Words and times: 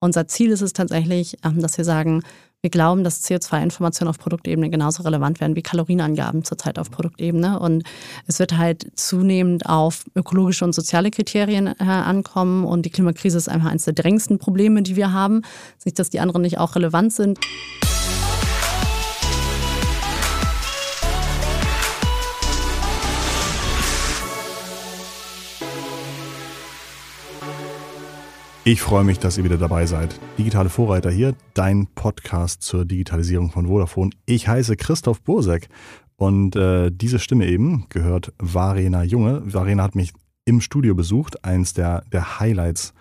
unser 0.00 0.28
Ziel 0.28 0.50
ist 0.50 0.62
es 0.62 0.72
tatsächlich, 0.72 1.36
ähm, 1.44 1.60
dass 1.60 1.76
wir 1.76 1.84
sagen, 1.84 2.22
wir 2.60 2.70
glauben, 2.70 3.04
dass 3.04 3.24
CO2-Informationen 3.24 4.08
auf 4.08 4.18
Produktebene 4.18 4.68
genauso 4.68 5.04
relevant 5.04 5.40
werden 5.40 5.54
wie 5.54 5.62
Kalorienangaben 5.62 6.42
zurzeit 6.42 6.78
auf 6.80 6.90
Produktebene. 6.90 7.60
Und 7.60 7.84
es 8.26 8.40
wird 8.40 8.56
halt 8.56 8.98
zunehmend 8.98 9.66
auf 9.66 10.04
ökologische 10.16 10.64
und 10.64 10.72
soziale 10.74 11.12
Kriterien 11.12 11.68
äh, 11.68 11.84
ankommen. 11.84 12.64
Und 12.64 12.84
die 12.84 12.90
Klimakrise 12.90 13.38
ist 13.38 13.48
einfach 13.48 13.70
eines 13.70 13.84
der 13.84 13.94
drängendsten 13.94 14.38
Probleme, 14.38 14.82
die 14.82 14.96
wir 14.96 15.12
haben. 15.12 15.42
Nicht, 15.84 16.00
dass 16.00 16.10
die 16.10 16.18
anderen 16.18 16.42
nicht 16.42 16.58
auch 16.58 16.74
relevant 16.74 17.12
sind. 17.12 17.38
Ich 28.68 28.82
freue 28.82 29.02
mich, 29.02 29.18
dass 29.18 29.38
ihr 29.38 29.44
wieder 29.44 29.56
dabei 29.56 29.86
seid. 29.86 30.20
Digitale 30.36 30.68
Vorreiter 30.68 31.10
hier, 31.10 31.34
dein 31.54 31.86
Podcast 31.86 32.60
zur 32.60 32.84
Digitalisierung 32.84 33.50
von 33.50 33.66
Vodafone. 33.66 34.10
Ich 34.26 34.46
heiße 34.46 34.76
Christoph 34.76 35.22
Bursek 35.22 35.70
und 36.16 36.54
äh, 36.54 36.90
diese 36.92 37.18
Stimme 37.18 37.46
eben 37.46 37.86
gehört 37.88 38.34
Varena 38.38 39.04
Junge. 39.04 39.40
Varena 39.46 39.84
hat 39.84 39.94
mich 39.94 40.12
im 40.44 40.60
Studio 40.60 40.94
besucht, 40.94 41.46
eins 41.46 41.72
der, 41.72 42.04
der 42.12 42.40
Highlights 42.40 42.92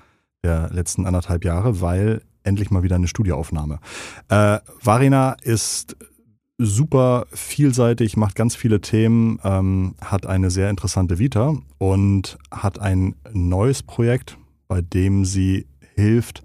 der 0.42 0.70
letzten 0.72 1.06
anderthalb 1.06 1.44
Jahre, 1.44 1.82
weil 1.82 2.22
endlich 2.44 2.72
mal 2.72 2.84
wieder 2.84 2.96
eine 2.96 3.10
Studioaufnahme. 3.10 3.80
Äh, 4.30 4.60
Varena 4.82 5.34
ist 5.42 5.98
super 6.58 7.28
vielseitig, 7.34 8.16
macht 8.16 8.36
ganz 8.36 8.56
viele 8.56 8.80
Themen, 8.80 9.42
ähm, 9.44 9.96
hat 10.00 10.28
eine 10.28 10.50
sehr 10.50 10.70
interessante 10.70 11.20
Vita 11.20 11.58
und 11.78 12.38
hat 12.52 12.80
ein 12.80 13.16
neues 13.34 13.84
Projekt, 13.84 14.38
bei 14.68 14.82
dem 14.82 15.26
sie 15.26 15.68
hilft, 15.96 16.44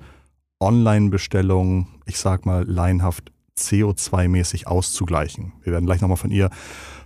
Online-Bestellungen, 0.60 1.88
ich 2.06 2.18
sag 2.18 2.46
mal, 2.46 2.64
laienhaft 2.64 3.32
CO2-mäßig 3.58 4.66
auszugleichen. 4.66 5.52
Wir 5.62 5.72
werden 5.72 5.86
gleich 5.86 6.00
nochmal 6.00 6.16
von 6.16 6.30
ihr 6.30 6.50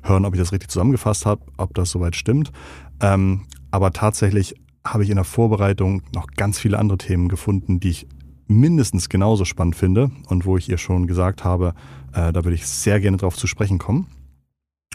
hören, 0.03 0.25
ob 0.25 0.35
ich 0.35 0.41
das 0.41 0.53
richtig 0.53 0.71
zusammengefasst 0.71 1.27
habe, 1.27 1.43
ob 1.57 1.75
das 1.75 1.91
soweit 1.91 2.17
stimmt. 2.17 2.53
Ähm, 3.01 3.47
aber 3.71 3.93
tatsächlich 3.93 4.55
habe 4.85 5.03
ich 5.03 5.11
in 5.11 5.17
der 5.17 5.25
Vorbereitung 5.25 6.03
noch 6.15 6.29
ganz 6.37 6.59
viele 6.59 6.79
andere 6.79 6.99
Themen 6.99 7.29
gefunden, 7.29 7.81
die 7.81 7.91
ich 7.91 8.07
mindestens 8.47 9.09
genauso 9.09 9.45
spannend 9.45 9.75
finde 9.75 10.11
und 10.29 10.47
wo 10.47 10.57
ich 10.57 10.69
ihr 10.69 10.79
schon 10.79 11.07
gesagt 11.07 11.45
habe, 11.45 11.75
äh, 12.13 12.33
da 12.33 12.45
würde 12.45 12.55
ich 12.55 12.67
sehr 12.67 13.01
gerne 13.01 13.17
drauf 13.17 13.37
zu 13.37 13.47
sprechen 13.47 13.79
kommen. 13.79 14.07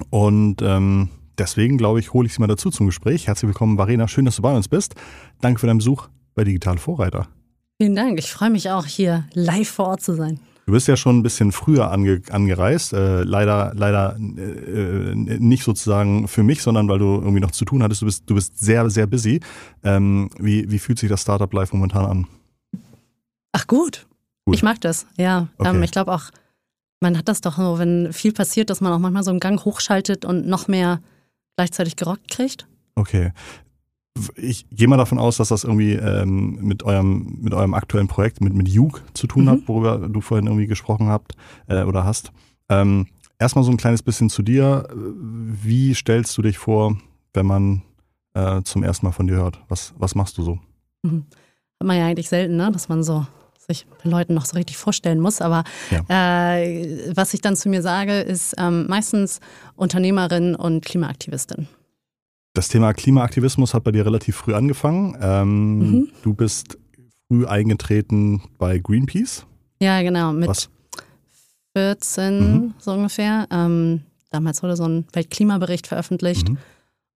Und 0.09 0.61
ähm, 0.61 1.09
deswegen 1.37 1.77
glaube 1.77 1.99
ich, 1.99 2.13
hole 2.13 2.27
ich 2.27 2.33
Sie 2.33 2.41
mal 2.41 2.47
dazu 2.47 2.69
zum 2.69 2.85
Gespräch. 2.85 3.27
Herzlich 3.27 3.47
willkommen, 3.47 3.77
Varena. 3.77 4.07
Schön, 4.07 4.25
dass 4.25 4.35
du 4.35 4.41
bei 4.41 4.55
uns 4.55 4.67
bist. 4.67 4.95
Danke 5.41 5.59
für 5.59 5.67
deinen 5.67 5.79
Besuch 5.79 6.07
bei 6.35 6.43
Digital 6.43 6.77
Vorreiter. 6.77 7.27
Vielen 7.81 7.95
Dank. 7.95 8.19
Ich 8.19 8.31
freue 8.31 8.49
mich 8.49 8.69
auch, 8.69 8.85
hier 8.85 9.25
live 9.33 9.69
vor 9.69 9.88
Ort 9.88 10.01
zu 10.01 10.13
sein. 10.13 10.39
Du 10.65 10.73
bist 10.73 10.88
ja 10.88 10.95
schon 10.95 11.17
ein 11.17 11.23
bisschen 11.23 11.51
früher 11.51 11.91
ange, 11.91 12.21
angereist. 12.29 12.93
Äh, 12.93 13.23
leider 13.23 13.73
leider 13.75 14.15
äh, 14.17 15.15
nicht 15.15 15.63
sozusagen 15.63 16.27
für 16.27 16.43
mich, 16.43 16.61
sondern 16.61 16.88
weil 16.88 16.99
du 16.99 17.15
irgendwie 17.15 17.39
noch 17.39 17.51
zu 17.51 17.66
tun 17.66 17.81
hattest. 17.81 18.03
Du 18.03 18.05
bist, 18.05 18.29
du 18.29 18.35
bist 18.35 18.59
sehr, 18.59 18.89
sehr 18.89 19.07
busy. 19.07 19.39
Ähm, 19.83 20.29
wie, 20.38 20.69
wie 20.69 20.79
fühlt 20.79 20.99
sich 20.99 21.09
das 21.09 21.23
Startup 21.23 21.51
Live 21.51 21.73
momentan 21.73 22.05
an? 22.05 22.27
Ach 23.51 23.67
gut. 23.67 24.05
gut. 24.45 24.55
Ich 24.55 24.63
mag 24.63 24.79
das, 24.81 25.07
ja. 25.17 25.47
Okay. 25.57 25.75
Ähm, 25.75 25.83
ich 25.83 25.91
glaube 25.91 26.13
auch, 26.13 26.25
man 26.99 27.17
hat 27.17 27.27
das 27.27 27.41
doch 27.41 27.57
so, 27.57 27.79
wenn 27.79 28.13
viel 28.13 28.31
passiert, 28.31 28.69
dass 28.69 28.79
man 28.79 28.93
auch 28.93 28.99
manchmal 28.99 29.23
so 29.23 29.31
einen 29.31 29.39
Gang 29.39 29.66
hochschaltet 29.66 30.23
und 30.23 30.47
noch 30.47 30.67
mehr 30.67 31.01
gleichzeitig 31.61 31.95
gerockt 31.95 32.29
kriegt. 32.29 32.67
Okay. 32.95 33.31
Ich 34.35 34.67
gehe 34.69 34.87
mal 34.87 34.97
davon 34.97 35.19
aus, 35.19 35.37
dass 35.37 35.49
das 35.49 35.63
irgendwie 35.63 35.93
ähm, 35.93 36.57
mit, 36.61 36.83
eurem, 36.83 37.37
mit 37.39 37.53
eurem 37.53 37.73
aktuellen 37.73 38.07
Projekt, 38.07 38.41
mit, 38.41 38.53
mit 38.53 38.67
Juke 38.67 39.01
zu 39.13 39.27
tun 39.27 39.45
mhm. 39.45 39.49
hat, 39.49 39.59
worüber 39.67 40.09
du 40.09 40.21
vorhin 40.21 40.47
irgendwie 40.47 40.67
gesprochen 40.67 41.07
habt 41.07 41.33
äh, 41.67 41.83
oder 41.83 42.03
hast. 42.03 42.31
Ähm, 42.67 43.07
erstmal 43.39 43.63
so 43.63 43.71
ein 43.71 43.77
kleines 43.77 44.01
bisschen 44.01 44.29
zu 44.29 44.41
dir. 44.41 44.87
Wie 44.93 45.93
stellst 45.93 46.35
du 46.37 46.41
dich 46.41 46.57
vor, 46.57 46.97
wenn 47.33 47.45
man 47.45 47.83
äh, 48.33 48.61
zum 48.63 48.83
ersten 48.83 49.05
Mal 49.05 49.11
von 49.11 49.27
dir 49.27 49.35
hört? 49.35 49.61
Was, 49.69 49.94
was 49.97 50.16
machst 50.16 50.38
du 50.38 50.44
so? 50.44 50.59
Mhm. 51.03 51.25
Hat 51.79 51.88
man 51.88 51.97
ja 51.97 52.07
eigentlich 52.07 52.29
selten, 52.29 52.57
ne? 52.57 52.71
dass 52.71 52.89
man 52.89 53.03
so 53.03 53.25
sich 53.73 53.85
den 54.03 54.11
Leuten 54.11 54.33
noch 54.33 54.45
so 54.45 54.55
richtig 54.55 54.77
vorstellen 54.77 55.19
muss. 55.19 55.41
Aber 55.41 55.63
ja. 55.89 56.57
äh, 56.57 57.11
was 57.15 57.33
ich 57.33 57.41
dann 57.41 57.55
zu 57.55 57.69
mir 57.69 57.81
sage, 57.81 58.19
ist 58.19 58.55
ähm, 58.57 58.87
meistens 58.87 59.39
Unternehmerin 59.75 60.55
und 60.55 60.85
Klimaaktivistin. 60.85 61.67
Das 62.53 62.67
Thema 62.67 62.93
Klimaaktivismus 62.93 63.73
hat 63.73 63.83
bei 63.83 63.91
dir 63.91 64.05
relativ 64.05 64.35
früh 64.35 64.53
angefangen. 64.53 65.17
Ähm, 65.21 65.77
mhm. 65.77 66.09
Du 66.21 66.33
bist 66.33 66.77
früh 67.27 67.45
eingetreten 67.45 68.41
bei 68.57 68.77
Greenpeace. 68.77 69.45
Ja, 69.81 70.01
genau, 70.01 70.33
mit 70.33 70.49
Was? 70.49 70.69
14 71.75 72.39
mhm. 72.39 72.73
so 72.77 72.91
ungefähr. 72.91 73.47
Ähm, 73.51 74.01
damals 74.29 74.61
wurde 74.63 74.75
so 74.75 74.83
ein 74.83 75.05
Weltklimabericht 75.13 75.88
veröffentlicht. 75.88 76.49
Mhm. 76.49 76.57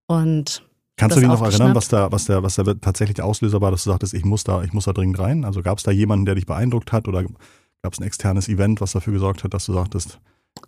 Und 0.08 0.64
Kannst 0.98 1.18
du 1.18 1.20
dich 1.20 1.30
noch 1.30 1.42
erinnern, 1.42 1.76
was 1.76 1.90
da, 1.90 2.12
was 2.12 2.26
der, 2.26 2.42
was 2.42 2.56
der 2.56 2.80
tatsächlich 2.80 3.16
der 3.16 3.26
Auslöser 3.26 3.60
war, 3.60 3.72
dass 3.72 3.84
du 3.84 3.90
sagtest, 3.90 4.14
ich 4.14 4.24
muss 4.24 4.46
da, 4.46 4.64
ich 4.64 4.72
muss 4.72 4.86
da 4.86 4.94
dringend 4.94 5.20
rein? 5.20 5.44
Also 5.44 5.62
gab 5.62 5.78
es 5.78 5.84
da 5.84 5.92
jemanden, 5.92 6.26
der 6.26 6.36
dich 6.36 6.46
beeindruckt 6.46 6.94
hat 6.94 7.08
oder 7.08 7.24
gab 7.24 7.94
es 7.94 8.00
ein 8.00 8.04
externes 8.04 8.48
Event, 8.48 8.80
was 8.80 8.94
dafür 8.94 9.14
gesorgt 9.14 9.44
hat, 9.44 9.54
dass 9.54 9.66
du 9.66 9.74
sagtest, 9.74 10.20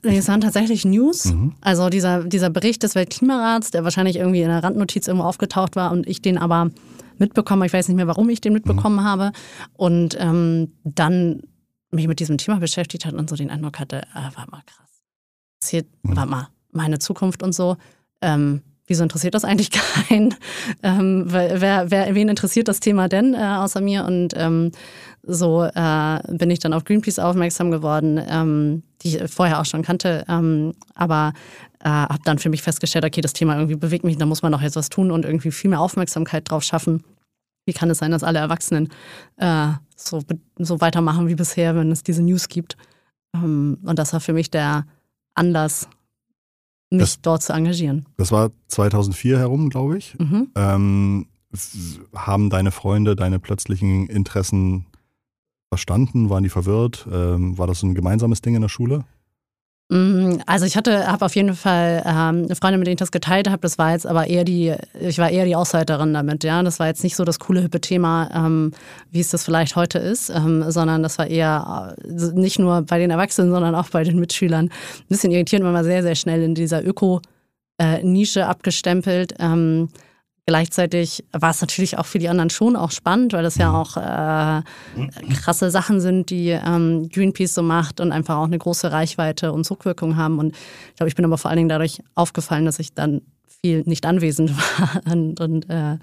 es 0.03 0.27
waren 0.27 0.41
tatsächlich 0.41 0.85
News. 0.85 1.25
Mhm. 1.25 1.53
Also 1.61 1.89
dieser, 1.89 2.23
dieser 2.23 2.49
Bericht 2.49 2.83
des 2.83 2.95
Weltklimarats, 2.95 3.71
der 3.71 3.83
wahrscheinlich 3.83 4.17
irgendwie 4.17 4.41
in 4.41 4.49
der 4.49 4.63
Randnotiz 4.63 5.07
irgendwo 5.07 5.25
aufgetaucht 5.25 5.75
war 5.75 5.91
und 5.91 6.07
ich 6.07 6.21
den 6.21 6.37
aber 6.37 6.71
mitbekommen, 7.17 7.63
ich 7.63 7.73
weiß 7.73 7.87
nicht 7.87 7.95
mehr, 7.97 8.07
warum 8.07 8.29
ich 8.29 8.41
den 8.41 8.53
mitbekommen 8.53 8.97
mhm. 8.97 9.03
habe. 9.03 9.31
Und 9.73 10.15
ähm, 10.19 10.73
dann 10.83 11.41
mich 11.91 12.07
mit 12.07 12.19
diesem 12.19 12.37
Thema 12.37 12.59
beschäftigt 12.59 13.05
hat 13.05 13.13
und 13.13 13.29
so 13.29 13.35
den 13.35 13.49
Eindruck 13.49 13.79
hatte, 13.79 14.03
ah, 14.13 14.29
warte 14.35 14.51
mal, 14.51 14.61
krass. 14.65 15.03
Das 15.59 15.69
hier, 15.69 15.83
mhm. 16.03 16.15
warte 16.15 16.29
mal, 16.29 16.47
meine 16.71 16.99
Zukunft 16.99 17.41
und 17.43 17.53
so. 17.53 17.77
Ähm, 18.21 18.61
wieso 18.87 19.03
interessiert 19.03 19.35
das 19.35 19.45
eigentlich 19.45 19.69
keinen? 20.07 20.35
Ähm, 20.81 21.25
wer, 21.27 21.91
wer, 21.91 22.15
wen 22.15 22.29
interessiert 22.29 22.67
das 22.67 22.79
Thema 22.79 23.07
denn 23.07 23.33
äh, 23.33 23.37
außer 23.37 23.81
mir? 23.81 24.05
Und 24.05 24.33
ähm, 24.35 24.71
so 25.23 25.63
äh, 25.63 26.19
bin 26.29 26.49
ich 26.49 26.59
dann 26.59 26.73
auf 26.73 26.85
Greenpeace 26.85 27.19
aufmerksam 27.19 27.69
geworden, 27.69 28.19
ähm, 28.27 28.83
die 29.01 29.17
ich 29.17 29.31
vorher 29.31 29.59
auch 29.59 29.65
schon 29.65 29.83
kannte, 29.83 30.25
ähm, 30.29 30.73
aber 30.95 31.33
äh, 31.83 31.89
habe 31.89 32.21
dann 32.23 32.39
für 32.39 32.49
mich 32.49 32.63
festgestellt, 32.63 33.05
okay, 33.05 33.21
das 33.21 33.33
Thema 33.33 33.55
irgendwie 33.55 33.75
bewegt 33.75 34.05
mich, 34.05 34.17
da 34.17 34.25
muss 34.25 34.41
man 34.41 34.51
doch 34.51 34.61
jetzt 34.61 34.77
was 34.77 34.89
tun 34.89 35.11
und 35.11 35.25
irgendwie 35.25 35.51
viel 35.51 35.69
mehr 35.69 35.81
Aufmerksamkeit 35.81 36.49
drauf 36.49 36.63
schaffen. 36.63 37.03
Wie 37.65 37.73
kann 37.73 37.89
es 37.89 37.97
sein, 37.97 38.11
dass 38.11 38.23
alle 38.23 38.39
Erwachsenen 38.39 38.89
äh, 39.35 39.67
so, 39.95 40.21
so 40.57 40.81
weitermachen 40.81 41.27
wie 41.27 41.35
bisher, 41.35 41.75
wenn 41.75 41.91
es 41.91 42.03
diese 42.03 42.23
News 42.23 42.47
gibt? 42.47 42.77
Ähm, 43.35 43.77
und 43.83 43.99
das 43.99 44.13
war 44.13 44.21
für 44.21 44.33
mich 44.33 44.49
der 44.49 44.85
Anlass, 45.35 45.89
mich 46.89 47.01
das, 47.01 47.21
dort 47.21 47.43
zu 47.43 47.53
engagieren. 47.53 48.05
Das 48.17 48.31
war 48.31 48.51
2004 48.67 49.37
herum, 49.39 49.69
glaube 49.69 49.97
ich. 49.97 50.17
Mhm. 50.19 50.49
Ähm, 50.55 51.27
haben 52.15 52.49
deine 52.49 52.71
Freunde 52.71 53.15
deine 53.15 53.39
plötzlichen 53.39 54.07
Interessen 54.07 54.85
verstanden? 55.69 56.29
Waren 56.29 56.43
die 56.43 56.49
verwirrt? 56.49 57.07
Ähm, 57.11 57.57
war 57.57 57.67
das 57.67 57.79
so 57.79 57.87
ein 57.87 57.95
gemeinsames 57.95 58.41
Ding 58.41 58.55
in 58.55 58.61
der 58.61 58.69
Schule? 58.69 59.05
Mm, 59.89 60.39
also 60.45 60.65
ich 60.65 60.75
hatte, 60.75 61.07
habe 61.09 61.23
auf 61.25 61.35
jeden 61.35 61.55
Fall 61.55 62.03
ähm, 62.05 62.43
eine 62.45 62.55
Freundin, 62.55 62.79
mit 62.79 62.87
der 62.87 62.93
ich 62.93 62.99
das 62.99 63.11
geteilt 63.11 63.49
habe. 63.49 63.61
Das 63.61 63.77
war 63.77 63.91
jetzt 63.93 64.05
aber 64.05 64.27
eher 64.27 64.43
die, 64.43 64.73
ich 64.99 65.17
war 65.17 65.29
eher 65.29 65.45
die 65.45 65.55
Außenseiterin 65.55 66.13
damit. 66.13 66.43
Ja, 66.43 66.61
das 66.61 66.79
war 66.79 66.87
jetzt 66.87 67.03
nicht 67.03 67.15
so 67.15 67.23
das 67.23 67.39
coole 67.39 67.61
hippe 67.61 67.79
Thema, 67.79 68.29
ähm, 68.33 68.73
wie 69.11 69.21
es 69.21 69.29
das 69.29 69.45
vielleicht 69.45 69.75
heute 69.77 69.99
ist, 69.99 70.29
ähm, 70.29 70.69
sondern 70.69 71.03
das 71.03 71.17
war 71.17 71.27
eher 71.27 71.95
äh, 72.03 72.11
nicht 72.33 72.59
nur 72.59 72.81
bei 72.81 72.99
den 72.99 73.11
Erwachsenen, 73.11 73.51
sondern 73.51 73.75
auch 73.75 73.89
bei 73.89 74.03
den 74.03 74.19
Mitschülern 74.19 74.65
ein 74.65 75.05
bisschen 75.07 75.31
irritierend, 75.31 75.65
weil 75.65 75.73
man 75.73 75.85
sehr 75.85 76.03
sehr 76.03 76.15
schnell 76.15 76.43
in 76.43 76.53
dieser 76.53 76.85
Öko-Nische 76.85 78.41
äh, 78.41 78.43
abgestempelt. 78.43 79.35
Ähm, 79.39 79.87
Gleichzeitig 80.49 81.25
war 81.33 81.49
es 81.49 81.59
natürlich 81.59 81.97
auch 81.97 82.05
für 82.05 82.19
die 82.19 82.29
anderen 82.29 82.49
schon 82.49 82.77
auch 82.77 82.91
spannend, 82.91 83.33
weil 83.33 83.43
das 83.43 83.57
ja 83.57 83.69
mhm. 83.69 83.75
auch 83.75 83.97
äh, 83.97 85.33
krasse 85.33 85.69
Sachen 85.69 85.99
sind, 85.99 86.29
die 86.29 86.51
ähm, 86.51 87.09
Greenpeace 87.09 87.53
so 87.53 87.61
macht 87.61 87.99
und 87.99 88.13
einfach 88.13 88.37
auch 88.37 88.45
eine 88.45 88.57
große 88.57 88.89
Reichweite 88.89 89.51
und 89.51 89.65
Zugwirkung 89.65 90.15
haben. 90.15 90.39
Und 90.39 90.55
ich 90.55 90.95
glaube, 90.95 91.09
ich 91.09 91.15
bin 91.15 91.25
aber 91.25 91.37
vor 91.37 91.51
allen 91.51 91.57
Dingen 91.57 91.67
dadurch 91.67 92.01
aufgefallen, 92.15 92.63
dass 92.63 92.79
ich 92.79 92.93
dann 92.93 93.23
viel 93.61 93.83
nicht 93.87 94.05
anwesend 94.05 94.53
war 94.79 95.01
und, 95.11 95.41
und 95.41 95.69
äh, 95.69 95.97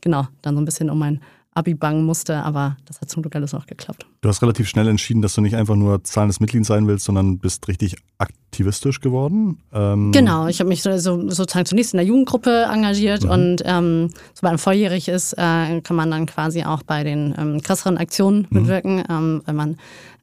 genau, 0.00 0.28
dann 0.42 0.54
so 0.54 0.60
ein 0.60 0.64
bisschen 0.64 0.90
um 0.90 1.00
mein 1.00 1.20
Abi 1.58 1.74
bangen 1.74 2.04
musste, 2.04 2.36
aber 2.36 2.76
das 2.86 3.00
hat 3.00 3.10
zum 3.10 3.22
Glück 3.22 3.34
alles 3.34 3.52
auch 3.52 3.66
geklappt. 3.66 4.06
Du 4.20 4.28
hast 4.28 4.40
relativ 4.42 4.68
schnell 4.68 4.88
entschieden, 4.88 5.22
dass 5.22 5.34
du 5.34 5.40
nicht 5.40 5.56
einfach 5.56 5.74
nur 5.74 6.02
zahlendes 6.04 6.40
Mitglied 6.40 6.64
sein 6.64 6.86
willst, 6.86 7.04
sondern 7.04 7.38
bist 7.38 7.66
richtig 7.68 7.96
aktivistisch 8.18 9.00
geworden. 9.00 9.58
Ähm 9.72 10.12
genau, 10.12 10.46
ich 10.46 10.60
habe 10.60 10.68
mich 10.68 10.82
so, 10.82 10.96
so, 10.98 11.28
sozusagen 11.28 11.66
zunächst 11.66 11.94
in 11.94 11.98
der 11.98 12.06
Jugendgruppe 12.06 12.68
engagiert 12.72 13.24
mhm. 13.24 13.30
und 13.30 13.62
ähm, 13.64 14.10
sobald 14.34 14.52
man 14.52 14.58
volljährig 14.58 15.08
ist, 15.08 15.32
äh, 15.34 15.80
kann 15.80 15.96
man 15.96 16.10
dann 16.10 16.26
quasi 16.26 16.62
auch 16.62 16.82
bei 16.82 17.02
den 17.02 17.34
ähm, 17.36 17.60
krasseren 17.60 17.98
Aktionen 17.98 18.46
mhm. 18.50 18.58
mitwirken, 18.60 19.04
ähm, 19.10 19.42
weil 19.44 19.54
man 19.54 19.76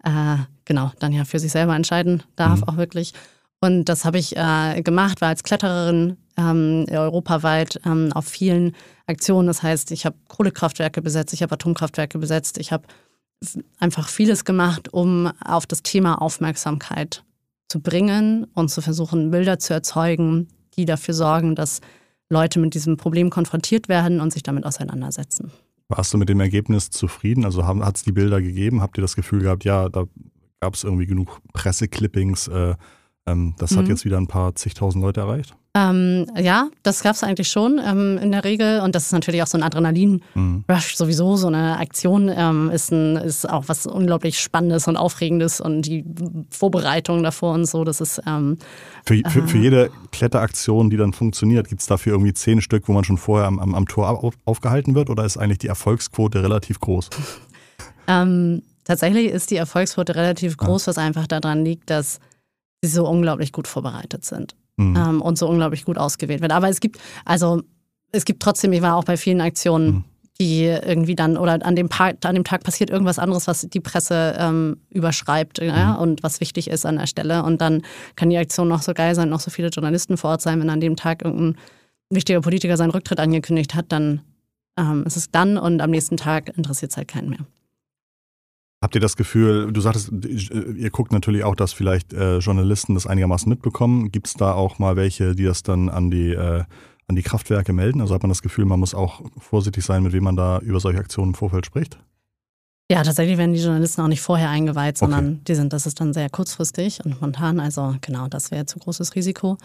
äh, 0.04 0.38
genau 0.64 0.92
dann 1.00 1.12
ja 1.12 1.26
für 1.26 1.40
sich 1.40 1.52
selber 1.52 1.76
entscheiden 1.76 2.24
darf, 2.36 2.62
mhm. 2.62 2.70
auch 2.70 2.78
wirklich. 2.78 3.14
Und 3.66 3.86
das 3.86 4.06
habe 4.06 4.20
ich 4.20 4.38
äh, 4.38 4.82
gemacht, 4.84 5.22
war 5.22 5.30
als 5.30 5.42
Klettererin 5.42 6.18
ähm, 6.38 6.86
europaweit 6.90 7.80
ähm, 7.84 8.12
auf 8.14 8.26
vielen 8.26 8.76
Aktionen. 9.08 9.48
Das 9.48 9.64
heißt, 9.64 9.92
ich 9.92 10.06
habe 10.06 10.16
Kohlekraftwerke 10.28 11.02
besetzt, 11.02 11.34
ich 11.34 11.42
habe 11.42 11.54
Atomkraftwerke 11.54 12.20
besetzt, 12.20 12.60
ich 12.60 12.72
habe 12.72 12.86
einfach 13.80 14.08
vieles 14.08 14.46
gemacht, 14.46 14.94
um 14.94 15.32
auf 15.44 15.66
das 15.66 15.82
Thema 15.82 16.22
Aufmerksamkeit 16.22 17.24
zu 17.68 17.82
bringen 17.82 18.46
und 18.54 18.70
zu 18.70 18.82
versuchen, 18.82 19.32
Bilder 19.32 19.58
zu 19.58 19.74
erzeugen, 19.74 20.48
die 20.76 20.86
dafür 20.86 21.16
sorgen, 21.16 21.56
dass 21.56 21.82
Leute 22.30 22.60
mit 22.60 22.76
diesem 22.76 22.98
Problem 22.98 23.32
konfrontiert 23.32 23.90
werden 23.90 24.22
und 24.22 24.32
sich 24.32 24.44
damit 24.44 24.66
auseinandersetzen. 24.66 25.52
Warst 25.88 26.14
du 26.14 26.20
mit 26.20 26.30
dem 26.30 26.40
Ergebnis 26.40 26.92
zufrieden? 26.92 27.46
Also 27.46 27.66
hat 27.66 27.96
es 27.96 28.04
die 28.04 28.12
Bilder 28.12 28.42
gegeben? 28.42 28.82
Habt 28.82 28.98
ihr 28.98 29.02
das 29.02 29.16
Gefühl 29.16 29.42
gehabt, 29.42 29.66
ja, 29.66 29.90
da 29.90 30.06
gab 30.60 30.76
es 30.76 30.84
irgendwie 30.84 31.08
genug 31.08 31.40
Presseclippings? 31.54 32.48
Äh, 32.48 32.76
ähm, 33.28 33.56
das 33.58 33.72
mhm. 33.72 33.78
hat 33.78 33.88
jetzt 33.88 34.06
wieder 34.06 34.18
ein 34.18 34.28
paar 34.28 34.56
zigtausend 34.56 35.04
Leute 35.04 35.22
erreicht? 35.22 35.56
Ähm, 35.74 36.26
ja, 36.38 36.70
das 36.84 37.04
gab 37.04 37.16
es 37.16 37.24
eigentlich 37.24 37.50
schon 37.50 37.82
ähm, 37.84 38.18
in 38.22 38.32
der 38.32 38.46
Regel. 38.46 38.80
Und 38.80 38.96
das 38.96 39.08
ist 39.08 39.12
natürlich 39.12 39.44
auch 39.44 39.48
so 39.48 39.58
ein 39.58 39.64
Adrenalin-Rush 39.64 40.24
mhm. 40.36 40.98
sowieso. 40.98 41.36
So 41.36 41.48
eine 41.48 41.80
Aktion 41.80 42.32
ähm, 42.34 42.70
ist, 42.70 42.92
ein, 42.92 43.18
ist 43.18 43.50
auch 43.50 43.66
was 43.68 43.86
unglaublich 43.86 44.40
Spannendes 44.40 44.88
und 44.88 44.96
Aufregendes 44.96 45.60
und 45.60 45.82
die 45.82 46.06
Vorbereitung 46.50 47.24
davor 47.24 47.54
und 47.54 47.66
so, 47.66 47.84
das 47.84 48.00
ist. 48.00 48.22
Ähm, 48.26 48.58
für, 49.06 49.22
für, 49.28 49.40
äh, 49.40 49.48
für, 49.48 49.58
jede 49.58 49.90
Kletteraktion, 50.12 50.90
die 50.90 50.98
dann 50.98 51.12
funktioniert, 51.12 51.68
gibt 51.68 51.82
es 51.82 51.88
dafür 51.88 52.14
irgendwie 52.14 52.34
zehn 52.34 52.62
Stück, 52.62 52.88
wo 52.88 52.94
man 52.94 53.04
schon 53.04 53.18
vorher 53.18 53.48
am, 53.48 53.60
am, 53.60 53.76
am 53.76 53.86
Tor 53.86 54.24
auf, 54.24 54.36
aufgehalten 54.46 54.96
wird? 54.96 55.10
Oder 55.10 55.26
ist 55.26 55.36
eigentlich 55.36 55.60
die 55.60 55.68
Erfolgsquote 55.68 56.42
relativ 56.42 56.80
groß? 56.80 57.10
Ähm, 58.08 58.62
tatsächlich 58.84 59.32
ist 59.32 59.50
die 59.50 59.56
Erfolgsquote 59.56 60.14
relativ 60.14 60.58
groß, 60.58 60.86
ja. 60.86 60.92
was 60.92 61.00
einfach 61.00 61.26
daran 61.26 61.66
liegt, 61.66 61.90
dass 61.90 62.20
sie 62.86 62.94
so 62.94 63.08
unglaublich 63.08 63.52
gut 63.52 63.68
vorbereitet 63.68 64.26
sind 64.26 64.56
mhm. 64.78 64.96
ähm, 64.96 65.22
und 65.22 65.38
so 65.38 65.48
unglaublich 65.48 65.86
gut 65.86 65.98
ausgewählt 65.98 66.42
wird. 66.42 66.52
Aber 66.52 66.70
es 66.70 66.80
gibt, 66.80 67.00
also 67.26 67.62
es 68.12 68.26
gibt 68.26 68.42
trotzdem, 68.42 68.74
ich 68.74 68.82
war 68.82 68.96
auch 68.96 69.04
bei 69.04 69.18
vielen 69.18 69.42
Aktionen, 69.42 69.88
mhm. 69.88 70.04
die 70.40 70.64
irgendwie 70.64 71.16
dann, 71.16 71.38
oder 71.38 71.66
an 71.66 71.76
dem, 71.76 71.90
Tag, 71.90 72.18
an 72.24 72.36
dem 72.36 72.44
Tag 72.44 72.64
passiert 72.64 72.90
irgendwas 72.90 73.20
anderes, 73.20 73.48
was 73.48 73.62
die 73.62 73.80
Presse 73.80 74.36
ähm, 74.38 74.78
überschreibt 74.90 75.60
ja, 75.60 75.94
mhm. 75.94 76.00
und 76.00 76.24
was 76.24 76.40
wichtig 76.40 76.70
ist 76.70 76.86
an 76.86 76.98
der 76.98 77.08
Stelle. 77.08 77.44
Und 77.44 77.62
dann 77.62 77.82
kann 78.16 78.30
die 78.30 78.38
Aktion 78.38 78.68
noch 78.68 78.82
so 78.82 78.94
geil 78.94 79.16
sein, 79.16 79.30
noch 79.30 79.40
so 79.40 79.52
viele 79.52 79.70
Journalisten 79.70 80.18
vor 80.18 80.32
Ort 80.32 80.42
sein, 80.42 80.60
wenn 80.60 80.70
an 80.70 80.82
dem 80.82 80.96
Tag 80.96 81.24
irgendein 81.24 81.58
wichtiger 82.10 82.42
Politiker 82.42 82.78
seinen 82.78 82.92
Rücktritt 82.92 83.20
angekündigt 83.20 83.76
hat, 83.76 83.86
dann 83.90 84.22
ähm, 84.78 85.04
ist 85.06 85.18
es 85.18 85.32
dann 85.32 85.58
und 85.58 85.82
am 85.82 85.90
nächsten 85.90 86.18
Tag 86.18 86.56
interessiert 86.58 86.92
es 86.92 86.98
halt 86.98 87.08
keinen 87.08 87.30
mehr. 87.30 87.46
Habt 88.86 88.94
ihr 88.94 89.02
das 89.02 89.16
Gefühl, 89.16 89.74
du 89.74 89.82
sagtest, 89.82 90.12
ihr 90.12 90.92
guckt 90.92 91.12
natürlich 91.12 91.44
auch, 91.44 91.56
dass 91.56 91.74
vielleicht 91.74 92.14
äh, 92.14 92.38
Journalisten 92.38 92.94
das 92.94 93.08
einigermaßen 93.08 93.50
mitbekommen. 93.50 94.12
Gibt 94.12 94.28
es 94.28 94.36
da 94.36 94.54
auch 94.54 94.78
mal 94.78 94.96
welche, 94.96 95.34
die 95.34 95.46
das 95.46 95.64
dann 95.64 95.90
an 95.90 96.12
die, 96.12 96.34
äh, 96.34 96.64
an 97.08 97.16
die 97.16 97.24
Kraftwerke 97.24 97.74
melden? 97.74 98.00
Also 98.00 98.14
hat 98.14 98.22
man 98.22 98.30
das 98.30 98.44
Gefühl, 98.44 98.66
man 98.66 98.80
muss 98.80 98.94
auch 98.94 99.24
vorsichtig 99.40 99.84
sein, 99.84 100.04
mit 100.04 100.14
wem 100.14 100.26
man 100.26 100.36
da 100.36 100.60
über 100.60 100.80
solche 100.80 101.00
Aktionen 101.00 101.30
im 101.30 101.34
Vorfeld 101.34 101.66
spricht? 101.66 101.98
Ja, 102.92 103.02
tatsächlich 103.02 103.40
werden 103.40 103.56
die 103.56 103.60
Journalisten 103.60 104.02
auch 104.02 104.08
nicht 104.08 104.22
vorher 104.22 104.52
eingeweiht, 104.52 105.00
sondern 105.00 105.28
okay. 105.30 105.42
die 105.48 105.56
sind, 105.56 105.74
das 105.74 105.88
ist 105.88 106.00
dann 106.00 106.14
sehr 106.14 106.30
kurzfristig 106.30 107.04
und 107.04 107.16
spontan. 107.16 107.60
Also 107.60 107.96
genau, 108.02 108.28
das 108.28 108.52
wäre 108.52 108.68
zu 108.68 108.78
großes 108.78 109.16
Risiko. 109.16 109.58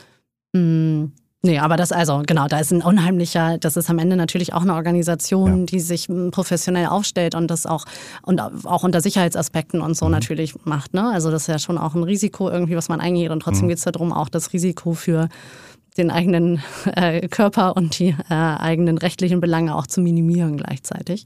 Hm. 0.57 1.13
Nee, 1.43 1.59
aber 1.59 1.79
das 1.79 1.91
also, 1.91 2.23
genau, 2.27 2.49
da 2.49 2.59
ist 2.59 2.71
ein 2.71 2.83
unheimlicher, 2.83 3.57
das 3.57 3.79
ist 3.79 3.89
am 3.89 3.99
Ende 3.99 4.15
natürlich 4.15 4.53
auch 4.53 4.61
eine 4.61 4.75
Organisation, 4.75 5.61
ja. 5.61 5.67
die 5.67 5.81
sich 5.81 6.09
hm, 6.09 6.31
professionell 6.33 6.87
aufstellt 6.87 7.35
und 7.35 7.51
das 7.51 7.65
auch 7.65 7.87
und 8.23 8.43
auch 8.67 8.83
unter 8.83 9.01
Sicherheitsaspekten 9.01 9.81
und 9.81 9.97
so 9.97 10.05
mhm. 10.05 10.13
natürlich 10.13 10.55
macht. 10.67 10.93
Ne? 10.93 11.11
Also 11.11 11.31
das 11.31 11.43
ist 11.43 11.49
ja 11.49 11.59
schon 11.59 11.79
auch 11.79 11.95
ein 11.95 12.03
Risiko 12.03 12.51
irgendwie, 12.51 12.77
was 12.77 12.91
man 12.91 13.01
eingeht. 13.01 13.31
Und 13.31 13.41
trotzdem 13.41 13.65
mhm. 13.65 13.69
geht 13.71 13.79
es 13.79 13.85
darum, 13.85 14.13
auch 14.13 14.29
das 14.29 14.53
Risiko 14.53 14.93
für 14.93 15.31
den 15.97 16.11
eigenen 16.11 16.63
äh, 16.95 17.27
Körper 17.29 17.75
und 17.75 17.99
die 17.99 18.15
äh, 18.29 18.35
eigenen 18.35 18.99
rechtlichen 18.99 19.41
Belange 19.41 19.75
auch 19.75 19.87
zu 19.87 20.03
minimieren 20.03 20.59
gleichzeitig. 20.59 21.25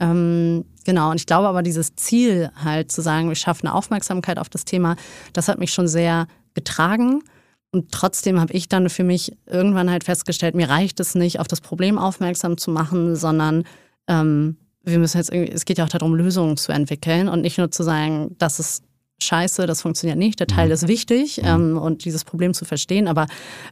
Ähm, 0.00 0.64
genau, 0.84 1.10
und 1.10 1.16
ich 1.16 1.26
glaube 1.26 1.48
aber 1.48 1.62
dieses 1.62 1.94
Ziel 1.96 2.50
halt 2.64 2.90
zu 2.90 3.02
sagen, 3.02 3.28
wir 3.28 3.36
schaffen 3.36 3.66
eine 3.66 3.76
Aufmerksamkeit 3.76 4.38
auf 4.38 4.48
das 4.48 4.64
Thema, 4.64 4.96
das 5.34 5.48
hat 5.48 5.58
mich 5.58 5.72
schon 5.72 5.86
sehr 5.86 6.28
getragen. 6.54 7.22
Und 7.72 7.92
trotzdem 7.92 8.40
habe 8.40 8.52
ich 8.52 8.68
dann 8.68 8.88
für 8.90 9.04
mich 9.04 9.36
irgendwann 9.46 9.90
halt 9.90 10.04
festgestellt, 10.04 10.54
mir 10.54 10.68
reicht 10.68 10.98
es 10.98 11.14
nicht, 11.14 11.38
auf 11.38 11.46
das 11.46 11.60
Problem 11.60 11.98
aufmerksam 11.98 12.58
zu 12.58 12.70
machen, 12.70 13.14
sondern 13.14 13.64
ähm, 14.08 14.56
wir 14.82 14.98
müssen 14.98 15.18
jetzt 15.18 15.32
irgendwie, 15.32 15.52
es 15.52 15.64
geht 15.64 15.78
ja 15.78 15.84
auch 15.84 15.88
darum, 15.88 16.14
Lösungen 16.14 16.56
zu 16.56 16.72
entwickeln 16.72 17.28
und 17.28 17.42
nicht 17.42 17.58
nur 17.58 17.70
zu 17.70 17.82
sagen, 17.82 18.34
das 18.38 18.58
ist 18.58 18.82
scheiße, 19.22 19.66
das 19.66 19.82
funktioniert 19.82 20.18
nicht, 20.18 20.40
der 20.40 20.46
Teil 20.46 20.66
mhm. 20.66 20.72
ist 20.72 20.88
wichtig 20.88 21.38
mhm. 21.38 21.46
ähm, 21.46 21.78
und 21.78 22.04
dieses 22.04 22.24
Problem 22.24 22.54
zu 22.54 22.64
verstehen. 22.64 23.06
Aber 23.06 23.26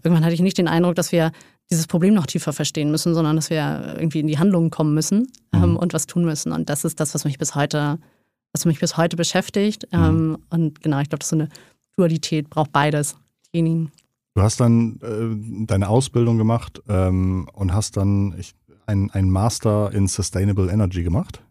irgendwann 0.05 0.25
hatte 0.25 0.35
ich 0.35 0.43
nicht 0.43 0.59
den 0.59 0.69
Eindruck, 0.69 0.95
dass 0.95 1.11
wir 1.11 1.33
dieses 1.71 1.87
Problem 1.87 2.15
noch 2.15 2.27
tiefer 2.27 2.53
verstehen 2.53 2.91
müssen, 2.91 3.15
sondern 3.15 3.37
dass 3.37 3.51
wir 3.51 3.97
irgendwie 3.99 4.21
in 4.21 4.27
die 4.27 4.39
Handlungen 4.39 4.71
kommen 4.71 4.95
müssen 4.95 5.27
ähm, 5.53 5.71
mhm. 5.71 5.77
und 5.77 5.93
was 5.93 6.07
tun 6.07 6.25
müssen. 6.25 6.53
Und 6.53 6.71
das 6.71 6.85
ist 6.85 7.01
das, 7.01 7.15
was 7.15 7.25
mich 7.25 7.39
bis 7.39 7.55
heute, 7.55 7.99
was 8.53 8.65
mich 8.65 8.79
bis 8.79 8.97
heute 8.97 9.17
beschäftigt. 9.17 9.87
Mhm. 9.91 9.99
Ähm, 9.99 10.39
und 10.51 10.83
genau, 10.83 11.01
ich 11.01 11.09
glaube, 11.09 11.21
das 11.21 11.27
ist 11.27 11.31
so 11.31 11.37
eine 11.37 11.49
Dualität, 11.97 12.49
braucht 12.49 12.71
beides 12.71 13.17
diejenigen. 13.59 13.91
Du 14.35 14.43
hast 14.43 14.61
dann 14.61 15.01
äh, 15.03 15.67
deine 15.67 15.89
Ausbildung 15.89 16.39
gemacht 16.39 16.81
ähm, 16.89 17.49
und 17.53 17.75
hast 17.75 17.97
dann 17.97 18.35
ich, 18.39 18.55
ein, 18.87 19.11
ein 19.11 19.31
Master 19.31 19.93
in 19.93 20.07
Sustainable 20.07 20.71
Energy 20.71 21.03
gemacht? 21.03 21.43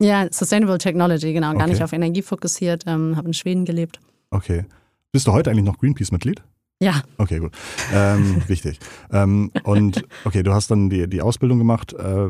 Ja, 0.00 0.26
Sustainable 0.30 0.78
Technology, 0.78 1.32
genau. 1.32 1.50
Okay. 1.50 1.58
Gar 1.58 1.66
nicht 1.68 1.82
auf 1.82 1.92
Energie 1.92 2.22
fokussiert, 2.22 2.84
ähm, 2.86 3.16
habe 3.16 3.28
in 3.28 3.34
Schweden 3.34 3.64
gelebt. 3.64 4.00
Okay. 4.30 4.66
Bist 5.12 5.26
du 5.26 5.32
heute 5.32 5.50
eigentlich 5.50 5.64
noch 5.64 5.78
Greenpeace-Mitglied? 5.78 6.42
Ja. 6.80 7.02
Okay, 7.16 7.38
gut. 7.38 7.52
Ähm, 7.94 8.42
wichtig. 8.48 8.78
Ähm, 9.10 9.50
und 9.62 10.04
okay, 10.24 10.42
du 10.42 10.52
hast 10.52 10.70
dann 10.70 10.90
die, 10.90 11.08
die 11.08 11.22
Ausbildung 11.22 11.58
gemacht. 11.58 11.94
Äh, 11.94 12.26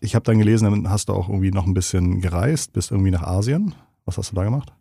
ich 0.00 0.14
habe 0.14 0.24
dann 0.24 0.38
gelesen, 0.38 0.70
dann 0.70 0.88
hast 0.88 1.08
du 1.08 1.12
auch 1.12 1.28
irgendwie 1.28 1.50
noch 1.50 1.66
ein 1.66 1.74
bisschen 1.74 2.20
gereist, 2.20 2.72
bist 2.72 2.90
irgendwie 2.90 3.10
nach 3.10 3.22
Asien. 3.22 3.74
Was 4.06 4.16
hast 4.16 4.30
du 4.30 4.36
da 4.36 4.44
gemacht? 4.44 4.72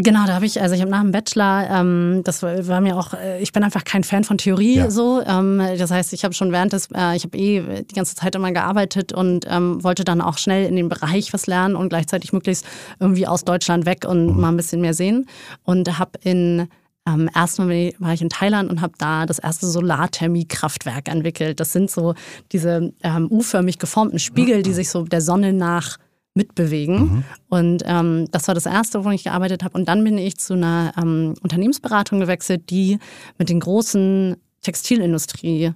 Genau, 0.00 0.26
da 0.26 0.34
habe 0.34 0.46
ich, 0.46 0.62
also 0.62 0.76
ich 0.76 0.80
habe 0.80 0.92
nach 0.92 1.00
dem 1.00 1.10
Bachelor, 1.10 1.68
ähm, 1.70 2.20
das 2.22 2.44
war, 2.44 2.80
mir 2.80 2.96
auch, 2.96 3.14
äh, 3.14 3.42
ich 3.42 3.50
bin 3.50 3.64
einfach 3.64 3.82
kein 3.82 4.04
Fan 4.04 4.22
von 4.22 4.38
Theorie 4.38 4.76
ja. 4.76 4.90
so. 4.90 5.20
Ähm, 5.26 5.60
das 5.76 5.90
heißt, 5.90 6.12
ich 6.12 6.22
habe 6.22 6.34
schon 6.34 6.52
während 6.52 6.72
des, 6.72 6.86
äh, 6.94 7.16
ich 7.16 7.24
habe 7.24 7.36
eh 7.36 7.82
die 7.82 7.94
ganze 7.96 8.14
Zeit 8.14 8.36
immer 8.36 8.52
gearbeitet 8.52 9.12
und 9.12 9.44
ähm, 9.50 9.82
wollte 9.82 10.04
dann 10.04 10.20
auch 10.20 10.38
schnell 10.38 10.66
in 10.66 10.76
dem 10.76 10.88
Bereich 10.88 11.32
was 11.32 11.48
lernen 11.48 11.74
und 11.74 11.88
gleichzeitig 11.88 12.32
möglichst 12.32 12.64
irgendwie 13.00 13.26
aus 13.26 13.44
Deutschland 13.44 13.86
weg 13.86 14.04
und 14.06 14.36
mhm. 14.36 14.40
mal 14.40 14.50
ein 14.50 14.56
bisschen 14.56 14.80
mehr 14.80 14.94
sehen. 14.94 15.26
Und 15.64 15.98
habe 15.98 16.12
in 16.22 16.68
ähm, 17.08 17.28
erstmal 17.34 17.92
war 17.98 18.12
ich 18.12 18.22
in 18.22 18.28
Thailand 18.28 18.70
und 18.70 18.80
habe 18.80 18.92
da 18.98 19.26
das 19.26 19.40
erste 19.40 19.66
Solarthermiekraftwerk 19.66 21.08
entwickelt. 21.08 21.58
Das 21.58 21.72
sind 21.72 21.90
so 21.90 22.14
diese 22.52 22.92
ähm, 23.02 23.26
U-förmig 23.30 23.80
geformten 23.80 24.20
Spiegel, 24.20 24.62
die 24.62 24.74
sich 24.74 24.90
so 24.90 25.02
der 25.02 25.22
Sonne 25.22 25.52
nach 25.52 25.98
mitbewegen. 26.38 26.98
Mhm. 26.98 27.24
Und 27.50 27.82
ähm, 27.84 28.26
das 28.30 28.48
war 28.48 28.54
das 28.54 28.64
Erste, 28.64 29.04
wo 29.04 29.10
ich 29.10 29.24
gearbeitet 29.24 29.62
habe. 29.62 29.76
Und 29.76 29.88
dann 29.88 30.02
bin 30.02 30.16
ich 30.16 30.38
zu 30.38 30.54
einer 30.54 30.94
ähm, 30.96 31.34
Unternehmensberatung 31.42 32.20
gewechselt, 32.20 32.70
die 32.70 32.98
mit 33.36 33.50
den 33.50 33.60
großen 33.60 34.36
Textilindustrie 34.62 35.74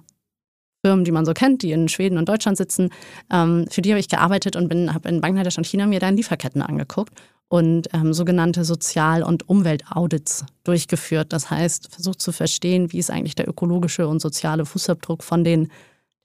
Firmen, 0.85 1.05
die 1.05 1.11
man 1.11 1.25
so 1.25 1.33
kennt, 1.33 1.61
die 1.61 1.71
in 1.71 1.87
Schweden 1.87 2.17
und 2.17 2.27
Deutschland 2.27 2.57
sitzen, 2.57 2.89
ähm, 3.31 3.67
für 3.69 3.81
die 3.81 3.91
habe 3.91 3.99
ich 3.99 4.09
gearbeitet 4.09 4.55
und 4.55 4.93
habe 4.93 5.07
in 5.07 5.21
Bangladesch 5.21 5.57
und 5.57 5.65
China 5.65 5.85
mir 5.85 5.99
dann 5.99 6.17
Lieferketten 6.17 6.61
angeguckt 6.61 7.13
und 7.47 7.87
ähm, 7.93 8.13
sogenannte 8.13 8.65
Sozial- 8.65 9.23
und 9.23 9.47
Umweltaudits 9.47 10.45
durchgeführt. 10.63 11.31
Das 11.31 11.49
heißt, 11.49 11.89
versucht 11.93 12.21
zu 12.21 12.31
verstehen, 12.31 12.91
wie 12.91 12.99
ist 12.99 13.11
eigentlich 13.11 13.35
der 13.35 13.47
ökologische 13.47 14.07
und 14.07 14.21
soziale 14.21 14.65
Fußabdruck 14.65 15.23
von 15.23 15.43
den 15.45 15.69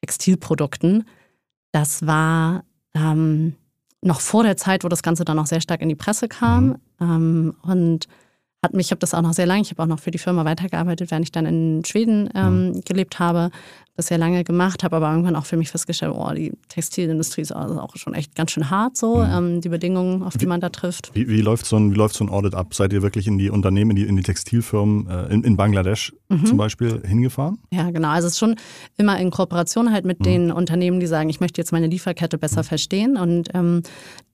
Textilprodukten. 0.00 1.04
Das 1.70 2.06
war 2.06 2.64
ähm, 2.94 3.54
noch 4.02 4.20
vor 4.20 4.42
der 4.42 4.56
Zeit, 4.56 4.84
wo 4.84 4.88
das 4.88 5.02
Ganze 5.02 5.24
dann 5.24 5.38
auch 5.38 5.46
sehr 5.46 5.60
stark 5.60 5.80
in 5.80 5.88
die 5.88 5.94
Presse 5.94 6.28
kam. 6.28 6.66
Mhm. 6.66 6.76
Ähm, 7.00 7.54
und 7.62 8.08
hat 8.62 8.74
mich, 8.74 8.86
ich 8.86 8.90
habe 8.90 9.00
das 9.00 9.14
auch 9.14 9.22
noch 9.22 9.34
sehr 9.34 9.46
lange, 9.46 9.62
ich 9.62 9.70
habe 9.70 9.82
auch 9.82 9.86
noch 9.86 10.00
für 10.00 10.10
die 10.10 10.18
Firma 10.18 10.44
weitergearbeitet, 10.44 11.10
während 11.10 11.26
ich 11.26 11.32
dann 11.32 11.46
in 11.46 11.84
Schweden 11.84 12.28
ähm, 12.34 12.68
mhm. 12.68 12.80
gelebt 12.82 13.18
habe 13.18 13.50
das 13.98 14.06
sehr 14.06 14.18
lange 14.18 14.44
gemacht, 14.44 14.84
habe 14.84 14.96
aber 14.96 15.10
irgendwann 15.10 15.34
auch 15.34 15.44
für 15.44 15.56
mich 15.56 15.70
festgestellt, 15.70 16.12
oh, 16.14 16.32
die 16.32 16.52
Textilindustrie 16.68 17.40
ist 17.42 17.50
also 17.50 17.80
auch 17.80 17.96
schon 17.96 18.14
echt 18.14 18.36
ganz 18.36 18.52
schön 18.52 18.70
hart 18.70 18.96
so, 18.96 19.16
mhm. 19.16 19.30
ähm, 19.32 19.60
die 19.60 19.68
Bedingungen, 19.68 20.22
auf 20.22 20.36
die 20.36 20.46
man 20.46 20.60
da 20.60 20.68
trifft. 20.68 21.10
Wie, 21.14 21.28
wie, 21.28 21.40
läuft 21.40 21.66
so 21.66 21.76
ein, 21.76 21.90
wie 21.90 21.96
läuft 21.96 22.14
so 22.14 22.24
ein 22.24 22.30
Audit 22.30 22.54
ab? 22.54 22.74
Seid 22.74 22.92
ihr 22.92 23.02
wirklich 23.02 23.26
in 23.26 23.38
die 23.38 23.50
Unternehmen, 23.50 23.90
in 23.90 23.96
die, 23.96 24.06
in 24.06 24.16
die 24.16 24.22
Textilfirmen 24.22 25.08
äh, 25.08 25.34
in, 25.34 25.42
in, 25.42 25.56
Bangladesch 25.56 26.14
mhm. 26.28 26.46
zum 26.46 26.56
Beispiel 26.56 27.02
hingefahren? 27.04 27.58
Ja, 27.72 27.90
genau. 27.90 28.10
Also 28.10 28.28
es 28.28 28.34
ist 28.34 28.38
schon 28.38 28.54
immer 28.96 29.18
in 29.18 29.32
Kooperation 29.32 29.92
halt 29.92 30.04
mit 30.04 30.20
mhm. 30.20 30.24
den 30.24 30.52
Unternehmen, 30.52 31.00
die 31.00 31.08
sagen, 31.08 31.28
ich 31.28 31.40
möchte 31.40 31.60
jetzt 31.60 31.72
meine 31.72 31.88
Lieferkette 31.88 32.38
besser 32.38 32.62
mhm. 32.62 32.66
verstehen 32.66 33.16
und 33.16 33.48
ähm, 33.54 33.82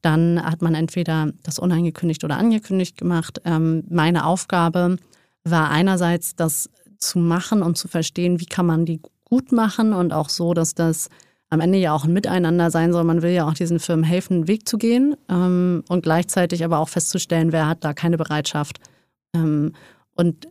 dann 0.02 0.44
hat 0.44 0.60
man 0.60 0.74
entweder 0.74 1.32
das 1.42 1.58
unangekündigt 1.58 2.22
oder 2.22 2.36
angekündigt 2.36 2.98
gemacht. 2.98 3.40
Ähm, 3.46 3.84
meine 3.88 4.26
Aufgabe 4.26 4.98
war 5.42 5.70
einerseits, 5.70 6.36
das 6.36 6.68
zu 6.98 7.18
machen 7.18 7.62
und 7.62 7.78
zu 7.78 7.88
verstehen, 7.88 8.40
wie 8.40 8.46
kann 8.46 8.66
man 8.66 8.84
die 8.84 9.00
gut 9.24 9.52
machen 9.52 9.92
und 9.92 10.12
auch 10.12 10.28
so, 10.28 10.54
dass 10.54 10.74
das 10.74 11.08
am 11.50 11.60
Ende 11.60 11.78
ja 11.78 11.94
auch 11.94 12.04
ein 12.04 12.12
Miteinander 12.12 12.70
sein 12.70 12.92
soll. 12.92 13.04
Man 13.04 13.22
will 13.22 13.30
ja 13.30 13.46
auch 13.46 13.54
diesen 13.54 13.78
Firmen 13.78 14.04
helfen, 14.04 14.34
einen 14.34 14.48
Weg 14.48 14.68
zu 14.68 14.76
gehen 14.78 15.16
ähm, 15.28 15.84
und 15.88 16.02
gleichzeitig 16.02 16.64
aber 16.64 16.78
auch 16.78 16.88
festzustellen, 16.88 17.52
wer 17.52 17.66
hat 17.66 17.84
da 17.84 17.94
keine 17.94 18.18
Bereitschaft. 18.18 18.78
Ähm, 19.34 19.72
und 20.14 20.48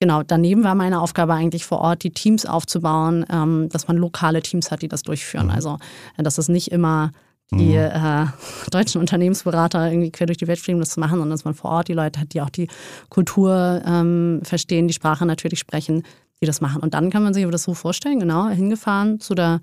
genau, 0.00 0.22
daneben 0.22 0.64
war 0.64 0.74
meine 0.74 1.00
Aufgabe 1.00 1.34
eigentlich 1.34 1.64
vor 1.64 1.78
Ort, 1.78 2.02
die 2.02 2.10
Teams 2.10 2.44
aufzubauen, 2.44 3.24
ähm, 3.30 3.68
dass 3.70 3.88
man 3.88 3.96
lokale 3.96 4.42
Teams 4.42 4.70
hat, 4.70 4.82
die 4.82 4.88
das 4.88 5.02
durchführen. 5.02 5.46
Mhm. 5.46 5.52
Also, 5.52 5.78
dass 6.16 6.38
es 6.38 6.48
nicht 6.48 6.72
immer 6.72 7.12
die 7.52 7.76
mhm. 7.76 7.90
äh, 7.92 8.26
deutschen 8.70 9.00
Unternehmensberater 9.00 9.88
irgendwie 9.88 10.10
quer 10.10 10.26
durch 10.26 10.38
die 10.38 10.48
Welt 10.48 10.58
fliegen, 10.58 10.76
um 10.76 10.80
das 10.80 10.90
zu 10.90 11.00
machen, 11.00 11.18
sondern 11.18 11.30
dass 11.30 11.44
man 11.44 11.54
vor 11.54 11.70
Ort 11.70 11.88
die 11.88 11.92
Leute 11.92 12.20
hat, 12.20 12.34
die 12.34 12.40
auch 12.40 12.50
die 12.50 12.68
Kultur 13.08 13.82
ähm, 13.86 14.40
verstehen, 14.42 14.88
die 14.88 14.94
Sprache 14.94 15.24
natürlich 15.24 15.60
sprechen, 15.60 16.02
die 16.40 16.46
das 16.46 16.60
machen. 16.60 16.82
Und 16.82 16.94
dann 16.94 17.10
kann 17.10 17.22
man 17.22 17.34
sich 17.34 17.46
das 17.48 17.62
so 17.62 17.74
vorstellen, 17.74 18.20
genau, 18.20 18.48
hingefahren 18.48 19.20
zu 19.20 19.34
der, 19.34 19.60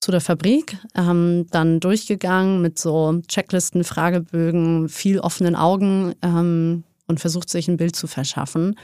zu 0.00 0.10
der 0.10 0.20
Fabrik, 0.20 0.76
ähm, 0.96 1.46
dann 1.50 1.80
durchgegangen 1.80 2.60
mit 2.60 2.78
so 2.78 3.20
Checklisten, 3.28 3.84
Fragebögen, 3.84 4.88
viel 4.88 5.20
offenen 5.20 5.54
Augen 5.54 6.14
ähm, 6.22 6.84
und 7.06 7.20
versucht 7.20 7.48
sich 7.48 7.68
ein 7.68 7.76
Bild 7.76 7.94
zu 7.94 8.06
verschaffen. 8.06 8.76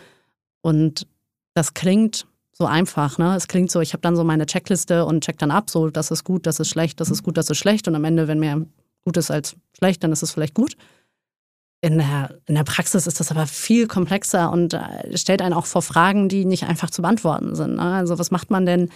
Und 0.61 1.07
das 1.55 1.75
klingt 1.75 2.27
so 2.53 2.67
einfach. 2.67 3.19
Ne? 3.19 3.35
Es 3.37 3.49
klingt 3.49 3.71
so, 3.71 3.81
ich 3.81 3.93
habe 3.93 4.01
dann 4.01 4.17
so 4.17 4.25
meine 4.25 4.47
Checkliste 4.47 5.05
und 5.05 5.25
check 5.25 5.39
dann 5.39 5.51
ab, 5.51 5.71
so 5.71 5.91
das 5.91 6.11
ist 6.11 6.25
gut, 6.25 6.47
das 6.47 6.61
ist 6.61 6.69
schlecht, 6.69 7.01
das 7.01 7.11
ist 7.11 7.23
gut, 7.23 7.37
das 7.37 7.51
ist 7.51 7.59
schlecht. 7.59 7.89
Und 7.89 7.95
am 7.95 8.05
Ende, 8.05 8.29
wenn 8.29 8.41
mehr 8.41 8.65
gut 9.05 9.17
ist 9.17 9.31
als 9.31 9.57
schlecht, 9.77 10.03
dann 10.05 10.13
ist 10.13 10.23
es 10.23 10.33
vielleicht 10.33 10.55
gut. 10.55 10.77
In 11.81 11.99
der, 11.99 12.35
in 12.47 12.57
der 12.57 12.65
Praxis 12.65 13.07
ist 13.07 13.21
das 13.21 13.31
aber 13.31 13.47
viel 13.47 13.87
komplexer 13.87 14.51
und 14.51 14.75
äh, 14.75 15.17
stellt 15.17 15.41
einen 15.41 15.55
auch 15.55 15.67
vor 15.67 15.83
Fragen, 15.83 16.29
die 16.29 16.45
nicht 16.45 16.65
einfach 16.65 16.91
zu 16.91 17.03
beantworten 17.03 17.55
sind. 17.55 17.77
Ne? 17.77 17.83
Also 17.83 18.19
was 18.19 18.33
macht 18.33 18.51
man 18.51 18.67
denn, 18.67 18.91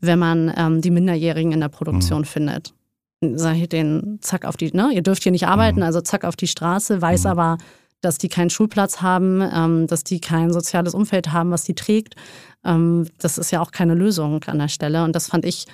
wenn 0.00 0.18
man 0.18 0.52
ähm, 0.54 0.82
die 0.82 0.90
Minderjährigen 0.90 1.52
in 1.52 1.60
der 1.60 1.70
Produktion 1.70 2.20
mhm. 2.20 2.26
findet? 2.26 2.74
Sag 3.22 3.56
ich 3.56 3.70
denen, 3.70 4.20
zack 4.20 4.44
auf 4.44 4.58
die, 4.58 4.70
ne? 4.72 4.90
Ihr 4.92 5.02
dürft 5.02 5.22
hier 5.22 5.32
nicht 5.32 5.46
arbeiten, 5.46 5.78
mhm. 5.78 5.84
also 5.86 6.02
zack 6.02 6.24
auf 6.24 6.36
die 6.36 6.46
Straße, 6.46 7.00
weiß 7.00 7.24
mhm. 7.24 7.30
aber, 7.30 7.58
dass 8.02 8.18
die 8.18 8.28
keinen 8.28 8.50
Schulplatz 8.50 9.00
haben, 9.00 9.40
ähm, 9.40 9.86
dass 9.86 10.04
die 10.04 10.20
kein 10.20 10.52
soziales 10.52 10.94
Umfeld 10.94 11.32
haben, 11.32 11.50
was 11.50 11.64
die 11.64 11.74
trägt. 11.74 12.14
Ähm, 12.64 13.08
das 13.18 13.38
ist 13.38 13.50
ja 13.50 13.62
auch 13.62 13.70
keine 13.70 13.94
Lösung 13.94 14.44
an 14.44 14.58
der 14.58 14.68
Stelle. 14.68 15.04
Und 15.04 15.16
das 15.16 15.28
fand 15.28 15.46
ich 15.46 15.66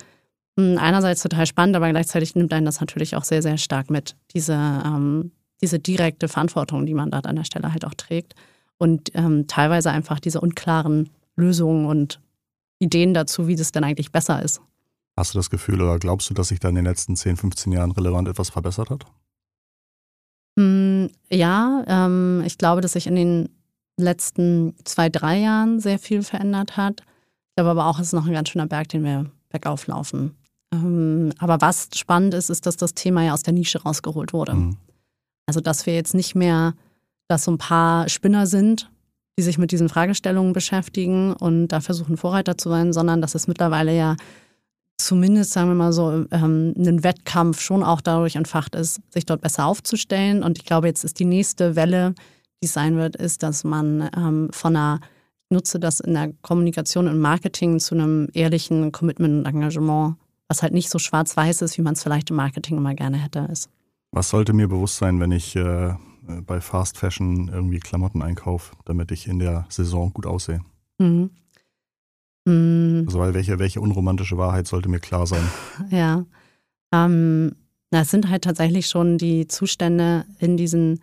hm, 0.57 0.77
einerseits 0.77 1.21
total 1.21 1.45
spannend, 1.45 1.75
aber 1.75 1.89
gleichzeitig 1.89 2.35
nimmt 2.35 2.53
einen 2.53 2.65
das 2.65 2.79
natürlich 2.79 3.17
auch 3.17 3.25
sehr, 3.25 3.41
sehr 3.41 3.57
stark 3.57 3.89
mit, 3.89 4.15
diese, 4.33 4.53
ähm, 4.53 5.31
diese 5.63 5.79
direkte 5.79 6.27
Verantwortung, 6.27 6.85
die 6.85 6.93
man 6.93 7.09
da 7.09 7.19
an 7.19 7.37
der 7.37 7.45
Stelle 7.45 7.71
halt 7.71 7.85
auch 7.85 7.93
trägt. 7.95 8.35
Und 8.77 9.11
ähm, 9.15 9.47
teilweise 9.47 9.91
einfach 9.91 10.19
diese 10.19 10.41
unklaren 10.41 11.09
Lösungen 11.35 11.85
und 11.85 12.19
Ideen 12.79 13.13
dazu, 13.13 13.47
wie 13.47 13.55
das 13.55 13.71
denn 13.71 13.85
eigentlich 13.85 14.11
besser 14.11 14.43
ist. 14.43 14.61
Hast 15.15 15.33
du 15.33 15.39
das 15.39 15.49
Gefühl 15.49 15.81
oder 15.81 15.97
glaubst 15.99 16.29
du, 16.29 16.33
dass 16.33 16.49
sich 16.49 16.59
da 16.59 16.69
in 16.69 16.75
den 16.75 16.85
letzten 16.85 17.15
10, 17.15 17.37
15 17.37 17.71
Jahren 17.71 17.91
relevant 17.91 18.27
etwas 18.27 18.49
verbessert 18.49 18.89
hat? 18.89 19.05
Hm, 20.59 21.09
ja, 21.31 21.83
ähm, 21.87 22.43
ich 22.45 22.57
glaube, 22.57 22.81
dass 22.81 22.93
sich 22.93 23.07
in 23.07 23.15
den 23.15 23.49
letzten 23.97 24.75
zwei, 24.83 25.07
drei 25.07 25.39
Jahren 25.39 25.79
sehr 25.79 25.97
viel 25.97 26.23
verändert 26.23 26.75
hat. 26.75 27.01
Ich 27.01 27.55
glaube 27.55 27.71
aber 27.71 27.85
auch, 27.85 27.99
es 27.99 28.07
ist 28.07 28.13
noch 28.13 28.25
ein 28.25 28.33
ganz 28.33 28.49
schöner 28.49 28.67
Berg, 28.67 28.89
den 28.89 29.03
wir 29.03 29.31
bergauf 29.49 29.87
laufen. 29.87 30.35
Ähm, 30.73 31.31
aber 31.37 31.61
was 31.61 31.89
spannend 31.95 32.33
ist, 32.33 32.49
ist, 32.49 32.65
dass 32.65 32.75
das 32.75 32.95
Thema 32.95 33.23
ja 33.23 33.33
aus 33.33 33.43
der 33.43 33.53
Nische 33.53 33.81
rausgeholt 33.81 34.33
wurde. 34.33 34.55
Mhm. 34.55 34.77
Also, 35.45 35.59
dass 35.59 35.85
wir 35.85 35.93
jetzt 35.93 36.13
nicht 36.13 36.35
mehr, 36.35 36.73
dass 37.27 37.45
so 37.45 37.51
ein 37.51 37.57
paar 37.57 38.09
Spinner 38.09 38.47
sind, 38.47 38.89
die 39.37 39.43
sich 39.43 39.57
mit 39.57 39.71
diesen 39.71 39.89
Fragestellungen 39.89 40.53
beschäftigen 40.53 41.33
und 41.33 41.69
da 41.69 41.81
versuchen, 41.81 42.17
Vorreiter 42.17 42.57
zu 42.57 42.69
sein, 42.69 42.93
sondern 42.93 43.21
dass 43.21 43.35
es 43.35 43.47
mittlerweile 43.47 43.95
ja 43.95 44.15
zumindest, 44.97 45.51
sagen 45.51 45.69
wir 45.69 45.75
mal 45.75 45.93
so, 45.93 46.25
ähm, 46.31 46.73
ein 46.77 47.03
Wettkampf 47.03 47.59
schon 47.59 47.83
auch 47.83 48.01
dadurch 48.01 48.35
entfacht 48.35 48.75
ist, 48.75 49.01
sich 49.09 49.25
dort 49.25 49.41
besser 49.41 49.65
aufzustellen. 49.65 50.43
Und 50.43 50.57
ich 50.57 50.65
glaube, 50.65 50.87
jetzt 50.87 51.03
ist 51.03 51.19
die 51.19 51.25
nächste 51.25 51.75
Welle, 51.75 52.13
die 52.61 52.67
es 52.67 52.73
sein 52.73 52.95
wird, 52.95 53.15
ist, 53.15 53.43
dass 53.43 53.63
man 53.63 54.09
ähm, 54.15 54.49
von 54.51 54.75
einer, 54.75 54.99
nutze 55.49 55.79
das 55.79 55.99
in 55.99 56.13
der 56.13 56.31
Kommunikation 56.41 57.07
und 57.07 57.19
Marketing 57.19 57.79
zu 57.79 57.95
einem 57.95 58.29
ehrlichen 58.33 58.91
Commitment 58.91 59.39
und 59.39 59.45
Engagement, 59.45 60.15
was 60.47 60.63
halt 60.63 60.73
nicht 60.73 60.89
so 60.89 60.99
schwarz-weiß 60.99 61.61
ist, 61.61 61.77
wie 61.77 61.81
man 61.81 61.93
es 61.93 62.03
vielleicht 62.03 62.29
im 62.29 62.37
Marketing 62.37 62.77
immer 62.77 62.95
gerne 62.95 63.17
hätte, 63.17 63.47
ist. 63.51 63.69
Was 64.13 64.29
sollte 64.29 64.53
mir 64.53 64.67
bewusst 64.67 64.97
sein, 64.97 65.19
wenn 65.19 65.31
ich 65.31 65.55
äh, 65.55 65.95
bei 66.45 66.61
Fast 66.61 66.99
Fashion 66.99 67.49
irgendwie 67.51 67.79
Klamotten 67.79 68.21
einkaufe, 68.21 68.75
damit 68.85 69.11
ich 69.11 69.27
in 69.27 69.39
der 69.39 69.65
Saison 69.69 70.13
gut 70.13 70.27
aussehe? 70.27 70.61
Mhm. 70.99 71.31
Mhm. 72.45 73.05
Also, 73.07 73.17
weil 73.17 73.33
welche, 73.33 73.57
welche 73.57 73.81
unromantische 73.81 74.37
Wahrheit 74.37 74.67
sollte 74.67 74.87
mir 74.87 74.99
klar 74.99 75.25
sein? 75.25 75.43
Ja. 75.89 76.25
Ähm, 76.93 77.55
es 77.89 78.11
sind 78.11 78.29
halt 78.29 78.43
tatsächlich 78.43 78.87
schon 78.87 79.17
die 79.17 79.47
Zustände 79.47 80.25
in 80.37 80.57
diesen 80.57 80.99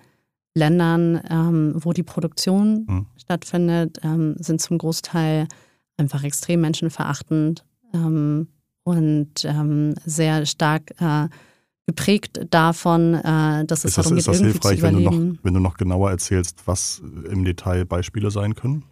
Ländern, 0.55 1.21
ähm, 1.29 1.73
wo 1.77 1.93
die 1.93 2.05
Produktion 2.05 2.87
mhm. 2.89 3.07
stattfindet, 3.17 3.99
ähm, 4.05 4.37
sind 4.39 4.61
zum 4.61 4.79
Großteil 4.79 5.49
einfach 5.97 6.23
extrem 6.23 6.61
menschenverachtend 6.61 7.65
ähm, 7.93 8.49
und 8.85 9.45
ähm, 9.45 9.95
sehr 10.05 10.47
stark 10.47 10.93
äh, 11.01 11.29
geprägt 11.91 12.41
davon, 12.51 13.15
äh, 13.15 13.65
dass 13.67 13.81
es 13.81 13.91
ist 13.91 13.99
das, 13.99 14.05
darum 14.05 14.13
geht, 14.13 14.19
ist 14.19 14.29
das 14.29 14.37
irgendwie 14.37 14.53
hilfreich, 14.53 14.79
zu 14.79 14.87
überleben. 14.87 15.05
Wenn 15.05 15.15
du, 15.15 15.31
noch, 15.31 15.45
wenn 15.45 15.55
du 15.55 15.61
noch 15.61 15.77
genauer 15.77 16.11
erzählst, 16.11 16.63
was 16.67 17.03
im 17.31 17.45
Detail 17.45 17.85
Beispiele 17.85 18.31
sein 18.31 18.55
können? 18.55 18.85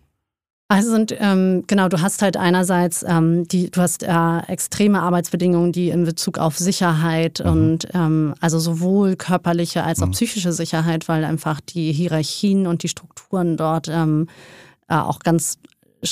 Also 0.70 0.90
sind, 0.90 1.16
ähm, 1.18 1.64
genau, 1.66 1.88
du 1.88 2.02
hast 2.02 2.20
halt 2.20 2.36
einerseits 2.36 3.02
ähm, 3.08 3.48
die, 3.48 3.70
du 3.70 3.80
hast 3.80 4.02
äh, 4.02 4.38
extreme 4.48 5.00
Arbeitsbedingungen, 5.00 5.72
die 5.72 5.88
in 5.88 6.04
Bezug 6.04 6.36
auf 6.36 6.58
Sicherheit 6.58 7.40
mhm. 7.42 7.50
und 7.50 7.88
ähm, 7.94 8.34
also 8.40 8.58
sowohl 8.58 9.16
körperliche 9.16 9.82
als 9.82 10.02
auch 10.02 10.08
mhm. 10.08 10.12
psychische 10.12 10.52
Sicherheit, 10.52 11.08
weil 11.08 11.24
einfach 11.24 11.62
die 11.62 11.92
Hierarchien 11.92 12.66
und 12.66 12.82
die 12.82 12.88
Strukturen 12.88 13.56
dort 13.56 13.88
ähm, 13.88 14.28
äh, 14.88 14.96
auch 14.96 15.20
ganz 15.20 15.58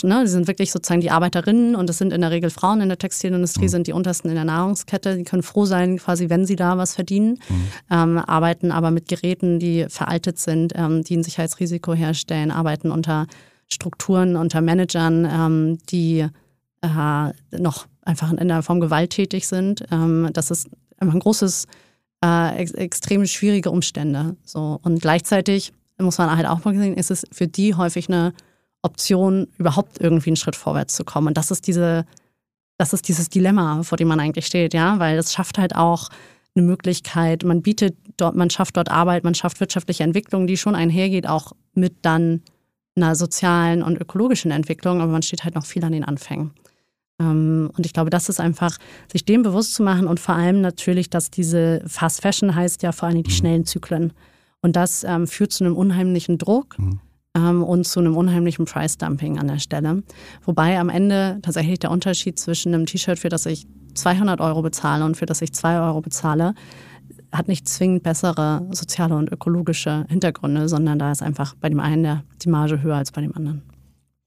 Ne, 0.02 0.22
die 0.24 0.30
sind 0.30 0.48
wirklich 0.48 0.72
sozusagen 0.72 1.00
die 1.00 1.12
Arbeiterinnen 1.12 1.76
und 1.76 1.88
es 1.88 1.98
sind 1.98 2.12
in 2.12 2.20
der 2.20 2.32
Regel 2.32 2.50
Frauen 2.50 2.80
in 2.80 2.88
der 2.88 2.98
Textilindustrie, 2.98 3.66
mhm. 3.66 3.68
sind 3.68 3.86
die 3.86 3.92
untersten 3.92 4.28
in 4.28 4.34
der 4.34 4.44
Nahrungskette. 4.44 5.16
Die 5.16 5.22
können 5.22 5.44
froh 5.44 5.64
sein, 5.64 5.98
quasi, 5.98 6.28
wenn 6.28 6.44
sie 6.44 6.56
da 6.56 6.76
was 6.76 6.94
verdienen, 6.94 7.38
mhm. 7.48 7.68
ähm, 7.90 8.18
arbeiten 8.18 8.72
aber 8.72 8.90
mit 8.90 9.08
Geräten, 9.08 9.60
die 9.60 9.86
veraltet 9.88 10.38
sind, 10.38 10.72
ähm, 10.74 11.04
die 11.04 11.16
ein 11.16 11.22
Sicherheitsrisiko 11.22 11.94
herstellen, 11.94 12.50
arbeiten 12.50 12.90
unter 12.90 13.26
Strukturen 13.68 14.36
unter 14.36 14.60
Managern, 14.60 15.24
ähm, 15.24 15.78
die 15.88 16.26
äh, 16.82 17.58
noch 17.58 17.86
einfach 18.02 18.32
in 18.32 18.48
der 18.48 18.62
Form 18.62 18.80
gewalttätig 18.80 19.46
sind. 19.46 19.84
Ähm, 19.90 20.30
das 20.32 20.50
ist 20.50 20.68
einfach 20.98 21.14
ein 21.14 21.20
großes, 21.20 21.66
äh, 22.24 22.56
ex 22.56 22.72
extrem 22.72 23.26
schwierige 23.26 23.70
Umstände. 23.70 24.36
So. 24.44 24.80
Und 24.82 25.00
gleichzeitig 25.00 25.72
muss 25.98 26.18
man 26.18 26.36
halt 26.36 26.46
auch 26.46 26.64
mal 26.64 26.76
sehen, 26.76 26.94
ist 26.94 27.10
es 27.10 27.24
für 27.32 27.48
die 27.48 27.74
häufig 27.74 28.08
eine 28.08 28.32
Option, 28.86 29.48
überhaupt 29.58 30.00
irgendwie 30.00 30.30
einen 30.30 30.36
Schritt 30.36 30.56
vorwärts 30.56 30.94
zu 30.94 31.04
kommen. 31.04 31.28
Und 31.28 31.36
das 31.36 31.50
ist 31.50 31.66
diese, 31.66 32.06
das 32.78 32.92
ist 32.92 33.08
dieses 33.08 33.28
Dilemma, 33.28 33.82
vor 33.82 33.98
dem 33.98 34.08
man 34.08 34.20
eigentlich 34.20 34.46
steht, 34.46 34.72
ja, 34.72 34.98
weil 34.98 35.18
es 35.18 35.32
schafft 35.32 35.58
halt 35.58 35.76
auch 35.76 36.08
eine 36.54 36.64
Möglichkeit, 36.64 37.44
man 37.44 37.60
bietet 37.62 37.96
dort, 38.16 38.34
man 38.34 38.48
schafft 38.48 38.76
dort 38.76 38.90
Arbeit, 38.90 39.24
man 39.24 39.34
schafft 39.34 39.60
wirtschaftliche 39.60 40.04
Entwicklung, 40.04 40.46
die 40.46 40.56
schon 40.56 40.74
einhergeht, 40.74 41.28
auch 41.28 41.52
mit 41.74 41.94
dann 42.02 42.42
einer 42.96 43.14
sozialen 43.14 43.82
und 43.82 44.00
ökologischen 44.00 44.50
Entwicklung, 44.50 45.02
aber 45.02 45.12
man 45.12 45.22
steht 45.22 45.44
halt 45.44 45.54
noch 45.54 45.66
viel 45.66 45.84
an 45.84 45.92
den 45.92 46.04
Anfängen. 46.04 46.52
Ähm, 47.20 47.70
und 47.76 47.84
ich 47.84 47.92
glaube, 47.92 48.10
das 48.10 48.28
ist 48.28 48.40
einfach, 48.40 48.78
sich 49.12 49.24
dem 49.24 49.42
bewusst 49.42 49.74
zu 49.74 49.82
machen 49.82 50.06
und 50.06 50.20
vor 50.20 50.34
allem 50.34 50.60
natürlich, 50.60 51.10
dass 51.10 51.30
diese 51.30 51.82
Fast 51.86 52.22
Fashion 52.22 52.54
heißt 52.54 52.82
ja 52.82 52.92
vor 52.92 53.08
allem 53.08 53.22
die 53.22 53.30
mhm. 53.30 53.34
schnellen 53.34 53.66
Zyklen. 53.66 54.12
Und 54.62 54.76
das 54.76 55.04
ähm, 55.04 55.26
führt 55.26 55.52
zu 55.52 55.64
einem 55.64 55.76
unheimlichen 55.76 56.38
Druck 56.38 56.78
mhm. 56.78 57.00
Ähm, 57.36 57.62
und 57.62 57.86
zu 57.86 58.00
einem 58.00 58.16
unheimlichen 58.16 58.64
Price 58.64 58.98
Dumping 58.98 59.38
an 59.38 59.48
der 59.48 59.58
Stelle. 59.58 60.02
Wobei 60.44 60.78
am 60.78 60.88
Ende 60.88 61.38
tatsächlich 61.42 61.78
der 61.78 61.90
Unterschied 61.90 62.38
zwischen 62.38 62.74
einem 62.74 62.86
T-Shirt, 62.86 63.18
für 63.18 63.28
das 63.28 63.46
ich 63.46 63.66
200 63.94 64.40
Euro 64.40 64.62
bezahle 64.62 65.04
und 65.04 65.16
für 65.16 65.26
das 65.26 65.42
ich 65.42 65.52
2 65.52 65.80
Euro 65.80 66.00
bezahle, 66.00 66.54
hat 67.32 67.48
nicht 67.48 67.68
zwingend 67.68 68.02
bessere 68.02 68.66
soziale 68.70 69.16
und 69.16 69.30
ökologische 69.30 70.06
Hintergründe, 70.08 70.68
sondern 70.68 70.98
da 70.98 71.12
ist 71.12 71.22
einfach 71.22 71.54
bei 71.54 71.68
dem 71.68 71.80
einen 71.80 72.02
der, 72.02 72.24
die 72.42 72.48
Marge 72.48 72.82
höher 72.82 72.96
als 72.96 73.12
bei 73.12 73.20
dem 73.20 73.34
anderen. 73.34 73.62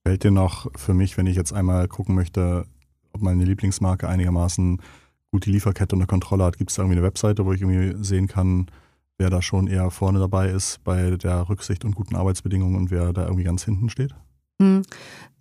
Fällt 0.06 0.24
dir 0.24 0.30
noch 0.30 0.70
für 0.76 0.94
mich, 0.94 1.16
wenn 1.18 1.26
ich 1.26 1.36
jetzt 1.36 1.52
einmal 1.52 1.88
gucken 1.88 2.14
möchte, 2.14 2.64
ob 3.12 3.22
meine 3.22 3.44
Lieblingsmarke 3.44 4.08
einigermaßen 4.08 4.80
gut 5.30 5.46
die 5.46 5.52
Lieferkette 5.52 5.94
unter 5.94 6.06
Kontrolle 6.06 6.44
hat, 6.44 6.58
gibt 6.58 6.70
es 6.70 6.76
da 6.76 6.82
irgendwie 6.82 6.98
eine 6.98 7.06
Webseite, 7.06 7.44
wo 7.44 7.52
ich 7.52 7.60
irgendwie 7.60 8.02
sehen 8.02 8.26
kann, 8.26 8.66
wer 9.20 9.30
da 9.30 9.42
schon 9.42 9.66
eher 9.66 9.90
vorne 9.90 10.18
dabei 10.18 10.48
ist 10.48 10.82
bei 10.82 11.10
der 11.10 11.48
Rücksicht 11.48 11.84
und 11.84 11.94
guten 11.94 12.16
Arbeitsbedingungen 12.16 12.74
und 12.74 12.90
wer 12.90 13.12
da 13.12 13.24
irgendwie 13.24 13.44
ganz 13.44 13.64
hinten 13.64 13.90
steht? 13.90 14.14
Mhm. 14.58 14.82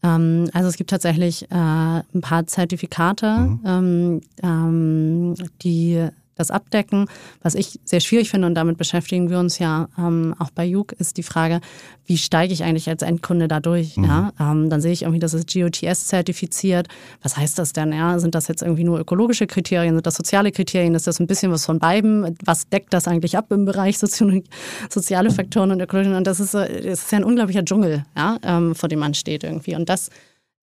Ähm, 0.04 0.50
also 0.54 0.68
es 0.68 0.76
gibt 0.76 0.90
tatsächlich 0.90 1.50
äh, 1.50 1.56
ein 1.56 2.22
paar 2.22 2.46
Zertifikate, 2.46 3.38
mhm. 3.38 3.60
ähm, 3.66 4.22
ähm, 4.44 5.36
die 5.62 6.10
das 6.40 6.52
abdecken. 6.52 7.06
Was 7.42 7.56
ich 7.56 7.80
sehr 7.84 8.00
schwierig 8.00 8.30
finde 8.30 8.48
und 8.48 8.56
damit 8.56 8.78
beschäftigen 8.78 9.30
wir 9.30 9.40
uns 9.40 9.60
ja 9.60 9.88
ähm, 9.98 10.36
auch 10.40 10.50
bei 10.52 10.66
Juk, 10.66 10.94
ist 10.94 11.18
die 11.18 11.24
Frage, 11.24 11.62
wie 12.06 12.18
steige 12.18 12.54
ich 12.54 12.64
eigentlich 12.64 12.90
als 12.90 13.02
Endkunde 13.02 13.48
da 13.48 13.60
durch? 13.60 13.98
Mhm. 13.98 14.04
Ja? 14.06 14.32
Ähm, 14.40 14.70
dann 14.70 14.82
sehe 14.82 14.92
ich 14.92 15.04
irgendwie, 15.04 15.20
das 15.20 15.34
ist 15.34 15.54
GOTS 15.54 16.08
zertifiziert. 16.08 16.88
Was 17.22 17.38
heißt 17.38 17.60
das 17.60 17.74
denn? 17.74 17.94
Ja? 17.94 18.18
Sind 18.20 18.36
das 18.36 18.48
jetzt 18.48 18.62
irgendwie 18.62 18.84
nur 18.84 19.00
ökologische 19.00 19.46
Kriterien? 19.46 19.96
Sind 19.96 20.08
das 20.08 20.16
soziale 20.16 20.52
Kriterien? 20.52 20.96
Ist 20.96 21.08
das 21.08 21.20
ein 21.20 21.28
bisschen 21.28 21.52
was 21.52 21.66
von 21.66 21.80
beiden? 21.80 22.38
Was 22.46 22.70
deckt 22.70 22.94
das 22.94 23.08
eigentlich 23.08 23.38
ab 23.38 23.52
im 23.52 23.66
Bereich 23.66 24.00
Soziologie, 24.00 24.50
soziale 24.90 25.30
Faktoren 25.32 25.72
und 25.72 25.82
Ökologie? 25.82 26.14
Und 26.16 26.26
das 26.26 26.40
ist, 26.40 26.54
das 26.54 26.70
ist 26.70 27.12
ja 27.12 27.20
ein 27.20 27.24
unglaublicher 27.24 27.64
Dschungel, 27.66 28.06
ja? 28.16 28.38
Ähm, 28.44 28.74
vor 28.74 28.90
dem 28.90 29.00
man 29.00 29.14
steht 29.14 29.44
irgendwie. 29.44 29.76
Und 29.76 29.90
das 29.90 30.10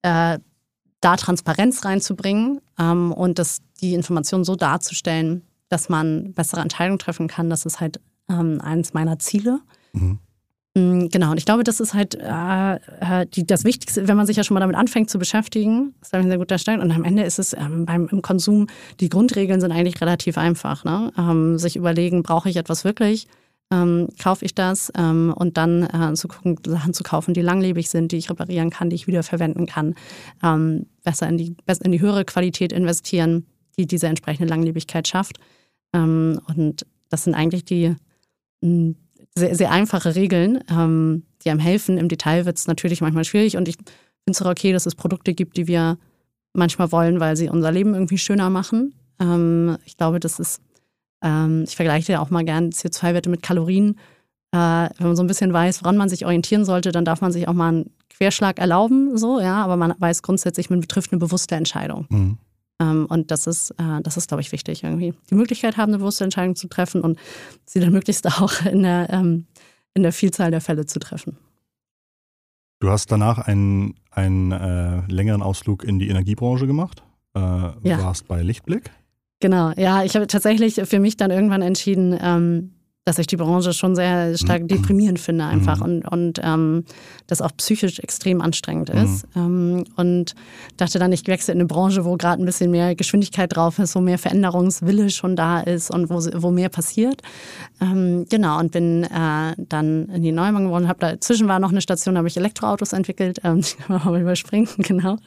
äh, 0.03 0.39
da 1.01 1.17
Transparenz 1.17 1.85
reinzubringen 1.85 2.61
ähm, 2.79 3.13
und 3.13 3.39
das, 3.39 3.61
die 3.81 3.95
Information 3.95 4.45
so 4.45 4.57
darzustellen, 4.57 5.43
dass 5.69 5.89
man 5.89 6.33
bessere 6.33 6.61
Entscheidungen 6.61 6.99
treffen 6.99 7.29
kann. 7.29 7.51
Das 7.51 7.67
ist 7.67 7.81
halt 7.81 8.01
ähm, 8.29 8.61
eines 8.61 8.95
meiner 8.95 9.19
Ziele. 9.19 9.61
Mhm. 9.93 10.19
Mm, 10.77 11.09
genau, 11.09 11.31
und 11.31 11.39
ich 11.39 11.47
glaube, 11.47 11.65
das 11.65 11.81
ist 11.81 11.95
halt 11.95 12.15
äh, 12.17 12.75
äh, 12.75 13.27
die, 13.27 13.47
das 13.47 13.65
Wichtigste, 13.65 14.07
wenn 14.09 14.17
man 14.17 14.27
sich 14.27 14.37
ja 14.37 14.45
schon 14.45 14.55
mal 14.55 14.61
damit 14.61 14.77
anfängt 14.77 15.09
zu 15.09 15.19
beschäftigen, 15.19 15.95
ist 16.03 16.13
ein 16.13 16.29
sehr 16.29 16.37
guter 16.37 16.59
Start. 16.59 16.81
Und 16.81 16.93
am 16.93 17.03
Ende 17.03 17.23
ist 17.23 17.39
es 17.39 17.55
ähm, 17.55 17.87
beim 17.87 18.09
im 18.09 18.21
Konsum, 18.21 18.67
die 19.01 19.09
Grundregeln 19.09 19.61
sind 19.61 19.73
eigentlich 19.73 20.01
relativ 20.03 20.37
einfach. 20.37 20.85
Ne? 20.85 21.13
Ähm, 21.17 21.59
sich 21.59 21.77
überlegen, 21.77 22.23
brauche 22.23 22.51
ich 22.51 22.57
etwas 22.57 22.85
wirklich? 22.85 23.27
Ähm, 23.73 24.09
kaufe 24.23 24.45
ich 24.45 24.55
das 24.55 24.93
ähm, 24.97 25.33
und 25.35 25.57
dann 25.57 25.83
äh, 25.85 26.15
zu 26.15 26.29
gucken, 26.29 26.59
Sachen 26.65 26.93
zu 26.93 27.03
kaufen, 27.03 27.35
die 27.35 27.41
langlebig 27.41 27.89
sind, 27.89 28.13
die 28.13 28.17
ich 28.19 28.31
reparieren 28.31 28.71
kann, 28.71 28.91
die 28.91 28.97
ich 28.97 29.09
wieder 29.09 29.25
verwenden 29.25 29.67
kann, 29.67 29.95
ähm, 30.43 30.87
besser, 31.03 31.29
in 31.29 31.37
die, 31.37 31.57
besser 31.65 31.85
in 31.87 31.91
die 31.91 32.01
höhere 32.01 32.25
Qualität 32.25 32.73
investieren, 32.73 33.47
die 33.77 33.87
diese 33.87 34.07
entsprechende 34.07 34.49
Langlebigkeit 34.49 35.09
schafft. 35.09 35.41
Ähm, 35.97 36.41
und 36.47 36.87
das 37.09 37.25
sind 37.25 37.35
eigentlich 37.35 37.65
die 37.65 37.95
mm, 38.61 38.93
sehr, 39.35 39.55
sehr 39.55 39.71
einfache 39.71 40.15
Regeln, 40.15 40.63
ähm, 40.71 41.25
die 41.45 41.51
einem 41.51 41.61
helfen. 41.61 41.99
Im 41.99 42.09
Detail 42.09 42.47
wird 42.47 42.59
es 42.59 42.67
natürlich 42.67 43.01
manchmal 43.01 43.25
schwierig 43.25 43.57
und 43.57 43.69
ich 43.69 43.77
finde 43.77 43.93
es 44.29 44.43
auch 44.43 44.51
okay, 44.51 44.73
dass 44.73 44.87
es 44.87 44.95
Produkte 44.95 45.35
gibt, 45.35 45.57
die 45.57 45.67
wir 45.67 45.99
manchmal 46.53 46.91
wollen, 46.93 47.21
weil 47.21 47.37
sie 47.37 47.49
unser 47.49 47.71
Leben 47.71 47.95
irgendwie 47.95 48.19
schöner 48.19 48.51
machen. 48.51 48.95
Ähm, 49.21 49.77
ich 49.85 49.97
glaube, 49.97 50.21
das 50.21 50.39
ist, 50.39 50.61
ähm, 51.23 51.65
ich 51.67 51.77
vergleiche 51.77 52.13
ja 52.13 52.21
auch 52.21 52.31
mal 52.31 52.45
gern 52.45 52.71
CO2-Werte 52.71 53.31
mit 53.31 53.43
Kalorien. 53.43 53.99
Äh, 54.53 54.59
wenn 54.99 55.07
man 55.09 55.17
so 55.17 55.23
ein 55.23 55.27
bisschen 55.27 55.53
weiß, 55.53 55.83
woran 55.83 55.97
man 55.97 56.09
sich 56.09 56.25
orientieren 56.25 56.65
sollte, 56.65 56.93
dann 56.93 57.05
darf 57.05 57.21
man 57.21 57.33
sich 57.33 57.49
auch 57.49 57.53
mal 57.53 57.69
einen 57.69 57.91
Querschlag 58.11 58.59
erlauben, 58.59 59.19
so, 59.19 59.41
ja, 59.41 59.63
aber 59.63 59.77
man 59.77 59.95
weiß 59.99 60.23
grundsätzlich, 60.23 60.71
man 60.71 60.81
betrifft 60.81 61.13
eine 61.13 61.19
bewusste 61.19 61.55
Entscheidung. 61.55 62.07
Mhm. 62.09 62.39
Ähm, 62.81 63.07
und 63.07 63.31
das 63.31 63.47
ist, 63.47 63.71
äh, 63.73 64.03
das 64.03 64.17
ist, 64.17 64.29
glaube 64.29 64.41
ich, 64.41 64.53
wichtig 64.53 64.85
irgendwie. 64.85 65.15
Die 65.31 65.35
Möglichkeit 65.35 65.77
haben, 65.77 65.91
eine 65.91 65.99
bewusste 65.99 66.25
Entscheidung 66.25 66.57
zu 66.57 66.69
treffen 66.69 67.01
und 67.01 67.19
sie 67.65 67.81
dann 67.81 67.93
möglichst 67.93 68.27
auch 68.27 68.65
in 68.67 68.83
der, 68.83 69.09
ähm, 69.11 69.47
in 69.95 70.03
der 70.03 70.13
Vielzahl 70.13 70.51
der 70.51 70.61
Fälle 70.61 70.87
zu 70.87 70.99
treffen. 70.99 71.39
Du 72.81 72.91
hast 72.91 73.11
danach 73.11 73.39
einen, 73.39 73.95
einen 74.11 74.53
äh, 74.53 75.01
längeren 75.09 75.43
Ausflug 75.43 75.85
in 75.85 75.99
die 75.99 76.09
Energiebranche 76.09 76.67
gemacht. 76.67 77.03
Äh, 77.35 77.41
ja. 77.41 78.03
Warst 78.03 78.29
bei 78.29 78.43
Lichtblick. 78.43 78.91
Genau, 79.41 79.73
ja, 79.77 80.03
ich 80.03 80.15
habe 80.15 80.27
tatsächlich 80.27 80.75
für 80.85 80.99
mich 80.99 81.17
dann 81.17 81.31
irgendwann 81.31 81.63
entschieden, 81.63 82.19
ähm, 82.21 82.73
dass 83.07 83.19
ich 83.19 83.29
die 83.29 83.37
Branche 83.37 83.73
schon 83.73 83.95
sehr 83.95 84.37
stark 84.37 84.63
mhm. 84.63 84.69
deprimierend 84.69 85.21
finde 85.21 85.45
einfach 85.45 85.79
mhm. 85.79 85.85
und, 85.85 86.09
und 86.09 86.41
ähm, 86.43 86.85
das 87.29 87.41
auch 87.41 87.53
psychisch 87.57 88.01
extrem 88.01 88.41
anstrengend 88.41 88.91
ist. 88.91 89.25
Mhm. 89.35 89.43
Ähm, 89.43 89.85
und 89.95 90.35
dachte 90.77 90.99
dann, 90.99 91.13
ich 91.13 91.27
wechsle 91.27 91.55
in 91.55 91.61
eine 91.61 91.67
Branche, 91.67 92.05
wo 92.05 92.17
gerade 92.17 92.43
ein 92.43 92.47
bisschen 92.47 92.71
mehr 92.71 92.97
Geschwindigkeit 92.97 93.55
drauf 93.55 93.79
ist, 93.79 93.95
wo 93.95 94.01
mehr 94.01 94.19
Veränderungswille 94.19 95.11
schon 95.11 95.37
da 95.37 95.61
ist 95.61 95.91
und 95.91 96.11
wo, 96.11 96.17
wo 96.43 96.51
mehr 96.51 96.69
passiert. 96.69 97.23
Ähm, 97.81 98.27
genau, 98.29 98.59
und 98.59 98.73
bin 98.73 99.05
äh, 99.05 99.55
dann 99.57 100.07
in 100.09 100.23
die 100.23 100.33
Neumann 100.33 100.65
geworden. 100.65 100.89
Hab 100.89 100.99
dazwischen 100.99 101.47
war 101.47 101.61
noch 101.61 101.71
eine 101.71 101.81
Station, 101.81 102.17
da 102.17 102.19
habe 102.19 102.29
ich 102.29 102.37
Elektroautos 102.37 102.93
entwickelt, 102.93 103.39
ähm, 103.45 103.61
die 103.61 103.77
kann 103.77 103.99
man 103.99 104.13
mal 104.15 104.21
überspringen, 104.21 104.69
genau. 104.79 105.19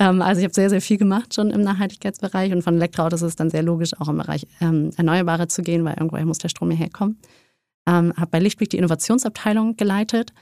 Ähm, 0.00 0.22
also 0.22 0.40
ich 0.40 0.44
habe 0.44 0.54
sehr, 0.54 0.70
sehr 0.70 0.80
viel 0.80 0.98
gemacht 0.98 1.34
schon 1.34 1.50
im 1.50 1.60
Nachhaltigkeitsbereich 1.60 2.52
und 2.52 2.62
von 2.62 2.74
Elektroautos 2.74 3.22
ist 3.22 3.28
es 3.28 3.36
dann 3.36 3.50
sehr 3.50 3.62
logisch, 3.62 3.92
auch 4.00 4.08
im 4.08 4.18
Bereich 4.18 4.44
ähm, 4.60 4.90
Erneuerbare 4.96 5.46
zu 5.46 5.62
gehen, 5.62 5.84
weil 5.84 5.94
irgendwoher 5.94 6.26
muss 6.26 6.38
der 6.38 6.48
Strom 6.48 6.72
hier 6.72 6.86
herkommen. 7.12 7.18
Ähm, 7.84 8.12
habe 8.16 8.30
bei 8.30 8.38
Lichtblick 8.38 8.70
die 8.70 8.78
Innovationsabteilung 8.78 9.76
geleitet, 9.76 10.32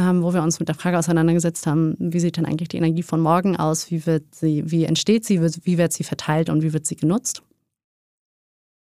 ähm, 0.00 0.22
wo 0.22 0.34
wir 0.34 0.42
uns 0.42 0.58
mit 0.58 0.68
der 0.68 0.74
Frage 0.74 0.98
auseinandergesetzt 0.98 1.66
haben, 1.66 1.96
wie 1.98 2.18
sieht 2.18 2.36
denn 2.36 2.46
eigentlich 2.46 2.68
die 2.68 2.76
Energie 2.76 3.04
von 3.04 3.20
morgen 3.20 3.56
aus, 3.56 3.90
wie, 3.90 4.04
wird 4.04 4.34
sie, 4.34 4.68
wie 4.70 4.84
entsteht 4.84 5.24
sie, 5.24 5.40
wie 5.40 5.78
wird 5.78 5.92
sie 5.92 6.04
verteilt 6.04 6.50
und 6.50 6.62
wie 6.62 6.72
wird 6.72 6.86
sie 6.86 6.96
genutzt. 6.96 7.42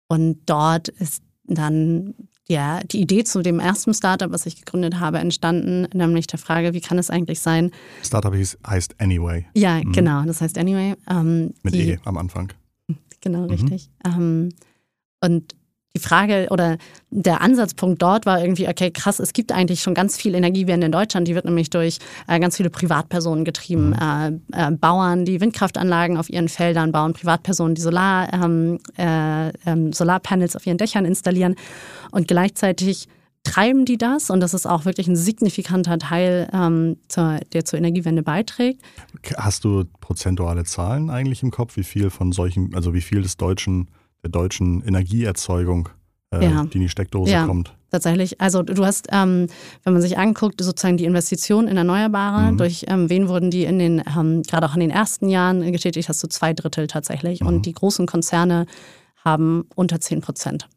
Und 0.07 0.39
dort 0.47 0.87
ist 0.87 1.21
dann 1.43 2.15
ja, 2.49 2.81
die 2.83 3.01
Idee 3.01 3.23
zu 3.23 3.41
dem 3.41 3.59
ersten 3.59 3.93
Startup, 3.93 4.31
was 4.31 4.45
ich 4.45 4.55
gegründet 4.55 4.99
habe, 4.99 5.19
entstanden, 5.19 5.87
nämlich 5.93 6.27
der 6.27 6.39
Frage, 6.39 6.73
wie 6.73 6.81
kann 6.81 6.97
es 6.97 7.09
eigentlich 7.09 7.41
sein? 7.41 7.71
Startup 8.03 8.33
heißt 8.33 9.01
Anyway. 9.01 9.45
Ja, 9.53 9.83
mhm. 9.83 9.91
genau, 9.91 10.23
das 10.23 10.39
heißt 10.39 10.57
Anyway. 10.57 10.95
Ähm, 11.09 11.53
Mit 11.63 11.73
die, 11.73 11.89
E 11.89 11.99
am 12.05 12.17
Anfang. 12.17 12.51
Genau, 13.19 13.39
mhm. 13.39 13.49
richtig. 13.49 13.89
Ähm, 14.05 14.49
und 15.21 15.55
die 15.97 16.03
Frage 16.03 16.47
oder 16.51 16.77
der 17.09 17.41
Ansatzpunkt 17.41 18.01
dort 18.01 18.25
war 18.25 18.41
irgendwie, 18.41 18.67
okay, 18.67 18.91
krass, 18.91 19.19
es 19.19 19.33
gibt 19.33 19.51
eigentlich 19.51 19.81
schon 19.81 19.93
ganz 19.93 20.17
viel 20.17 20.35
Energiewende 20.35 20.85
in 20.85 20.91
Deutschland. 20.91 21.27
Die 21.27 21.35
wird 21.35 21.45
nämlich 21.45 21.69
durch 21.69 21.99
äh, 22.27 22.39
ganz 22.39 22.57
viele 22.57 22.69
Privatpersonen 22.69 23.45
getrieben. 23.45 23.89
Mhm. 23.89 24.41
Äh, 24.53 24.67
äh, 24.67 24.71
Bauern, 24.71 25.25
die 25.25 25.41
Windkraftanlagen 25.41 26.17
auf 26.17 26.29
ihren 26.29 26.49
Feldern 26.49 26.91
bauen, 26.91 27.13
Privatpersonen, 27.13 27.75
die 27.75 27.81
Solar, 27.81 28.31
ähm, 28.33 28.79
äh, 28.97 29.49
ähm, 29.65 29.93
Solarpanels 29.93 30.55
auf 30.55 30.67
ihren 30.67 30.77
Dächern 30.77 31.05
installieren. 31.05 31.55
Und 32.11 32.27
gleichzeitig 32.27 33.07
treiben 33.43 33.85
die 33.85 33.97
das 33.97 34.29
und 34.29 34.41
das 34.41 34.53
ist 34.53 34.65
auch 34.65 34.85
wirklich 34.85 35.07
ein 35.07 35.15
signifikanter 35.15 35.97
Teil, 35.97 36.49
ähm, 36.53 36.97
zur, 37.07 37.39
der 37.53 37.63
zur 37.63 37.79
Energiewende 37.79 38.21
beiträgt. 38.21 38.81
Hast 39.37 39.63
du 39.63 39.85
prozentuale 40.01 40.65
Zahlen 40.65 41.09
eigentlich 41.09 41.43
im 41.43 41.51
Kopf, 41.51 41.77
wie 41.77 41.83
viel 41.83 42.09
von 42.09 42.31
solchen, 42.33 42.75
also 42.75 42.93
wie 42.93 43.01
viel 43.01 43.21
des 43.21 43.37
deutschen 43.37 43.87
der 44.27 44.41
deutschen 44.41 44.81
Energieerzeugung, 44.83 45.89
äh, 46.31 46.43
ja. 46.43 46.65
die 46.65 46.77
in 46.77 46.83
die 46.83 46.89
Steckdose 46.89 47.31
ja, 47.31 47.45
kommt. 47.45 47.73
Tatsächlich. 47.89 48.41
Also 48.41 48.61
du 48.63 48.85
hast, 48.85 49.07
ähm, 49.11 49.47
wenn 49.83 49.93
man 49.93 50.01
sich 50.01 50.17
anguckt, 50.17 50.61
sozusagen 50.61 50.97
die 50.97 51.05
Investitionen 51.05 51.69
in 51.69 51.77
Erneuerbare, 51.77 52.51
mhm. 52.51 52.57
durch 52.57 52.85
ähm, 52.87 53.09
wen 53.09 53.29
wurden 53.29 53.49
die 53.49 53.63
in 53.63 53.79
den, 53.79 54.03
ähm, 54.17 54.43
gerade 54.43 54.67
auch 54.67 54.73
in 54.73 54.81
den 54.81 54.89
ersten 54.89 55.29
Jahren 55.29 55.71
getätigt, 55.71 56.09
hast 56.09 56.21
du 56.21 56.27
zwei 56.27 56.53
Drittel 56.53 56.87
tatsächlich. 56.87 57.41
Mhm. 57.41 57.47
Und 57.47 57.65
die 57.65 57.73
großen 57.73 58.05
Konzerne 58.05 58.65
haben 59.23 59.65
unter 59.75 60.01
10 60.01 60.21
Prozent 60.21 60.67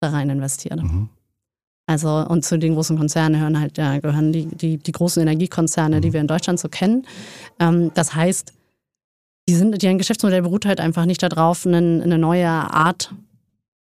da 0.00 0.10
rein 0.10 0.28
investiert. 0.28 0.82
Mhm. 0.82 1.08
Also, 1.86 2.08
und 2.28 2.44
zu 2.44 2.58
den 2.58 2.74
großen 2.74 2.96
Konzernen 2.96 3.40
hören 3.40 3.58
halt, 3.58 3.76
ja, 3.78 3.98
gehören 3.98 4.32
die, 4.32 4.46
die, 4.46 4.76
die 4.76 4.92
großen 4.92 5.20
Energiekonzerne, 5.20 6.00
die 6.00 6.08
mhm. 6.08 6.12
wir 6.12 6.20
in 6.20 6.26
Deutschland 6.26 6.60
so 6.60 6.68
kennen. 6.68 7.06
Ähm, 7.58 7.90
das 7.94 8.14
heißt, 8.14 8.52
die 9.48 9.54
sind, 9.54 9.82
deren 9.82 9.98
Geschäftsmodell 9.98 10.42
beruht 10.42 10.66
halt 10.66 10.80
einfach 10.80 11.04
nicht 11.04 11.22
darauf, 11.22 11.66
eine, 11.66 11.78
eine 11.78 12.18
neue 12.18 12.48
Art 12.48 13.12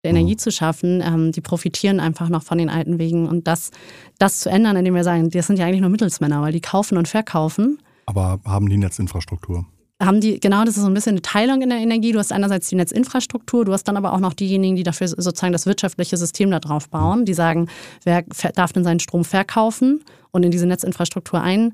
der 0.06 0.10
Energie 0.10 0.34
mhm. 0.34 0.38
zu 0.38 0.50
schaffen. 0.50 1.02
Ähm, 1.04 1.32
die 1.32 1.40
profitieren 1.40 2.00
einfach 2.00 2.28
noch 2.28 2.42
von 2.42 2.58
den 2.58 2.68
alten 2.68 2.98
Wegen. 2.98 3.28
Und 3.28 3.46
das, 3.46 3.70
das 4.18 4.40
zu 4.40 4.48
ändern, 4.48 4.76
indem 4.76 4.94
wir 4.94 5.04
sagen, 5.04 5.30
das 5.30 5.46
sind 5.46 5.58
ja 5.58 5.66
eigentlich 5.66 5.80
nur 5.80 5.90
Mittelsmänner, 5.90 6.42
weil 6.42 6.52
die 6.52 6.60
kaufen 6.60 6.96
und 6.96 7.08
verkaufen. 7.08 7.78
Aber 8.06 8.40
haben 8.44 8.68
die 8.68 8.76
Netzinfrastruktur? 8.76 9.66
Haben 10.00 10.20
die, 10.20 10.38
genau, 10.38 10.64
das 10.64 10.76
ist 10.76 10.82
so 10.82 10.88
ein 10.88 10.94
bisschen 10.94 11.12
eine 11.12 11.22
Teilung 11.22 11.62
in 11.62 11.70
der 11.70 11.78
Energie. 11.78 12.12
Du 12.12 12.18
hast 12.18 12.30
einerseits 12.30 12.68
die 12.68 12.76
Netzinfrastruktur, 12.76 13.64
du 13.64 13.72
hast 13.72 13.84
dann 13.84 13.96
aber 13.96 14.12
auch 14.12 14.20
noch 14.20 14.34
diejenigen, 14.34 14.76
die 14.76 14.82
dafür 14.82 15.08
sozusagen 15.08 15.52
das 15.52 15.64
wirtschaftliche 15.64 16.16
System 16.16 16.50
da 16.50 16.60
drauf 16.60 16.90
bauen. 16.90 17.24
Die 17.24 17.34
sagen, 17.34 17.68
wer 18.04 18.22
darf 18.54 18.72
denn 18.72 18.84
seinen 18.84 19.00
Strom 19.00 19.24
verkaufen 19.24 20.04
und 20.32 20.44
in 20.44 20.50
diese 20.50 20.66
Netzinfrastruktur 20.66 21.40
ein 21.40 21.72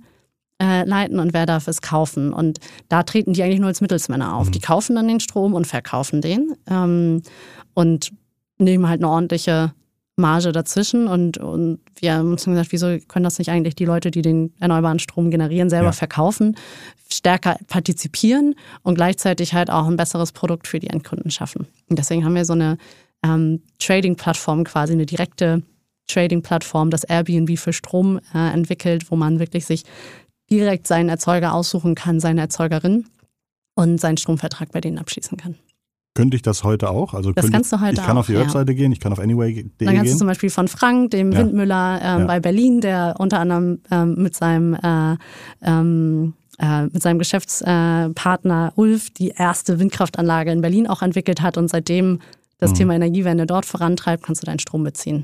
äh, 0.61 0.85
leiten 0.85 1.19
und 1.19 1.33
wer 1.33 1.47
darf 1.47 1.69
es 1.69 1.83
kaufen. 1.83 2.33
Und 2.33 2.59
da 2.89 3.03
treten 3.03 3.33
die 3.33 3.43
eigentlich 3.43 3.61
nur 3.61 3.69
als 3.69 3.81
Mittelsmänner 3.81 4.35
auf. 4.35 4.49
Mhm. 4.49 4.53
Die 4.53 4.61
kaufen 4.61 4.97
dann 4.97 5.09
den 5.09 5.21
Strom 5.21 5.55
und 5.55 5.67
verkaufen 5.67 6.21
den 6.21 6.55
ähm, 6.69 7.23
und 7.75 8.13
nehmen 8.59 8.89
halt 8.89 9.01
eine 9.01 9.11
ordentliche 9.11 9.73
Marge 10.17 10.53
dazwischen. 10.53 11.09
Und, 11.09 11.39
und 11.39 11.81
wir 11.99 12.15
haben 12.15 12.31
uns 12.31 12.45
gesagt, 12.45 12.73
wieso 12.73 12.99
können 13.09 13.25
das 13.25 13.39
nicht 13.39 13.51
eigentlich 13.51 13.75
die 13.75 13.85
Leute, 13.85 14.11
die 14.11 14.23
den 14.23 14.53
erneuerbaren 14.61 14.99
Strom 14.99 15.31
generieren, 15.31 15.71
selber 15.71 15.87
ja. 15.87 15.93
verkaufen, 15.93 16.57
stärker 17.11 17.57
partizipieren 17.67 18.55
und 18.83 18.95
gleichzeitig 18.95 19.55
halt 19.55 19.71
auch 19.71 19.87
ein 19.87 19.97
besseres 19.97 20.33
Produkt 20.33 20.67
für 20.69 20.79
die 20.79 20.89
Endkunden 20.89 21.31
schaffen. 21.31 21.67
Und 21.89 21.99
deswegen 21.99 22.25
haben 22.25 22.35
wir 22.35 22.45
so 22.45 22.53
eine 22.53 22.79
ähm, 23.25 23.63
Trading-Plattform, 23.79 24.65
quasi 24.65 24.93
eine 24.93 25.07
direkte 25.07 25.63
Trading-Plattform, 26.09 26.91
das 26.91 27.05
Airbnb 27.05 27.59
für 27.59 27.73
Strom 27.73 28.21
äh, 28.35 28.53
entwickelt, 28.53 29.11
wo 29.11 29.17
man 29.17 29.39
wirklich 29.39 29.65
sich 29.65 29.85
direkt 30.53 30.87
seinen 30.87 31.09
Erzeuger 31.09 31.55
aussuchen 31.55 31.95
kann, 31.95 32.21
seine 32.21 32.43
Erzeugerin 32.43 33.07
und 33.75 33.99
seinen 33.99 34.19
Stromvertrag 34.19 34.71
bei 34.71 34.81
denen 34.81 34.99
abschließen 34.99 35.39
kann. 35.39 35.57
Könnte 36.15 36.37
ich 36.37 36.43
das 36.43 36.63
heute 36.63 36.91
auch? 36.91 37.15
Also 37.15 37.33
das 37.33 37.51
kannst 37.51 37.73
du 37.73 37.81
heute 37.81 37.95
Ich 37.95 38.07
kann 38.07 38.17
auch, 38.17 38.21
auf 38.21 38.27
die 38.27 38.37
Webseite 38.37 38.75
gehen, 38.75 38.93
ich 38.93 39.01
kann 39.01 39.13
auf 39.13 39.19
anyway.de 39.19 39.63
gehen. 39.63 39.73
Dann 39.79 39.97
kannst 39.97 40.13
du 40.13 40.19
zum 40.19 40.27
Beispiel 40.27 40.51
von 40.51 40.69
Frank, 40.69 41.11
dem 41.13 41.33
ja. 41.33 41.39
Windmüller 41.39 42.01
ähm, 42.03 42.21
ja. 42.21 42.27
bei 42.27 42.39
Berlin, 42.39 42.83
der 42.83 43.15
unter 43.19 43.41
anderem 43.41 43.81
ähm, 43.91 44.17
mit 44.19 44.37
seinem 44.37 44.75
äh, 44.75 45.17
ähm, 45.63 46.35
äh, 46.59 46.83
mit 46.85 47.03
seinem 47.03 47.19
Geschäftspartner 47.19 48.75
Ulf 48.77 49.09
die 49.11 49.31
erste 49.31 49.79
Windkraftanlage 49.79 50.53
in 50.53 50.61
Berlin 50.61 50.87
auch 50.87 51.01
entwickelt 51.01 51.41
hat 51.41 51.57
und 51.57 51.69
seitdem 51.69 52.21
das 52.59 52.73
mhm. 52.73 52.75
Thema 52.75 52.95
Energiewende 52.95 53.47
dort 53.47 53.65
vorantreibt, 53.65 54.23
kannst 54.23 54.43
du 54.43 54.47
deinen 54.47 54.59
Strom 54.59 54.85
beziehen. 54.85 55.23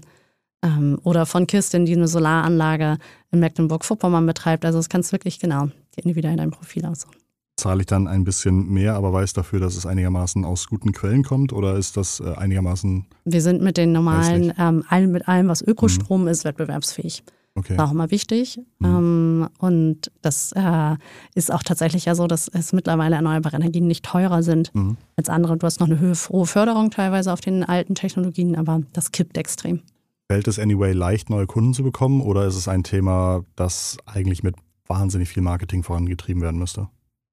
Ähm, 0.63 0.99
oder 1.05 1.27
von 1.27 1.47
Kirsten, 1.47 1.87
die 1.87 1.95
eine 1.95 2.09
Solaranlage 2.09 2.99
in 3.31 3.41
Mecklenburg-Vorpommern 3.41 4.27
betreibt. 4.27 4.65
Also 4.65 4.79
das 4.79 4.89
kannst 4.89 5.11
du 5.11 5.13
wirklich 5.13 5.39
genau 5.39 5.69
individuell 5.97 6.33
in 6.33 6.39
deinem 6.39 6.51
Profil 6.51 6.85
aussuchen. 6.87 7.15
Zahle 7.57 7.81
ich 7.81 7.87
dann 7.87 8.07
ein 8.07 8.25
bisschen 8.25 8.69
mehr, 8.69 8.95
aber 8.95 9.13
weiß 9.13 9.33
dafür, 9.33 9.59
dass 9.59 9.77
es 9.77 9.85
einigermaßen 9.85 10.45
aus 10.45 10.69
guten 10.69 10.93
Quellen 10.93 11.25
kommt 11.25 11.53
oder 11.53 11.77
ist 11.77 11.97
das 11.97 12.21
äh, 12.21 12.35
einigermaßen? 12.35 13.07
Wir 13.25 13.43
sind 13.43 13.63
mit 13.63 13.77
den 13.77 13.93
normalen, 13.93 14.53
ähm, 14.59 14.85
allem, 14.89 15.11
mit 15.13 15.27
allem, 15.27 15.49
was 15.49 15.63
Ökostrom 15.63 16.23
mhm. 16.23 16.29
ist, 16.29 16.45
wettbewerbsfähig. 16.45 17.25
Okay. 17.57 17.77
War 17.77 17.89
auch 17.89 17.93
immer 17.93 18.13
wichtig. 18.13 18.61
Mhm. 18.79 18.87
Ähm, 18.87 19.49
und 19.59 20.13
das 20.23 20.53
äh, 20.53 20.97
ist 21.35 21.53
auch 21.53 21.65
tatsächlich 21.65 22.05
ja 22.05 22.15
so, 22.15 22.29
dass 22.29 22.47
es 22.47 22.73
mittlerweile 22.73 23.17
erneuerbare 23.17 23.57
Energien 23.57 23.89
nicht 23.89 24.05
teurer 24.05 24.45
sind 24.45 24.73
mhm. 24.75 24.97
als 25.17 25.29
andere. 25.29 25.57
Du 25.57 25.67
hast 25.67 25.81
noch 25.81 25.89
eine 25.89 26.01
hohe 26.01 26.47
Förderung 26.47 26.91
teilweise 26.91 27.33
auf 27.33 27.41
den 27.41 27.65
alten 27.65 27.97
Technologien, 27.97 28.55
aber 28.55 28.83
das 28.93 29.11
kippt 29.11 29.37
extrem. 29.37 29.83
Fällt 30.31 30.47
es 30.47 30.59
anyway 30.59 30.93
leicht, 30.93 31.31
neue 31.31 31.47
Kunden 31.47 31.73
zu 31.73 31.83
bekommen 31.83 32.21
oder 32.21 32.47
ist 32.47 32.57
es 32.57 32.69
ein 32.69 32.83
Thema, 32.83 33.45
das 33.57 33.97
eigentlich 34.05 34.43
mit 34.43 34.57
wahnsinnig 34.87 35.31
viel 35.31 35.43
Marketing 35.43 35.83
vorangetrieben 35.83 36.43
werden 36.43 36.59
müsste? 36.59 36.89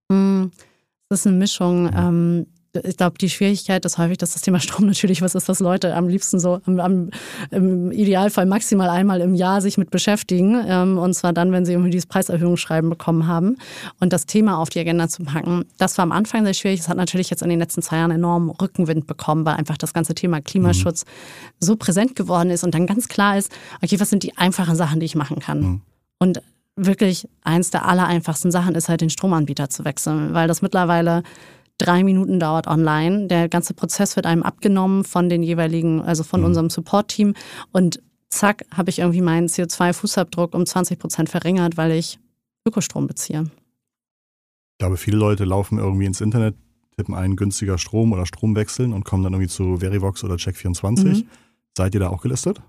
Mm, 0.09 0.45
das 1.09 1.19
ist 1.19 1.27
eine 1.27 1.37
Mischung. 1.37 1.91
Ja. 1.91 2.07
Ähm, 2.07 2.47
ich 2.83 2.97
glaube, 2.97 3.17
die 3.17 3.29
Schwierigkeit 3.29 3.85
ist 3.85 3.97
häufig, 3.97 4.17
dass 4.17 4.33
das 4.33 4.41
Thema 4.41 4.59
Strom 4.59 4.85
natürlich 4.87 5.21
was 5.21 5.35
ist, 5.35 5.47
was 5.47 5.59
Leute 5.59 5.95
am 5.95 6.07
liebsten 6.07 6.39
so 6.39 6.59
am, 6.65 6.79
am, 6.79 7.09
im 7.51 7.91
Idealfall 7.91 8.45
maximal 8.45 8.89
einmal 8.89 9.21
im 9.21 9.35
Jahr 9.35 9.61
sich 9.61 9.77
mit 9.77 9.91
beschäftigen. 9.91 10.63
Ähm, 10.67 10.97
und 10.97 11.13
zwar 11.13 11.33
dann, 11.33 11.51
wenn 11.51 11.65
sie 11.65 11.73
irgendwie 11.73 11.91
dieses 11.91 12.07
Preiserhöhungsschreiben 12.07 12.89
bekommen 12.89 13.27
haben. 13.27 13.57
Und 13.99 14.13
das 14.13 14.25
Thema 14.25 14.57
auf 14.57 14.69
die 14.69 14.79
Agenda 14.79 15.07
zu 15.07 15.23
packen, 15.23 15.65
das 15.77 15.97
war 15.97 16.03
am 16.03 16.11
Anfang 16.11 16.43
sehr 16.43 16.53
schwierig. 16.53 16.79
Es 16.79 16.89
hat 16.89 16.97
natürlich 16.97 17.29
jetzt 17.29 17.41
in 17.41 17.49
den 17.49 17.59
letzten 17.59 17.81
zwei 17.81 17.97
Jahren 17.97 18.11
enorm 18.11 18.49
Rückenwind 18.49 19.07
bekommen, 19.07 19.45
weil 19.45 19.55
einfach 19.55 19.77
das 19.77 19.93
ganze 19.93 20.15
Thema 20.15 20.41
Klimaschutz 20.41 21.05
mhm. 21.05 21.09
so 21.59 21.75
präsent 21.75 22.15
geworden 22.15 22.49
ist 22.49 22.63
und 22.63 22.73
dann 22.73 22.87
ganz 22.87 23.07
klar 23.07 23.37
ist, 23.37 23.51
okay, 23.81 23.99
was 23.99 24.09
sind 24.09 24.23
die 24.23 24.37
einfachen 24.37 24.75
Sachen, 24.75 24.99
die 24.99 25.05
ich 25.05 25.15
machen 25.15 25.39
kann? 25.39 25.59
Mhm. 25.59 25.81
Und 26.19 26.41
wirklich 26.75 27.27
eins 27.43 27.69
der 27.69 27.85
aller 27.85 28.05
einfachsten 28.05 28.51
Sachen 28.51 28.75
ist 28.75 28.89
halt 28.89 29.01
den 29.01 29.09
Stromanbieter 29.09 29.69
zu 29.69 29.85
wechseln, 29.85 30.33
weil 30.33 30.47
das 30.47 30.61
mittlerweile 30.61 31.23
drei 31.77 32.03
Minuten 32.03 32.39
dauert 32.39 32.67
online. 32.67 33.27
Der 33.27 33.49
ganze 33.49 33.73
Prozess 33.73 34.15
wird 34.15 34.25
einem 34.25 34.43
abgenommen 34.43 35.03
von 35.03 35.29
den 35.29 35.43
jeweiligen, 35.43 36.01
also 36.01 36.23
von 36.23 36.41
mhm. 36.41 36.47
unserem 36.47 36.69
Support-Team. 36.69 37.33
Und 37.71 38.01
zack, 38.29 38.65
habe 38.71 38.89
ich 38.89 38.99
irgendwie 38.99 39.21
meinen 39.21 39.47
CO2-Fußabdruck 39.47 40.55
um 40.55 40.65
20 40.65 40.99
Prozent 40.99 41.29
verringert, 41.29 41.77
weil 41.77 41.91
ich 41.91 42.19
Ökostrom 42.67 43.07
beziehe. 43.07 43.43
Ich 43.43 44.79
glaube, 44.79 44.97
viele 44.97 45.17
Leute 45.17 45.45
laufen 45.45 45.77
irgendwie 45.77 46.05
ins 46.05 46.21
Internet, 46.21 46.55
tippen 46.97 47.15
ein 47.15 47.35
günstiger 47.35 47.77
Strom 47.77 48.11
oder 48.11 48.25
Strom 48.25 48.55
wechseln 48.55 48.93
und 48.93 49.05
kommen 49.05 49.23
dann 49.23 49.33
irgendwie 49.33 49.49
zu 49.49 49.77
Verivox 49.77 50.23
oder 50.23 50.35
Check24. 50.35 51.05
Mhm. 51.05 51.27
Seid 51.77 51.93
ihr 51.93 51.99
da 51.99 52.09
auch 52.09 52.21
gelistet? 52.21 52.61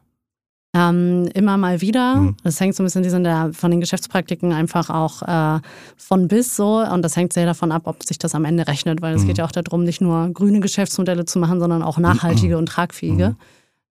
Ähm, 0.78 1.28
immer 1.32 1.56
mal 1.56 1.80
wieder. 1.80 2.16
Mhm. 2.16 2.36
Das 2.42 2.60
hängt 2.60 2.74
so 2.74 2.82
ein 2.82 2.86
bisschen 2.86 3.02
die 3.02 3.08
sind 3.08 3.24
ja 3.24 3.50
von 3.52 3.70
den 3.70 3.80
Geschäftspraktiken 3.80 4.52
einfach 4.52 4.90
auch 4.90 5.22
äh, 5.22 5.60
von 5.96 6.28
bis 6.28 6.54
so. 6.54 6.80
Und 6.80 7.00
das 7.00 7.16
hängt 7.16 7.32
sehr 7.32 7.46
davon 7.46 7.72
ab, 7.72 7.82
ob 7.86 8.04
sich 8.04 8.18
das 8.18 8.34
am 8.34 8.44
Ende 8.44 8.66
rechnet, 8.66 9.00
weil 9.00 9.14
es 9.14 9.22
mhm. 9.22 9.28
geht 9.28 9.38
ja 9.38 9.46
auch 9.46 9.52
darum, 9.52 9.84
nicht 9.84 10.02
nur 10.02 10.28
grüne 10.34 10.60
Geschäftsmodelle 10.60 11.24
zu 11.24 11.38
machen, 11.38 11.60
sondern 11.60 11.82
auch 11.82 11.96
nachhaltige 11.96 12.54
mhm. 12.54 12.58
und 12.58 12.66
tragfähige. 12.66 13.30
Mhm. 13.30 13.36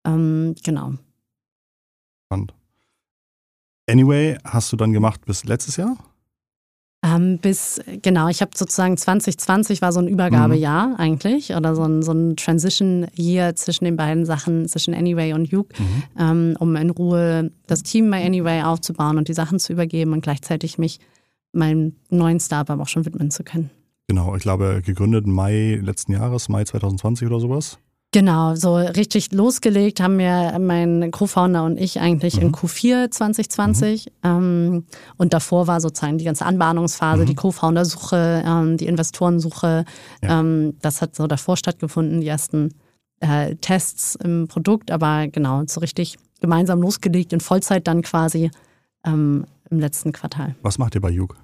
Ähm, 0.05 0.55
genau. 0.63 0.93
Spannend. 2.27 2.53
Anyway, 3.89 4.37
hast 4.43 4.71
du 4.71 4.77
dann 4.77 4.93
gemacht 4.93 5.25
bis 5.25 5.43
letztes 5.43 5.77
Jahr? 5.77 5.97
Ähm, 7.05 7.37
bis, 7.37 7.79
genau, 8.01 8.29
ich 8.29 8.41
habe 8.41 8.51
sozusagen 8.55 8.97
2020 8.97 9.81
war 9.81 9.91
so 9.91 9.99
ein 9.99 10.07
Übergabejahr 10.07 10.87
mhm. 10.87 10.95
eigentlich 10.95 11.53
oder 11.53 11.75
so 11.75 11.83
ein, 11.83 12.01
so 12.01 12.13
ein 12.13 12.35
Transition 12.35 13.05
Year 13.15 13.55
zwischen 13.55 13.85
den 13.85 13.95
beiden 13.95 14.25
Sachen, 14.25 14.67
zwischen 14.67 14.95
Anyway 14.95 15.33
und 15.33 15.45
Juke, 15.45 15.75
mhm. 15.79 16.03
ähm, 16.19 16.57
um 16.59 16.75
in 16.75 16.89
Ruhe 16.89 17.51
das 17.67 17.83
Team 17.83 18.09
bei 18.09 18.25
Anyway 18.25 18.63
aufzubauen 18.63 19.17
und 19.17 19.27
die 19.27 19.33
Sachen 19.33 19.59
zu 19.59 19.71
übergeben 19.73 20.13
und 20.13 20.21
gleichzeitig 20.21 20.79
mich 20.79 20.99
meinem 21.51 21.95
neuen 22.09 22.39
Startup 22.39 22.79
auch 22.79 22.87
schon 22.87 23.05
widmen 23.05 23.29
zu 23.29 23.43
können. 23.43 23.69
Genau, 24.07 24.35
ich 24.35 24.41
glaube, 24.41 24.81
gegründet 24.83 25.27
Mai 25.27 25.79
letzten 25.81 26.13
Jahres, 26.13 26.49
Mai 26.49 26.63
2020 26.63 27.27
oder 27.27 27.39
sowas. 27.39 27.77
Genau, 28.15 28.55
so 28.55 28.75
richtig 28.75 29.33
losgelegt 29.33 29.99
haben 29.99 30.17
wir 30.19 30.57
mein 30.57 31.11
Co-Founder 31.11 31.65
und 31.65 31.77
ich 31.77 31.99
eigentlich 31.99 32.37
mhm. 32.37 32.43
in 32.43 32.51
Q4 32.53 33.11
2020. 33.11 34.05
Mhm. 34.05 34.11
Ähm, 34.23 34.83
und 35.17 35.33
davor 35.33 35.67
war 35.67 35.81
sozusagen 35.81 36.17
die 36.17 36.23
ganze 36.23 36.45
Anbahnungsphase, 36.45 37.23
mhm. 37.23 37.25
die 37.25 37.35
Co-Founder-Suche, 37.35 38.41
ähm, 38.47 38.77
die 38.77 38.85
Investorensuche. 38.85 39.83
Ja. 40.23 40.39
Ähm, 40.39 40.77
das 40.81 41.01
hat 41.01 41.13
so 41.13 41.27
davor 41.27 41.57
stattgefunden, 41.57 42.21
die 42.21 42.27
ersten 42.27 42.73
äh, 43.19 43.55
Tests 43.57 44.15
im 44.15 44.47
Produkt, 44.47 44.91
aber 44.91 45.27
genau, 45.27 45.63
so 45.67 45.81
richtig 45.81 46.17
gemeinsam 46.39 46.81
losgelegt 46.81 47.33
in 47.33 47.41
Vollzeit 47.41 47.85
dann 47.85 48.01
quasi 48.01 48.49
ähm, 49.05 49.43
im 49.69 49.81
letzten 49.81 50.13
Quartal. 50.13 50.55
Was 50.61 50.77
macht 50.77 50.95
ihr 50.95 51.01
bei 51.01 51.09
Juk? 51.09 51.35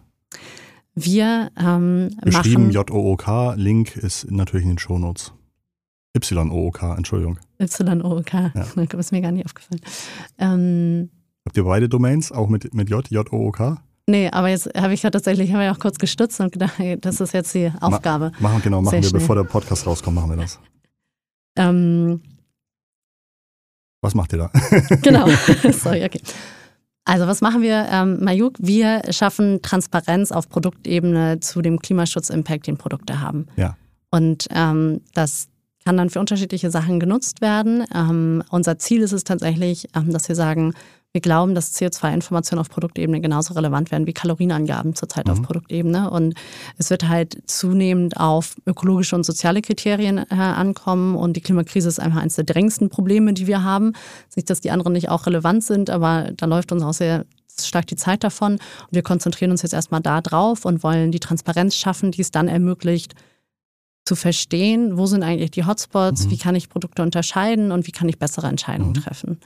Wir 0.96 1.52
ähm, 1.60 2.16
Geschrieben 2.22 2.72
J-O-O-K, 2.72 3.56
Link 3.56 3.98
ist 3.98 4.32
natürlich 4.32 4.64
in 4.64 4.72
den 4.72 4.80
Shownotes. 4.80 5.34
Y-O-O-K, 6.16 6.96
Entschuldigung. 6.96 7.40
Y-O-O-K, 7.60 8.52
ja. 8.54 8.66
das 8.76 8.94
ist 8.94 9.12
mir 9.12 9.22
gar 9.22 9.32
nicht 9.32 9.46
aufgefallen. 9.46 9.82
Ähm, 10.38 11.10
Habt 11.46 11.58
ihr 11.58 11.64
beide 11.64 11.90
Domains, 11.90 12.32
auch 12.32 12.50
mit, 12.50 12.74
mit 12.74 12.90
J, 12.90 13.10
J-O-O-K? 13.10 13.82
Nee, 14.08 14.30
aber 14.30 14.50
jetzt 14.50 14.70
habe 14.76 14.94
ich 14.94 15.04
ja 15.04 15.10
tatsächlich, 15.10 15.54
habe 15.54 15.64
ich 15.64 15.70
auch 15.70 15.80
kurz 15.80 15.98
gestützt 15.98 16.40
und 16.42 16.52
gedacht, 16.52 16.74
das 17.02 17.22
ist 17.22 17.34
jetzt 17.34 17.54
die 17.54 17.72
Aufgabe. 17.80 18.32
Ma 18.40 18.50
machen, 18.50 18.62
genau, 18.64 18.82
machen 18.82 18.92
Sehr 18.92 19.04
wir, 19.04 19.10
schnell. 19.10 19.22
bevor 19.22 19.36
der 19.36 19.44
Podcast 19.44 19.88
rauskommt, 19.88 20.16
machen 20.16 20.32
wir 20.32 20.38
das. 20.38 20.60
Ähm, 21.56 22.22
was 24.02 24.16
macht 24.16 24.34
ihr 24.34 24.40
da? 24.40 24.52
genau, 25.02 25.28
sorry, 25.72 26.04
okay. 26.04 26.22
Also 27.06 27.28
was 27.28 27.42
machen 27.42 27.62
wir, 27.62 27.88
ähm, 27.92 28.24
Mayuk? 28.24 28.58
Wir 28.60 29.02
schaffen 29.12 29.62
Transparenz 29.62 30.32
auf 30.32 30.50
Produktebene 30.50 31.40
zu 31.40 31.62
dem 31.62 31.80
Klimaschutz-Impact, 31.80 32.68
den 32.68 32.78
Produkte 32.78 33.22
haben. 33.22 33.48
Ja. 33.56 33.76
Und 34.12 34.48
ähm, 34.52 35.02
das 35.14 35.48
kann 35.86 35.98
dann 35.98 36.10
für 36.10 36.20
unterschiedliche 36.20 36.72
Sachen 36.72 37.00
genutzt 37.00 37.42
werden. 37.42 37.86
Ähm, 37.94 38.44
unser 38.50 38.78
Ziel 38.78 39.02
ist 39.02 39.12
es 39.12 39.24
tatsächlich, 39.24 39.88
ähm, 39.96 40.12
dass 40.12 40.28
wir 40.28 40.36
sagen, 40.36 40.74
wir 41.14 41.22
glauben, 41.22 41.56
dass 41.56 41.76
CO2-Informationen 41.76 42.62
auf 42.62 42.70
Produktebene 42.70 43.20
genauso 43.20 43.54
relevant 43.54 43.92
werden 43.92 44.08
wie 44.08 44.14
Kalorienangaben 44.14 44.96
zurzeit 44.96 45.28
mhm. 45.28 45.34
auf 45.34 45.42
Produktebene. 45.42 46.10
Und 46.10 46.36
es 46.78 46.90
wird 46.90 47.08
halt 47.10 47.38
zunehmend 47.50 48.18
auf 48.18 48.56
ökologische 48.66 49.16
und 49.16 49.26
soziale 49.26 49.62
Kriterien 49.62 50.20
äh, 50.20 50.36
ankommen. 50.36 51.16
Und 51.16 51.36
die 51.36 51.42
Klimakrise 51.42 51.90
ist 51.90 52.00
einfach 52.00 52.22
eines 52.22 52.36
der 52.36 52.46
drängendsten 52.46 52.90
Probleme, 52.90 53.34
die 53.34 53.48
wir 53.48 53.64
haben. 53.64 53.94
Nicht, 54.36 54.50
dass 54.50 54.62
die 54.62 54.72
anderen 54.72 54.94
nicht 54.94 55.10
auch 55.10 55.26
relevant 55.26 55.64
sind, 55.66 55.90
aber 55.90 56.32
da 56.38 56.46
läuft 56.46 56.72
uns 56.72 56.84
auch 56.84 56.94
sehr 56.94 57.26
stark 57.60 57.88
die 57.88 57.98
Zeit 57.98 58.24
davon. 58.24 58.54
Und 58.54 58.62
wir 58.92 59.04
konzentrieren 59.04 59.52
uns 59.52 59.64
jetzt 59.64 59.74
erstmal 59.74 60.02
da 60.02 60.22
drauf 60.22 60.64
und 60.64 60.82
wollen 60.82 61.12
die 61.12 61.20
Transparenz 61.20 61.76
schaffen, 61.76 62.12
die 62.12 62.22
es 62.22 62.32
dann 62.32 62.48
ermöglicht, 62.48 63.16
zu 64.06 64.16
verstehen, 64.16 64.98
wo 64.98 65.06
sind 65.06 65.24
eigentlich 65.24 65.52
die 65.52 65.66
Hotspots, 65.66 66.26
mhm. 66.26 66.32
wie 66.32 66.38
kann 66.38 66.56
ich 66.56 66.70
Produkte 66.70 67.02
unterscheiden 67.02 67.72
und 67.72 67.88
wie 67.88 67.92
kann 67.92 68.10
ich 68.10 68.20
bessere 68.20 68.48
Entscheidungen 68.48 68.92
mhm. 68.92 69.02
treffen. 69.02 69.40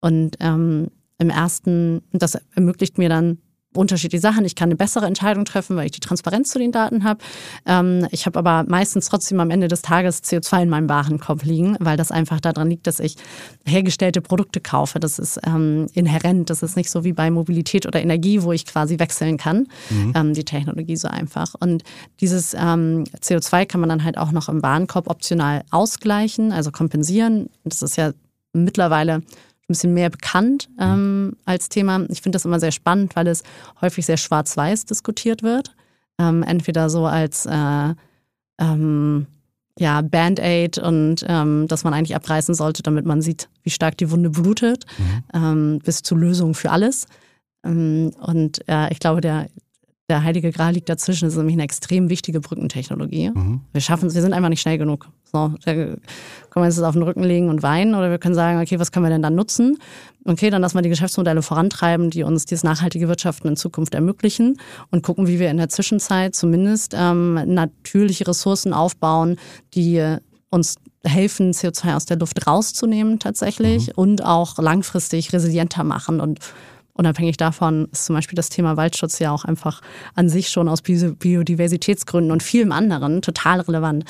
Und 0.00 0.36
ähm, 0.40 0.88
im 1.18 1.30
ersten, 1.30 2.02
das 2.12 2.38
ermöglicht 2.54 2.98
mir 2.98 3.08
dann 3.08 3.38
unterschiedliche 3.76 4.20
Sachen. 4.20 4.44
Ich 4.44 4.54
kann 4.54 4.68
eine 4.68 4.76
bessere 4.76 5.06
Entscheidung 5.06 5.44
treffen, 5.44 5.76
weil 5.76 5.86
ich 5.86 5.92
die 5.92 6.00
Transparenz 6.00 6.50
zu 6.50 6.58
den 6.58 6.72
Daten 6.72 7.04
habe. 7.04 7.20
Ähm, 7.66 8.06
ich 8.10 8.26
habe 8.26 8.38
aber 8.38 8.64
meistens 8.68 9.08
trotzdem 9.08 9.40
am 9.40 9.50
Ende 9.50 9.68
des 9.68 9.82
Tages 9.82 10.22
CO2 10.22 10.62
in 10.62 10.68
meinem 10.68 10.88
Warenkorb 10.88 11.44
liegen, 11.44 11.76
weil 11.80 11.96
das 11.96 12.10
einfach 12.10 12.40
daran 12.40 12.70
liegt, 12.70 12.86
dass 12.86 13.00
ich 13.00 13.16
hergestellte 13.64 14.20
Produkte 14.20 14.60
kaufe. 14.60 15.00
Das 15.00 15.18
ist 15.18 15.40
ähm, 15.46 15.86
inhärent. 15.94 16.50
Das 16.50 16.62
ist 16.62 16.76
nicht 16.76 16.90
so 16.90 17.04
wie 17.04 17.12
bei 17.12 17.30
Mobilität 17.30 17.86
oder 17.86 18.00
Energie, 18.00 18.42
wo 18.42 18.52
ich 18.52 18.66
quasi 18.66 18.98
wechseln 18.98 19.36
kann. 19.36 19.66
Mhm. 19.90 20.12
Ähm, 20.14 20.34
die 20.34 20.44
Technologie 20.44 20.96
so 20.96 21.08
einfach. 21.08 21.54
Und 21.58 21.82
dieses 22.20 22.54
ähm, 22.54 23.04
CO2 23.20 23.66
kann 23.66 23.80
man 23.80 23.88
dann 23.88 24.04
halt 24.04 24.18
auch 24.18 24.32
noch 24.32 24.48
im 24.48 24.62
Warenkorb 24.62 25.08
optional 25.08 25.62
ausgleichen, 25.70 26.52
also 26.52 26.70
kompensieren. 26.70 27.48
Das 27.64 27.82
ist 27.82 27.96
ja 27.96 28.12
mittlerweile 28.52 29.22
ein 29.68 29.72
bisschen 29.72 29.94
mehr 29.94 30.10
bekannt 30.10 30.68
ähm, 30.78 31.36
als 31.44 31.68
Thema. 31.68 32.06
Ich 32.08 32.22
finde 32.22 32.36
das 32.36 32.44
immer 32.44 32.60
sehr 32.60 32.70
spannend, 32.70 33.16
weil 33.16 33.26
es 33.26 33.42
häufig 33.80 34.06
sehr 34.06 34.16
schwarz-weiß 34.16 34.84
diskutiert 34.84 35.42
wird. 35.42 35.74
Ähm, 36.18 36.42
entweder 36.44 36.88
so 36.88 37.06
als 37.06 37.46
äh, 37.46 37.94
ähm, 38.60 39.26
ja, 39.78 40.00
Band-Aid 40.00 40.78
und 40.78 41.24
ähm, 41.28 41.66
dass 41.68 41.84
man 41.84 41.92
eigentlich 41.92 42.16
abreißen 42.16 42.54
sollte, 42.54 42.82
damit 42.82 43.04
man 43.04 43.20
sieht, 43.20 43.48
wie 43.62 43.70
stark 43.70 43.98
die 43.98 44.10
Wunde 44.10 44.30
blutet, 44.30 44.86
mhm. 44.98 45.24
Ähm, 45.34 45.78
bis 45.84 46.02
zur 46.02 46.18
Lösung 46.18 46.54
für 46.54 46.70
alles. 46.70 47.06
Ähm, 47.64 48.12
und 48.20 48.66
äh, 48.68 48.90
ich 48.92 49.00
glaube, 49.00 49.20
der 49.20 49.48
der 50.08 50.22
heilige 50.22 50.52
Gral 50.52 50.74
liegt 50.74 50.88
dazwischen. 50.88 51.24
Das 51.24 51.34
ist 51.34 51.38
nämlich 51.38 51.56
eine 51.56 51.64
extrem 51.64 52.08
wichtige 52.08 52.40
Brückentechnologie. 52.40 53.30
Mhm. 53.30 53.60
Wir 53.72 53.80
schaffen 53.80 54.06
es, 54.06 54.14
wir 54.14 54.22
sind 54.22 54.32
einfach 54.32 54.48
nicht 54.48 54.60
schnell 54.60 54.78
genug. 54.78 55.08
So, 55.24 55.52
da 55.64 55.74
können 55.74 56.00
wir 56.54 56.62
uns 56.62 56.76
das 56.76 56.84
auf 56.84 56.94
den 56.94 57.02
Rücken 57.02 57.24
legen 57.24 57.48
und 57.48 57.62
weinen 57.62 57.94
oder 57.94 58.10
wir 58.10 58.18
können 58.18 58.34
sagen, 58.34 58.60
okay, 58.60 58.78
was 58.78 58.92
können 58.92 59.04
wir 59.04 59.10
denn 59.10 59.22
dann 59.22 59.34
nutzen? 59.34 59.78
Okay, 60.24 60.50
dann 60.50 60.62
lassen 60.62 60.76
wir 60.76 60.82
die 60.82 60.88
Geschäftsmodelle 60.88 61.42
vorantreiben, 61.42 62.10
die 62.10 62.22
uns 62.22 62.44
dieses 62.44 62.62
nachhaltige 62.62 63.08
Wirtschaften 63.08 63.48
in 63.48 63.56
Zukunft 63.56 63.94
ermöglichen 63.94 64.58
und 64.90 65.02
gucken, 65.02 65.26
wie 65.26 65.40
wir 65.40 65.50
in 65.50 65.56
der 65.56 65.68
Zwischenzeit 65.68 66.36
zumindest 66.36 66.94
ähm, 66.96 67.34
natürliche 67.46 68.28
Ressourcen 68.28 68.72
aufbauen, 68.72 69.36
die 69.74 70.18
uns 70.50 70.76
helfen, 71.04 71.52
CO2 71.52 71.96
aus 71.96 72.06
der 72.06 72.18
Luft 72.18 72.46
rauszunehmen 72.46 73.18
tatsächlich 73.18 73.88
mhm. 73.88 73.92
und 73.96 74.24
auch 74.24 74.58
langfristig 74.58 75.32
resilienter 75.32 75.84
machen 75.84 76.20
und 76.20 76.40
Unabhängig 76.96 77.36
davon 77.36 77.88
ist 77.92 78.06
zum 78.06 78.16
Beispiel 78.16 78.36
das 78.36 78.48
Thema 78.48 78.76
Waldschutz 78.76 79.18
ja 79.18 79.30
auch 79.30 79.44
einfach 79.44 79.82
an 80.14 80.28
sich 80.28 80.48
schon 80.48 80.68
aus 80.68 80.82
Biodiversitätsgründen 80.82 82.32
und 82.32 82.42
vielem 82.42 82.72
anderen 82.72 83.22
total 83.22 83.60
relevant. 83.60 84.04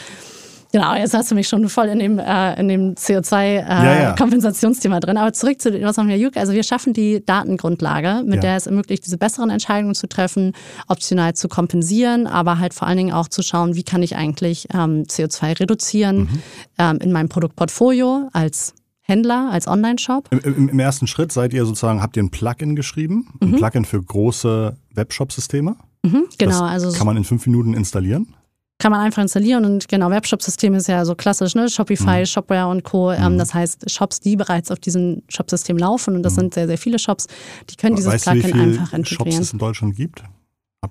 Genau, 0.72 0.94
jetzt 0.94 1.14
hast 1.14 1.30
du 1.30 1.34
mich 1.34 1.48
schon 1.48 1.68
voll 1.68 1.86
in 1.86 1.98
dem, 1.98 2.18
äh, 2.18 2.66
dem 2.66 2.94
CO2-Kompensationsthema 2.94 4.86
äh, 4.86 4.88
ja, 4.88 4.94
ja. 4.94 5.00
drin. 5.00 5.16
Aber 5.16 5.32
zurück 5.32 5.60
zu 5.60 5.72
was 5.82 5.96
haben 5.96 6.08
wir 6.08 6.18
Juk. 6.18 6.36
Also 6.36 6.52
wir 6.52 6.64
schaffen 6.64 6.92
die 6.92 7.24
Datengrundlage, 7.24 8.22
mit 8.24 8.36
ja. 8.36 8.40
der 8.42 8.56
es 8.56 8.66
ermöglicht, 8.66 9.06
diese 9.06 9.16
besseren 9.16 9.50
Entscheidungen 9.50 9.94
zu 9.94 10.08
treffen, 10.08 10.52
optional 10.88 11.34
zu 11.34 11.48
kompensieren, 11.48 12.26
aber 12.26 12.58
halt 12.58 12.74
vor 12.74 12.88
allen 12.88 12.98
Dingen 12.98 13.12
auch 13.12 13.28
zu 13.28 13.42
schauen, 13.42 13.74
wie 13.74 13.84
kann 13.84 14.02
ich 14.02 14.16
eigentlich 14.16 14.68
ähm, 14.74 15.04
CO2 15.04 15.60
reduzieren 15.60 16.18
mhm. 16.18 16.42
ähm, 16.78 16.98
in 16.98 17.12
meinem 17.12 17.28
Produktportfolio 17.28 18.28
als 18.32 18.74
Händler, 19.06 19.50
als 19.52 19.68
Online-Shop. 19.68 20.28
Im, 20.30 20.68
Im, 20.68 20.78
ersten 20.80 21.06
Schritt 21.06 21.30
seid 21.30 21.54
ihr 21.54 21.64
sozusagen, 21.64 22.02
habt 22.02 22.16
ihr 22.16 22.24
ein 22.24 22.30
Plugin 22.30 22.74
geschrieben, 22.74 23.28
mhm. 23.40 23.54
ein 23.54 23.56
Plugin 23.56 23.84
für 23.84 24.02
große 24.02 24.76
Webshop-Systeme. 24.94 25.76
Mhm, 26.02 26.24
genau, 26.38 26.60
das 26.60 26.84
also 26.84 26.98
kann 26.98 27.06
man 27.06 27.16
in 27.16 27.24
fünf 27.24 27.46
Minuten 27.46 27.74
installieren. 27.74 28.34
Kann 28.78 28.90
man 28.90 29.00
einfach 29.00 29.22
installieren 29.22 29.64
und 29.64 29.88
genau, 29.88 30.10
Webshop-System 30.10 30.74
ist 30.74 30.88
ja 30.88 31.04
so 31.04 31.14
klassisch, 31.14 31.54
ne? 31.54 31.70
Shopify, 31.70 32.20
mhm. 32.20 32.26
Shopware 32.26 32.68
und 32.68 32.82
Co. 32.82 33.12
Ähm, 33.12 33.34
mhm. 33.34 33.38
Das 33.38 33.54
heißt, 33.54 33.90
Shops, 33.90 34.20
die 34.20 34.36
bereits 34.36 34.70
auf 34.70 34.80
diesem 34.80 35.22
Shop-System 35.28 35.78
laufen, 35.78 36.16
und 36.16 36.22
das 36.22 36.34
mhm. 36.34 36.40
sind 36.40 36.54
sehr, 36.54 36.66
sehr 36.66 36.76
viele 36.76 36.98
Shops, 36.98 37.26
die 37.70 37.76
können 37.76 37.96
dieses 37.96 38.12
weißt 38.12 38.24
Plugin 38.24 38.42
du, 38.42 38.56
wie 38.56 38.60
einfach 38.60 38.92
integrieren. 38.92 39.32
Shops 39.32 39.46
es 39.46 39.52
in 39.52 39.58
Deutschland 39.58 39.96
gibt? 39.96 40.22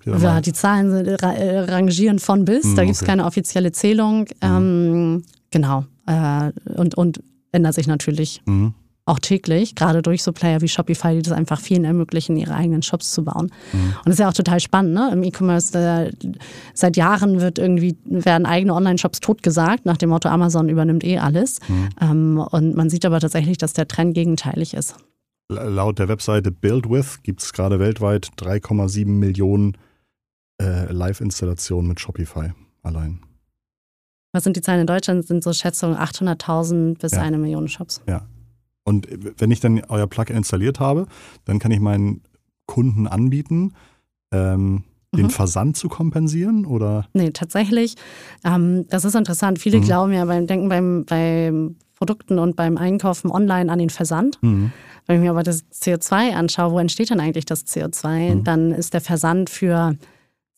ja, 0.05 0.41
die 0.41 0.53
Zahlen 0.53 0.91
sind, 0.91 1.07
äh, 1.07 1.59
rangieren 1.59 2.19
von 2.19 2.43
bis, 2.43 2.75
da 2.75 2.83
gibt 2.83 2.95
es 2.95 3.01
okay. 3.01 3.11
keine 3.11 3.25
offizielle 3.25 3.71
Zählung. 3.71 4.21
Mhm. 4.21 4.25
Ähm, 4.41 5.23
genau. 5.51 5.85
Äh, 6.07 6.51
und, 6.75 6.95
und 6.95 7.21
ändert 7.55 7.73
sich 7.73 7.87
natürlich 7.87 8.41
mhm. 8.45 8.73
auch 9.05 9.19
täglich, 9.19 9.75
gerade 9.75 10.01
durch 10.01 10.21
so 10.21 10.31
Player 10.31 10.61
wie 10.61 10.67
Shopify, 10.67 11.15
die 11.15 11.21
das 11.21 11.33
einfach 11.33 11.59
vielen 11.59 11.85
ermöglichen, 11.85 12.37
ihre 12.37 12.53
eigenen 12.53 12.81
Shops 12.81 13.11
zu 13.11 13.23
bauen. 13.23 13.51
Mhm. 13.73 13.79
Und 13.97 14.05
das 14.05 14.13
ist 14.15 14.19
ja 14.19 14.29
auch 14.29 14.33
total 14.33 14.59
spannend, 14.59 14.93
ne? 14.93 15.09
Im 15.11 15.23
E-Commerce 15.23 15.77
äh, 15.77 16.11
seit 16.73 16.97
Jahren 16.97 17.39
wird 17.39 17.57
irgendwie, 17.57 17.97
werden 18.05 18.45
eigene 18.45 18.73
Online-Shops 18.73 19.19
totgesagt, 19.21 19.85
nach 19.85 19.97
dem 19.97 20.09
Motto 20.09 20.29
Amazon 20.29 20.69
übernimmt 20.69 21.03
eh 21.03 21.17
alles. 21.17 21.59
Mhm. 21.67 21.89
Ähm, 22.01 22.37
und 22.37 22.75
man 22.75 22.89
sieht 22.89 23.05
aber 23.05 23.19
tatsächlich, 23.19 23.57
dass 23.57 23.73
der 23.73 23.87
Trend 23.87 24.13
gegenteilig 24.13 24.73
ist. 24.73 24.95
Laut 25.47 25.99
der 25.99 26.07
Webseite 26.07 26.51
BuildWith 26.51 27.21
gibt 27.21 27.41
es 27.41 27.53
gerade 27.53 27.79
weltweit 27.79 28.31
3,7 28.39 29.05
Millionen 29.05 29.77
äh, 30.59 30.91
Live-Installationen 30.91 31.87
mit 31.87 31.99
Shopify 31.99 32.51
allein 32.81 33.24
was 34.35 34.43
sind 34.43 34.57
die 34.57 34.61
Zahlen 34.61 34.81
in 34.81 34.87
Deutschland? 34.87 35.21
Das 35.21 35.27
sind 35.27 35.43
so 35.43 35.53
Schätzungen 35.53 35.97
800.000 35.97 36.99
bis 36.99 37.13
ja. 37.13 37.21
eine 37.21 37.37
Million 37.37 37.69
Shops. 37.69 38.01
Ja. 38.05 38.23
Und 38.83 39.07
wenn 39.39 39.49
ich 39.49 39.61
dann 39.61 39.81
euer 39.87 40.07
Plugin 40.07 40.35
installiert 40.35 40.79
habe, 40.79 41.07
dann 41.45 41.57
kann 41.57 41.71
ich 41.71 41.79
meinen 41.79 42.21
Kunden 42.67 43.07
anbieten, 43.07 43.73
ähm, 44.31 44.83
den 45.15 45.27
mhm. 45.27 45.29
Versand 45.29 45.77
zu 45.77 45.87
kompensieren 45.87 46.65
oder? 46.65 47.07
Nee, 47.13 47.31
tatsächlich. 47.31 47.95
Ähm, 48.43 48.85
das 48.89 49.05
ist 49.05 49.15
interessant. 49.15 49.57
Viele 49.57 49.77
mhm. 49.77 49.83
glauben 49.83 50.13
ja 50.13 50.25
beim 50.25 50.45
Denken 50.45 50.67
beim, 50.67 51.05
beim 51.05 51.77
Produkten 51.95 52.37
und 52.37 52.57
beim 52.57 52.77
Einkaufen 52.77 53.31
online 53.31 53.71
an 53.71 53.79
den 53.79 53.89
Versand. 53.89 54.37
Mhm. 54.41 54.73
Wenn 55.07 55.17
ich 55.17 55.21
mir 55.21 55.31
aber 55.31 55.43
das 55.43 55.63
CO2 55.71 56.33
anschaue, 56.33 56.73
wo 56.73 56.79
entsteht 56.79 57.09
denn 57.09 57.21
eigentlich 57.21 57.45
das 57.45 57.65
CO2? 57.65 58.35
Mhm. 58.35 58.43
Dann 58.43 58.71
ist 58.71 58.93
der 58.93 59.01
Versand 59.01 59.49
für 59.49 59.95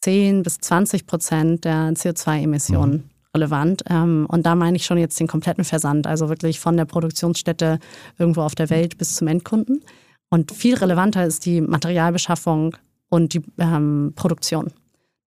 10 0.01 0.41
bis 0.41 0.57
20 0.59 1.05
Prozent 1.05 1.63
der 1.63 1.91
CO2-Emissionen 1.91 2.91
mhm 2.91 3.16
relevant. 3.37 3.83
Ähm, 3.89 4.25
und 4.29 4.45
da 4.45 4.55
meine 4.55 4.75
ich 4.75 4.85
schon 4.85 4.97
jetzt 4.97 5.19
den 5.19 5.27
kompletten 5.27 5.63
Versand, 5.63 6.07
also 6.07 6.29
wirklich 6.29 6.59
von 6.59 6.75
der 6.75 6.85
Produktionsstätte 6.85 7.79
irgendwo 8.17 8.41
auf 8.41 8.55
der 8.55 8.69
Welt 8.69 8.97
bis 8.97 9.15
zum 9.15 9.27
Endkunden. 9.27 9.83
Und 10.29 10.51
viel 10.51 10.75
relevanter 10.75 11.25
ist 11.25 11.45
die 11.45 11.61
Materialbeschaffung 11.61 12.75
und 13.09 13.33
die 13.33 13.41
ähm, 13.57 14.13
Produktion. 14.15 14.71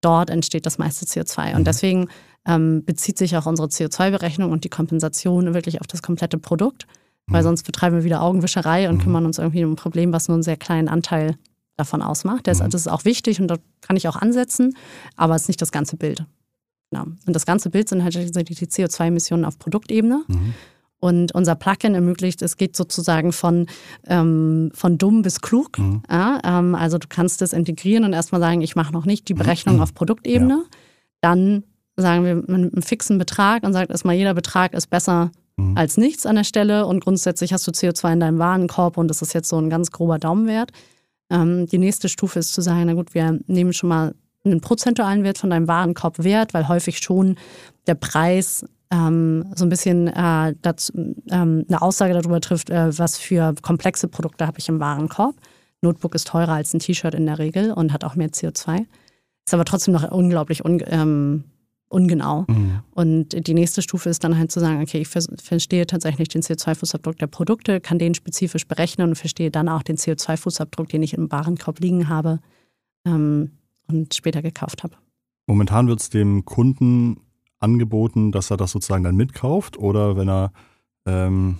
Dort 0.02 0.30
entsteht 0.30 0.66
das 0.66 0.78
meiste 0.78 1.06
CO2. 1.06 1.52
Und 1.52 1.60
mhm. 1.60 1.64
deswegen 1.64 2.08
ähm, 2.46 2.84
bezieht 2.84 3.18
sich 3.18 3.36
auch 3.36 3.46
unsere 3.46 3.68
CO2-Berechnung 3.68 4.50
und 4.50 4.64
die 4.64 4.68
Kompensation 4.68 5.54
wirklich 5.54 5.80
auf 5.80 5.86
das 5.86 6.02
komplette 6.02 6.38
Produkt, 6.38 6.86
weil 7.26 7.42
mhm. 7.42 7.48
sonst 7.48 7.62
betreiben 7.64 7.96
wir 7.96 8.04
wieder 8.04 8.22
Augenwischerei 8.22 8.88
und 8.88 8.96
mhm. 8.96 9.02
kümmern 9.02 9.26
uns 9.26 9.38
irgendwie 9.38 9.64
um 9.64 9.72
ein 9.72 9.76
Problem, 9.76 10.12
was 10.12 10.28
nur 10.28 10.36
einen 10.36 10.42
sehr 10.42 10.56
kleinen 10.56 10.88
Anteil 10.88 11.36
davon 11.76 12.02
ausmacht. 12.02 12.46
Das, 12.46 12.58
das 12.58 12.74
ist 12.74 12.88
auch 12.88 13.04
wichtig 13.04 13.40
und 13.40 13.48
da 13.48 13.56
kann 13.80 13.96
ich 13.96 14.06
auch 14.08 14.16
ansetzen, 14.16 14.76
aber 15.16 15.34
es 15.34 15.42
ist 15.42 15.48
nicht 15.48 15.62
das 15.62 15.72
ganze 15.72 15.96
Bild. 15.96 16.24
Genau. 16.90 17.04
Und 17.04 17.34
das 17.34 17.46
ganze 17.46 17.70
Bild 17.70 17.88
sind 17.88 18.02
halt 18.02 18.14
die 18.14 18.54
CO2-Emissionen 18.54 19.44
auf 19.44 19.58
Produktebene. 19.58 20.24
Mhm. 20.26 20.54
Und 21.00 21.34
unser 21.34 21.54
Plugin 21.54 21.94
ermöglicht, 21.94 22.42
es 22.42 22.58
geht 22.58 22.76
sozusagen 22.76 23.32
von, 23.32 23.66
ähm, 24.06 24.70
von 24.74 24.98
dumm 24.98 25.22
bis 25.22 25.40
klug. 25.40 25.78
Mhm. 25.78 26.02
Ja, 26.10 26.40
ähm, 26.44 26.74
also 26.74 26.98
du 26.98 27.06
kannst 27.08 27.40
das 27.40 27.54
integrieren 27.54 28.04
und 28.04 28.12
erstmal 28.12 28.40
sagen, 28.40 28.60
ich 28.60 28.76
mache 28.76 28.92
noch 28.92 29.06
nicht 29.06 29.28
die 29.28 29.34
Berechnung 29.34 29.76
mhm. 29.76 29.82
auf 29.82 29.94
Produktebene. 29.94 30.64
Ja. 30.64 30.78
Dann 31.22 31.64
sagen 31.96 32.24
wir 32.24 32.34
mit 32.34 32.74
einem 32.74 32.82
fixen 32.82 33.18
Betrag 33.18 33.62
und 33.62 33.72
sagt 33.72 33.90
erstmal, 33.90 34.14
jeder 34.14 34.34
Betrag 34.34 34.74
ist 34.74 34.88
besser 34.88 35.30
mhm. 35.56 35.76
als 35.76 35.96
nichts 35.96 36.26
an 36.26 36.36
der 36.36 36.44
Stelle. 36.44 36.86
Und 36.86 37.02
grundsätzlich 37.02 37.54
hast 37.54 37.66
du 37.66 37.70
CO2 37.70 38.12
in 38.12 38.20
deinem 38.20 38.38
Warenkorb 38.38 38.98
und 38.98 39.08
das 39.08 39.22
ist 39.22 39.32
jetzt 39.32 39.48
so 39.48 39.58
ein 39.58 39.70
ganz 39.70 39.90
grober 39.92 40.18
Daumenwert. 40.18 40.70
Ähm, 41.30 41.66
die 41.66 41.78
nächste 41.78 42.10
Stufe 42.10 42.40
ist 42.40 42.52
zu 42.52 42.60
sagen, 42.60 42.84
na 42.86 42.92
gut, 42.92 43.14
wir 43.14 43.38
nehmen 43.46 43.72
schon 43.72 43.88
mal 43.88 44.14
einen 44.44 44.60
prozentualen 44.60 45.24
Wert 45.24 45.38
von 45.38 45.50
deinem 45.50 45.68
Warenkorb 45.68 46.22
wert, 46.22 46.54
weil 46.54 46.68
häufig 46.68 46.98
schon 46.98 47.36
der 47.86 47.94
Preis 47.94 48.64
ähm, 48.90 49.44
so 49.54 49.64
ein 49.64 49.68
bisschen 49.68 50.08
äh, 50.08 50.54
dazu, 50.62 50.92
ähm, 51.30 51.64
eine 51.68 51.82
Aussage 51.82 52.14
darüber 52.14 52.40
trifft, 52.40 52.70
äh, 52.70 52.98
was 52.98 53.18
für 53.18 53.54
komplexe 53.62 54.08
Produkte 54.08 54.46
habe 54.46 54.58
ich 54.58 54.68
im 54.68 54.80
Warenkorb. 54.80 55.34
Notebook 55.82 56.14
ist 56.14 56.28
teurer 56.28 56.52
als 56.52 56.74
ein 56.74 56.80
T-Shirt 56.80 57.14
in 57.14 57.26
der 57.26 57.38
Regel 57.38 57.72
und 57.72 57.92
hat 57.92 58.04
auch 58.04 58.16
mehr 58.16 58.30
CO2. 58.30 58.86
Ist 59.46 59.54
aber 59.54 59.64
trotzdem 59.64 59.94
noch 59.94 60.10
unglaublich 60.10 60.64
un, 60.64 60.82
ähm, 60.86 61.44
ungenau. 61.88 62.44
Mhm. 62.48 62.80
Und 62.92 63.46
die 63.46 63.54
nächste 63.54 63.82
Stufe 63.82 64.10
ist 64.10 64.22
dann 64.22 64.38
halt 64.38 64.52
zu 64.52 64.60
sagen, 64.60 64.82
okay, 64.82 64.98
ich 64.98 65.08
verstehe 65.08 65.86
tatsächlich 65.86 66.28
den 66.28 66.42
CO2-Fußabdruck 66.42 67.18
der 67.18 67.26
Produkte, 67.26 67.80
kann 67.80 67.98
den 67.98 68.14
spezifisch 68.14 68.66
berechnen 68.66 69.08
und 69.08 69.16
verstehe 69.16 69.50
dann 69.50 69.68
auch 69.68 69.82
den 69.82 69.96
CO2-Fußabdruck, 69.96 70.88
den 70.88 71.02
ich 71.02 71.14
im 71.14 71.30
Warenkorb 71.30 71.80
liegen 71.80 72.08
habe. 72.08 72.40
Ähm, 73.06 73.52
und 73.90 74.14
später 74.14 74.42
gekauft 74.42 74.82
habe. 74.82 74.94
Momentan 75.46 75.88
wird 75.88 76.00
es 76.00 76.10
dem 76.10 76.44
Kunden 76.44 77.20
angeboten, 77.58 78.32
dass 78.32 78.50
er 78.50 78.56
das 78.56 78.70
sozusagen 78.70 79.04
dann 79.04 79.16
mitkauft 79.16 79.76
oder 79.76 80.16
wenn 80.16 80.28
er 80.28 80.52
ähm, 81.06 81.58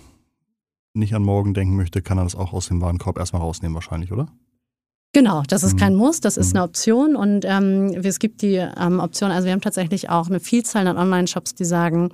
nicht 0.95 1.15
an 1.15 1.23
morgen 1.23 1.55
denken 1.55 1.77
möchte, 1.77 2.03
kann 2.03 2.19
er 2.19 2.25
das 2.25 2.35
auch 2.35 2.53
aus 2.53 2.69
dem 2.69 2.81
Warenkorb 2.81 3.19
erstmal 3.19 3.43
rausnehmen 3.43 3.75
wahrscheinlich, 3.75 4.13
oder? 4.13 4.29
Genau, 5.13 5.43
das 5.49 5.65
ist 5.65 5.75
mhm. 5.75 5.79
kein 5.79 5.95
Muss, 5.97 6.21
das 6.21 6.37
ist 6.37 6.53
mhm. 6.53 6.59
eine 6.59 6.69
Option 6.69 7.17
und 7.17 7.45
ähm, 7.45 8.01
es 8.03 8.19
gibt 8.19 8.43
die 8.43 8.55
ähm, 8.55 9.01
Option, 9.01 9.31
also 9.31 9.47
wir 9.47 9.53
haben 9.53 9.61
tatsächlich 9.61 10.09
auch 10.09 10.29
eine 10.29 10.41
Vielzahl 10.41 10.87
an 10.87 10.97
Online-Shops, 10.97 11.55
die 11.55 11.65
sagen, 11.65 12.11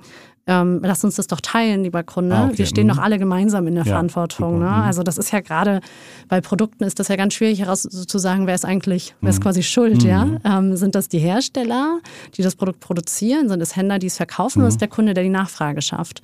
ähm, 0.47 0.79
lass 0.81 1.03
uns 1.03 1.15
das 1.15 1.27
doch 1.27 1.41
teilen, 1.41 1.83
lieber 1.83 2.03
Kunde. 2.03 2.35
Ah, 2.35 2.45
okay. 2.45 2.59
Wir 2.59 2.65
stehen 2.65 2.87
mhm. 2.87 2.91
doch 2.91 2.97
alle 2.99 3.19
gemeinsam 3.19 3.67
in 3.67 3.75
der 3.75 3.83
ja, 3.83 3.91
Verantwortung. 3.91 4.59
Ne? 4.59 4.65
Mhm. 4.65 4.71
Also 4.71 5.03
das 5.03 5.17
ist 5.17 5.31
ja 5.31 5.41
gerade 5.41 5.81
bei 6.29 6.39
Produkten 6.41 6.85
ist 6.85 6.99
das 6.99 7.09
ja 7.09 7.17
ganz 7.17 7.33
schwierig 7.33 7.59
herauszusagen, 7.59 8.47
wer 8.47 8.55
ist 8.55 8.65
eigentlich, 8.65 9.13
wer 9.21 9.29
ist 9.29 9.39
mhm. 9.39 9.43
quasi 9.43 9.63
schuld, 9.63 10.03
mhm. 10.03 10.09
ja? 10.09 10.27
Ähm, 10.43 10.77
sind 10.77 10.95
das 10.95 11.09
die 11.09 11.19
Hersteller, 11.19 11.99
die 12.35 12.41
das 12.41 12.55
Produkt 12.55 12.79
produzieren? 12.79 13.49
Sind 13.49 13.61
es 13.61 13.75
Händler, 13.75 13.99
die 13.99 14.07
es 14.07 14.17
verkaufen? 14.17 14.59
Oder 14.59 14.69
ist 14.69 14.81
der 14.81 14.87
Kunde, 14.87 15.13
der 15.13 15.23
die 15.23 15.29
Nachfrage 15.29 15.81
schafft? 15.81 16.21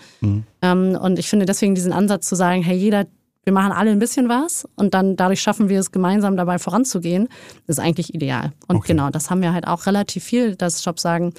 Ähm, 0.62 0.98
und 1.00 1.20
ich 1.20 1.28
finde 1.30 1.46
deswegen 1.46 1.76
diesen 1.76 1.92
Ansatz 1.92 2.28
zu 2.28 2.36
sagen, 2.36 2.64
hey, 2.64 2.78
jeder 2.78 3.06
wir 3.46 3.52
machen 3.52 3.74
alle 3.74 3.92
ein 3.92 4.00
bisschen 4.00 4.30
was 4.30 4.66
und 4.76 4.94
dann 4.94 5.16
dadurch 5.18 5.42
schaffen 5.42 5.68
wir 5.68 5.80
es 5.80 5.92
gemeinsam 5.92 6.38
dabei 6.38 6.60
voranzugehen, 6.60 7.28
ist 7.68 7.80
eigentlich 7.80 8.14
ideal. 8.14 8.54
Und 8.68 8.78
okay. 8.78 8.94
genau, 8.94 9.10
das 9.10 9.30
haben 9.30 9.42
wir 9.42 9.54
halt 9.54 9.68
auch 9.68 9.86
relativ 9.86 10.24
viel, 10.24 10.56
dass 10.56 10.82
Shops 10.82 11.02
sagen, 11.02 11.34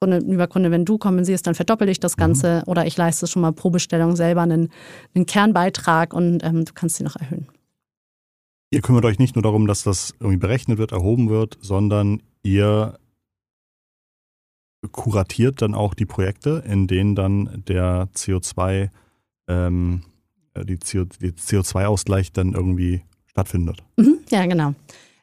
Kunde, 0.00 0.18
lieber 0.18 0.46
Kunde, 0.46 0.70
wenn 0.70 0.86
du 0.86 0.96
kompensierst, 0.96 1.46
dann 1.46 1.54
verdoppel 1.54 1.88
ich 1.90 2.00
das 2.00 2.16
Ganze 2.16 2.62
mhm. 2.64 2.70
oder 2.70 2.86
ich 2.86 2.96
leiste 2.96 3.26
schon 3.26 3.42
mal 3.42 3.52
pro 3.52 3.68
Bestellung 3.68 4.16
selber 4.16 4.40
einen, 4.40 4.70
einen 5.14 5.26
Kernbeitrag 5.26 6.14
und 6.14 6.42
ähm, 6.42 6.64
du 6.64 6.72
kannst 6.72 6.96
sie 6.96 7.04
noch 7.04 7.16
erhöhen. 7.16 7.46
Ihr 8.70 8.80
kümmert 8.80 9.04
euch 9.04 9.18
nicht 9.18 9.34
nur 9.34 9.42
darum, 9.42 9.66
dass 9.66 9.82
das 9.82 10.14
irgendwie 10.18 10.38
berechnet 10.38 10.78
wird, 10.78 10.92
erhoben 10.92 11.28
wird, 11.28 11.58
sondern 11.60 12.22
ihr 12.42 12.98
kuratiert 14.90 15.60
dann 15.60 15.74
auch 15.74 15.92
die 15.92 16.06
Projekte, 16.06 16.62
in 16.66 16.86
denen 16.86 17.14
dann 17.14 17.62
der 17.68 18.08
CO2, 18.14 18.88
ähm, 19.48 20.02
die 20.56 20.78
CO2-Ausgleich 20.78 22.32
dann 22.32 22.54
irgendwie 22.54 23.02
stattfindet. 23.26 23.82
Mhm, 23.98 24.20
ja, 24.30 24.46
genau. 24.46 24.74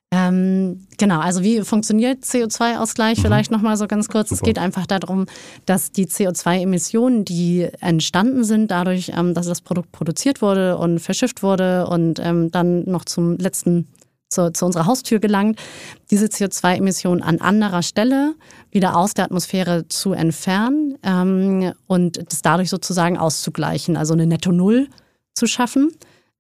Ähm, 0.09 0.87
genau, 0.97 1.19
also 1.19 1.43
wie 1.43 1.61
funktioniert 1.61 2.23
CO2-Ausgleich? 2.23 3.17
Mhm. 3.17 3.21
Vielleicht 3.23 3.51
nochmal 3.51 3.75
so 3.75 3.87
ganz 3.87 4.07
kurz. 4.07 4.29
Super. 4.29 4.41
Es 4.41 4.45
geht 4.45 4.59
einfach 4.59 4.85
darum, 4.85 5.25
dass 5.65 5.91
die 5.91 6.05
CO2-Emissionen, 6.05 7.25
die 7.25 7.67
entstanden 7.81 8.45
sind, 8.45 8.71
dadurch, 8.71 9.11
ähm, 9.15 9.33
dass 9.33 9.47
das 9.47 9.61
Produkt 9.61 9.91
produziert 9.91 10.41
wurde 10.41 10.77
und 10.77 10.99
verschifft 10.99 11.43
wurde 11.43 11.87
und 11.87 12.19
ähm, 12.19 12.51
dann 12.51 12.85
noch 12.85 13.03
zum 13.03 13.37
letzten 13.37 13.87
zu, 14.29 14.51
zu, 14.51 14.65
unserer 14.65 14.85
Haustür 14.85 15.19
gelangt, 15.19 15.59
diese 16.11 16.25
CO2-Emissionen 16.25 17.21
an 17.21 17.39
anderer 17.39 17.81
Stelle 17.81 18.35
wieder 18.71 18.97
aus 18.97 19.13
der 19.13 19.25
Atmosphäre 19.25 19.87
zu 19.87 20.13
entfernen 20.13 20.97
ähm, 21.03 21.73
und 21.87 22.17
das 22.29 22.41
dadurch 22.41 22.69
sozusagen 22.69 23.17
auszugleichen, 23.17 23.95
also 23.95 24.13
eine 24.13 24.27
Netto-Null 24.27 24.89
zu 25.33 25.47
schaffen. 25.47 25.91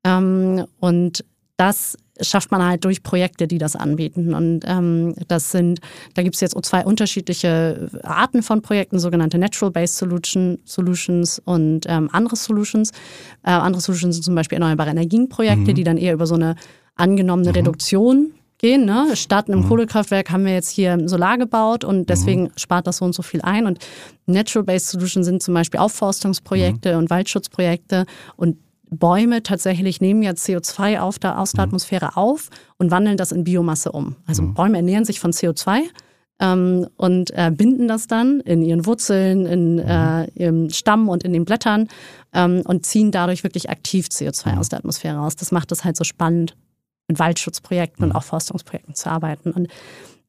Ähm, 0.03 0.65
und 0.79 1.23
das 1.57 1.97
schafft 2.21 2.51
man 2.51 2.63
halt 2.63 2.83
durch 2.85 3.03
Projekte, 3.03 3.47
die 3.47 3.57
das 3.57 3.75
anbieten. 3.75 4.33
Und 4.33 4.61
ähm, 4.65 5.13
das 5.27 5.51
sind, 5.51 5.79
da 6.15 6.23
gibt 6.23 6.35
es 6.35 6.41
jetzt 6.41 6.55
zwei 6.65 6.85
unterschiedliche 6.85 7.89
Arten 8.03 8.43
von 8.43 8.61
Projekten, 8.61 8.99
sogenannte 8.99 9.37
Natural-Based 9.37 9.97
Solution, 9.97 10.59
Solutions 10.65 11.39
und 11.45 11.85
ähm, 11.87 12.09
andere 12.11 12.35
Solutions. 12.35 12.91
Äh, 13.43 13.51
andere 13.51 13.81
Solutions 13.81 14.15
sind 14.15 14.23
zum 14.23 14.35
Beispiel 14.35 14.57
erneuerbare 14.57 14.91
Energienprojekte, 14.91 15.71
mhm. 15.71 15.75
die 15.75 15.83
dann 15.83 15.97
eher 15.97 16.13
über 16.13 16.27
so 16.27 16.35
eine 16.35 16.55
angenommene 16.95 17.49
mhm. 17.49 17.55
Reduktion 17.55 18.31
gehen. 18.57 18.85
Ne? 18.85 19.15
Statt 19.15 19.49
einem 19.49 19.61
mhm. 19.61 19.67
Kohlekraftwerk 19.67 20.31
haben 20.31 20.45
wir 20.45 20.53
jetzt 20.53 20.69
hier 20.69 20.97
Solar 21.07 21.37
gebaut 21.37 21.83
und 21.83 21.99
mhm. 21.99 22.05
deswegen 22.07 22.43
mhm. 22.43 22.51
spart 22.55 22.87
das 22.87 22.97
so 22.97 23.05
und 23.05 23.13
so 23.13 23.21
viel 23.21 23.41
ein. 23.41 23.65
Und 23.65 23.79
Natural-Based 24.25 24.89
Solutions 24.89 25.25
sind 25.25 25.43
zum 25.43 25.53
Beispiel 25.53 25.79
Aufforstungsprojekte 25.79 26.93
mhm. 26.93 26.99
und 26.99 27.09
Waldschutzprojekte 27.09 28.05
und 28.35 28.57
Bäume 28.89 29.43
tatsächlich 29.43 30.01
nehmen 30.01 30.21
ja 30.23 30.31
CO2 30.31 30.99
auf 30.99 31.19
der, 31.19 31.39
aus 31.39 31.51
der 31.51 31.65
mhm. 31.65 31.69
Atmosphäre 31.69 32.17
auf 32.17 32.49
und 32.77 32.91
wandeln 32.91 33.17
das 33.17 33.31
in 33.31 33.43
Biomasse 33.43 33.91
um. 33.91 34.15
Also 34.25 34.43
mhm. 34.43 34.53
Bäume 34.53 34.77
ernähren 34.77 35.05
sich 35.05 35.19
von 35.19 35.31
CO2 35.31 35.81
ähm, 36.39 36.87
und 36.95 37.31
äh, 37.31 37.51
binden 37.51 37.87
das 37.87 38.07
dann 38.07 38.39
in 38.41 38.61
ihren 38.61 38.85
Wurzeln, 38.85 39.45
in 39.45 39.75
mhm. 39.75 39.79
äh, 39.79 40.25
ihrem 40.31 40.69
Stamm 40.69 41.09
und 41.09 41.23
in 41.23 41.33
den 41.33 41.45
Blättern 41.45 41.87
ähm, 42.33 42.61
und 42.65 42.85
ziehen 42.85 43.11
dadurch 43.11 43.43
wirklich 43.43 43.69
aktiv 43.69 44.07
CO2 44.07 44.53
mhm. 44.53 44.57
aus 44.59 44.69
der 44.69 44.79
Atmosphäre 44.79 45.17
raus. 45.17 45.35
Das 45.35 45.51
macht 45.51 45.71
es 45.71 45.83
halt 45.83 45.97
so 45.97 46.03
spannend, 46.03 46.55
mit 47.07 47.19
Waldschutzprojekten 47.19 48.05
und 48.05 48.11
auch 48.11 48.23
Forstungsprojekten 48.23 48.93
zu 48.93 49.09
arbeiten. 49.09 49.51
Und 49.51 49.69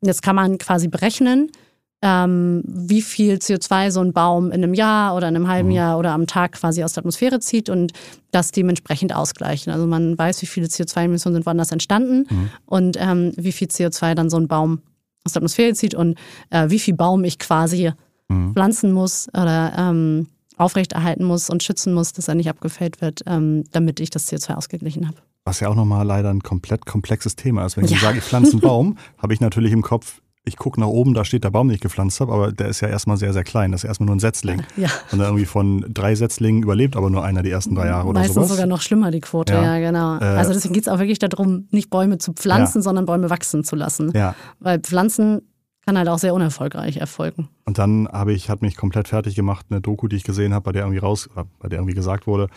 jetzt 0.01 0.23
kann 0.23 0.37
man 0.37 0.59
quasi 0.59 0.89
berechnen, 0.89 1.51
ähm, 2.01 2.63
wie 2.65 3.03
viel 3.03 3.37
CO2 3.37 3.91
so 3.91 4.01
ein 4.01 4.13
Baum 4.13 4.47
in 4.47 4.63
einem 4.63 4.75
Jahr 4.75 5.17
oder 5.17 5.29
in 5.29 5.35
einem 5.35 5.49
halben 5.49 5.69
mhm. 5.69 5.75
Jahr 5.75 5.99
oder 5.99 6.13
am 6.13 6.27
Tag 6.27 6.53
quasi 6.53 6.85
aus 6.85 6.93
der 6.93 7.03
Atmosphäre 7.03 7.41
zieht 7.41 7.69
und 7.69 7.93
das 8.31 8.53
dementsprechend 8.53 9.15
ausgleichen. 9.15 9.73
Also 9.73 9.87
man 9.87 10.17
weiß, 10.17 10.41
wie 10.43 10.47
viele 10.47 10.67
CO2-Emissionen 10.67 11.35
sind 11.35 11.47
woanders 11.47 11.73
entstanden 11.73 12.27
mhm. 12.31 12.51
und 12.67 12.97
ähm, 13.01 13.33
wie 13.37 13.53
viel 13.53 13.69
CO2 13.69 14.15
dann 14.15 14.31
so 14.31 14.37
ein 14.37 14.47
Baum 14.47 14.81
aus 15.25 15.33
der 15.33 15.41
Atmosphäre 15.41 15.75
zieht 15.75 15.95
und 15.95 16.17
äh, 16.51 16.71
wie 16.71 16.79
viel 16.79 16.95
Baum 16.95 17.25
ich 17.25 17.39
quasi 17.39 17.93
mhm. 18.29 18.53
pflanzen 18.53 18.93
muss 18.93 19.29
oder 19.35 19.73
ähm, 19.77 20.29
aufrechterhalten 20.57 21.25
muss 21.25 21.51
und 21.51 21.63
schützen 21.63 21.95
muss, 21.95 22.13
dass 22.13 22.29
er 22.29 22.37
nicht 22.37 22.49
abgefällt 22.49 23.01
wird, 23.01 23.23
ähm, 23.27 23.65
damit 23.73 23.99
ich 23.99 24.11
das 24.11 24.31
CO2 24.31 24.55
ausgeglichen 24.55 25.07
habe. 25.09 25.19
Was 25.45 25.61
ja 25.61 25.69
auch 25.69 25.75
nochmal 25.75 26.07
leider 26.07 26.31
ein 26.31 26.43
komplett 26.43 26.85
komplexes 26.85 27.35
Thema 27.35 27.65
ist. 27.65 27.77
Wenn 27.77 27.87
ich 27.87 27.93
ja. 27.93 27.99
sage, 27.99 28.19
ich 28.19 28.25
pflanze 28.25 28.53
einen 28.53 28.61
Baum, 28.63 28.99
habe 29.17 29.33
ich 29.33 29.41
natürlich 29.41 29.73
im 29.73 29.83
Kopf, 29.83 30.21
ich 30.45 30.57
gucke 30.57 30.81
nach 30.81 30.87
oben, 30.87 31.15
da 31.15 31.25
steht 31.25 31.45
der 31.45 31.51
Baum, 31.51 31.69
den 31.69 31.75
ich 31.75 31.81
gepflanzt 31.81 32.21
habe, 32.21 32.33
aber 32.33 32.53
der 32.53 32.69
ist 32.69 32.81
ja 32.81 32.89
erstmal 32.89 33.17
sehr, 33.17 33.33
sehr 33.33 33.45
klein. 33.45 33.73
Das 33.73 33.85
ist 33.85 33.89
erstmal 33.89 34.07
nur 34.07 34.17
ein 34.17 34.21
Setzling. 34.21 34.63
Ja. 34.77 34.89
Und 35.11 35.19
dann 35.19 35.29
irgendwie 35.29 35.45
von 35.45 35.85
drei 35.89 36.15
Setzlingen 36.15 36.63
überlebt 36.63 36.97
aber 36.97 37.11
nur 37.11 37.25
einer 37.25 37.43
die 37.43 37.51
ersten 37.51 37.75
drei 37.75 37.87
Jahre 37.87 38.07
oder 38.07 38.21
Meistens 38.21 38.37
sowas. 38.37 38.49
sogar 38.51 38.67
noch 38.67 38.81
schlimmer, 38.81 39.11
die 39.11 39.21
Quote, 39.21 39.53
ja, 39.53 39.77
ja 39.77 39.91
genau. 39.91 40.19
Äh, 40.19 40.37
also 40.37 40.53
deswegen 40.53 40.73
geht 40.73 40.85
es 40.85 40.89
auch 40.89 41.01
wirklich 41.01 41.19
darum, 41.19 41.67
nicht 41.73 41.91
Bäume 41.91 42.19
zu 42.19 42.33
pflanzen, 42.33 42.79
ja. 42.79 42.83
sondern 42.83 43.07
Bäume 43.07 43.29
wachsen 43.29 43.65
zu 43.65 43.75
lassen. 43.75 44.13
Ja. 44.15 44.37
Weil 44.61 44.79
Pflanzen 44.79 45.43
kann 45.85 45.99
halt 45.99 46.09
auch 46.09 46.19
sehr 46.19 46.35
unerfolgreich 46.35 46.99
erfolgen. 46.99 47.49
Und 47.65 47.79
dann 47.79 48.07
habe 48.09 48.33
ich, 48.33 48.51
hat 48.51 48.63
mich 48.63 48.77
komplett 48.77 49.09
fertig 49.09 49.35
gemacht, 49.35 49.67
eine 49.71 49.81
Doku, 49.81 50.07
die 50.07 50.17
ich 50.17 50.25
gesehen 50.25 50.55
habe, 50.55 50.65
bei 50.65 50.73
der 50.73 50.83
irgendwie 50.83 50.99
raus, 50.99 51.29
bei 51.59 51.69
der 51.69 51.79
irgendwie 51.79 51.95
gesagt 51.95 52.27
wurde, 52.27 52.49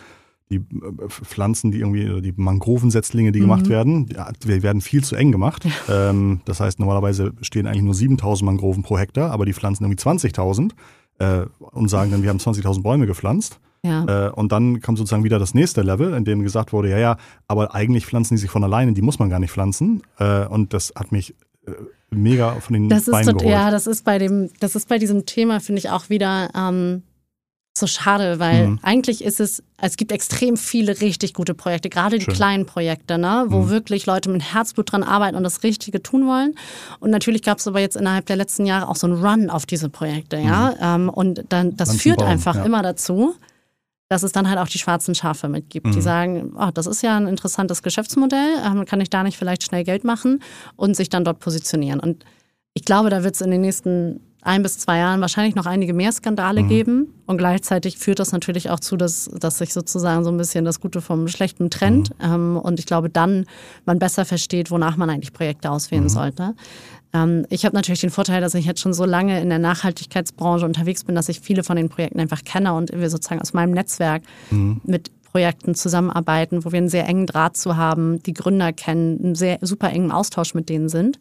die 0.52 0.58
äh, 0.58 1.08
Pflanzen, 1.08 1.70
die 1.70 1.80
irgendwie, 1.80 2.20
die 2.22 2.32
Mangrovensetzlinge, 2.36 3.32
die 3.32 3.40
mhm. 3.40 3.44
gemacht 3.44 3.68
werden, 3.68 4.06
die 4.06 4.62
werden 4.62 4.80
viel 4.80 5.02
zu 5.02 5.16
eng 5.16 5.32
gemacht. 5.32 5.66
Ähm, 5.88 6.40
das 6.44 6.60
heißt, 6.60 6.78
normalerweise 6.78 7.32
stehen 7.40 7.66
eigentlich 7.66 7.82
nur 7.82 7.94
7000 7.94 8.46
Mangroven 8.46 8.82
pro 8.82 8.98
Hektar, 8.98 9.30
aber 9.30 9.44
die 9.44 9.52
pflanzen 9.52 9.84
irgendwie 9.84 10.00
20.000 10.00 10.70
äh, 11.18 11.46
und 11.58 11.88
sagen 11.88 12.10
dann, 12.12 12.22
wir 12.22 12.30
haben 12.30 12.38
20.000 12.38 12.82
Bäume 12.82 13.06
gepflanzt. 13.06 13.58
Ja. 13.84 14.28
Äh, 14.28 14.30
und 14.30 14.52
dann 14.52 14.80
kommt 14.80 14.98
sozusagen 14.98 15.24
wieder 15.24 15.38
das 15.38 15.54
nächste 15.54 15.82
Level, 15.82 16.14
in 16.14 16.24
dem 16.24 16.42
gesagt 16.42 16.72
wurde, 16.72 16.88
ja, 16.88 16.98
ja, 16.98 17.16
aber 17.48 17.74
eigentlich 17.74 18.06
pflanzen 18.06 18.34
die 18.34 18.40
sich 18.40 18.50
von 18.50 18.62
alleine, 18.62 18.92
die 18.92 19.02
muss 19.02 19.18
man 19.18 19.28
gar 19.28 19.40
nicht 19.40 19.50
pflanzen. 19.50 20.02
Äh, 20.18 20.46
und 20.46 20.72
das 20.72 20.92
hat 20.96 21.10
mich 21.10 21.34
äh, 21.66 21.72
mega 22.10 22.54
von 22.60 22.74
den 22.74 22.88
das 22.88 23.06
Beinen 23.06 23.28
ist 23.28 23.38
geholt. 23.38 23.52
Ja, 23.52 23.70
das 23.70 23.86
ist 23.86 24.04
bei 24.04 24.18
dem, 24.18 24.50
das 24.60 24.76
ist 24.76 24.88
bei 24.88 24.98
diesem 24.98 25.26
Thema, 25.26 25.60
finde 25.60 25.80
ich 25.80 25.90
auch 25.90 26.10
wieder 26.10 26.50
ähm, 26.54 27.02
so 27.76 27.86
schade, 27.86 28.38
weil 28.38 28.68
mhm. 28.68 28.78
eigentlich 28.82 29.24
ist 29.24 29.40
es, 29.40 29.62
es 29.78 29.96
gibt 29.96 30.12
extrem 30.12 30.56
viele 30.56 31.00
richtig 31.00 31.32
gute 31.32 31.54
Projekte, 31.54 31.88
gerade 31.88 32.18
die 32.18 32.26
Schön. 32.26 32.34
kleinen 32.34 32.66
Projekte, 32.66 33.16
ne, 33.16 33.46
wo 33.48 33.62
mhm. 33.62 33.70
wirklich 33.70 34.04
Leute 34.04 34.28
mit 34.28 34.52
Herzblut 34.52 34.92
dran 34.92 35.02
arbeiten 35.02 35.36
und 35.36 35.42
das 35.42 35.62
Richtige 35.62 36.02
tun 36.02 36.26
wollen. 36.26 36.54
Und 37.00 37.10
natürlich 37.10 37.42
gab 37.42 37.58
es 37.58 37.66
aber 37.66 37.80
jetzt 37.80 37.96
innerhalb 37.96 38.26
der 38.26 38.36
letzten 38.36 38.66
Jahre 38.66 38.88
auch 38.88 38.96
so 38.96 39.06
einen 39.06 39.24
Run 39.24 39.48
auf 39.48 39.64
diese 39.64 39.88
Projekte, 39.88 40.36
ja. 40.36 40.72
Mhm. 40.72 40.76
Ähm, 40.80 41.08
und 41.08 41.44
dann 41.48 41.76
das 41.76 41.96
führt 41.96 42.18
Baum, 42.18 42.28
einfach 42.28 42.56
ja. 42.56 42.64
immer 42.64 42.82
dazu, 42.82 43.34
dass 44.10 44.22
es 44.22 44.32
dann 44.32 44.46
halt 44.50 44.58
auch 44.58 44.68
die 44.68 44.78
schwarzen 44.78 45.14
Schafe 45.14 45.48
mitgibt, 45.48 45.86
die 45.86 45.98
mhm. 45.98 46.02
sagen, 46.02 46.52
oh, 46.58 46.68
das 46.74 46.86
ist 46.86 47.02
ja 47.02 47.16
ein 47.16 47.26
interessantes 47.26 47.82
Geschäftsmodell, 47.82 48.58
ähm, 48.64 48.84
kann 48.84 49.00
ich 49.00 49.08
da 49.08 49.22
nicht 49.22 49.38
vielleicht 49.38 49.62
schnell 49.62 49.84
Geld 49.84 50.04
machen 50.04 50.42
und 50.76 50.94
sich 50.94 51.08
dann 51.08 51.24
dort 51.24 51.38
positionieren. 51.38 52.00
Und 52.00 52.26
ich 52.74 52.84
glaube, 52.84 53.08
da 53.08 53.24
wird 53.24 53.34
es 53.34 53.40
in 53.40 53.50
den 53.50 53.62
nächsten 53.62 54.20
ein 54.42 54.62
bis 54.62 54.76
zwei 54.78 54.98
Jahren 54.98 55.20
wahrscheinlich 55.20 55.54
noch 55.54 55.66
einige 55.66 55.94
mehr 55.94 56.10
Skandale 56.10 56.62
mhm. 56.62 56.68
geben. 56.68 57.14
Und 57.26 57.38
gleichzeitig 57.38 57.96
führt 57.96 58.18
das 58.18 58.32
natürlich 58.32 58.70
auch 58.70 58.80
zu, 58.80 58.96
dass, 58.96 59.30
dass 59.32 59.58
sich 59.58 59.72
sozusagen 59.72 60.24
so 60.24 60.30
ein 60.30 60.36
bisschen 60.36 60.64
das 60.64 60.80
Gute 60.80 61.00
vom 61.00 61.28
Schlechten 61.28 61.70
trennt. 61.70 62.10
Mhm. 62.18 62.24
Ähm, 62.24 62.56
und 62.56 62.80
ich 62.80 62.86
glaube, 62.86 63.08
dann 63.08 63.46
man 63.84 64.00
besser 64.00 64.24
versteht, 64.24 64.70
wonach 64.70 64.96
man 64.96 65.08
eigentlich 65.10 65.32
Projekte 65.32 65.70
auswählen 65.70 66.04
mhm. 66.04 66.08
sollte. 66.08 66.54
Ähm, 67.12 67.46
ich 67.50 67.64
habe 67.64 67.76
natürlich 67.76 68.00
den 68.00 68.10
Vorteil, 68.10 68.40
dass 68.40 68.54
ich 68.54 68.66
jetzt 68.66 68.80
schon 68.80 68.92
so 68.92 69.04
lange 69.04 69.40
in 69.40 69.48
der 69.48 69.60
Nachhaltigkeitsbranche 69.60 70.66
unterwegs 70.66 71.04
bin, 71.04 71.14
dass 71.14 71.28
ich 71.28 71.40
viele 71.40 71.62
von 71.62 71.76
den 71.76 71.88
Projekten 71.88 72.18
einfach 72.18 72.42
kenne 72.42 72.74
und 72.74 72.92
wir 72.92 73.10
sozusagen 73.10 73.40
aus 73.40 73.52
meinem 73.52 73.72
Netzwerk 73.72 74.22
mhm. 74.50 74.80
mit 74.84 75.10
Projekten 75.22 75.76
zusammenarbeiten, 75.76 76.64
wo 76.64 76.72
wir 76.72 76.78
einen 76.78 76.88
sehr 76.88 77.06
engen 77.06 77.26
Draht 77.26 77.56
zu 77.56 77.76
haben, 77.76 78.22
die 78.24 78.34
Gründer 78.34 78.72
kennen, 78.72 79.18
einen 79.22 79.34
sehr 79.36 79.58
super 79.62 79.90
engen 79.90 80.10
Austausch 80.10 80.52
mit 80.52 80.68
denen 80.68 80.88
sind. 80.88 81.20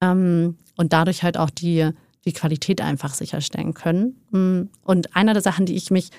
Ähm, 0.00 0.56
und 0.76 0.92
dadurch 0.92 1.22
halt 1.22 1.36
auch 1.36 1.50
die 1.50 1.90
die 2.26 2.32
Qualität 2.32 2.80
einfach 2.80 3.14
sicherstellen 3.14 3.74
können. 3.74 4.20
Mm, 4.30 4.68
und 4.82 5.16
einer 5.16 5.32
der 5.32 5.42
Sachen, 5.42 5.66
die 5.66 5.74
ich 5.74 5.90
mich, 5.90 6.10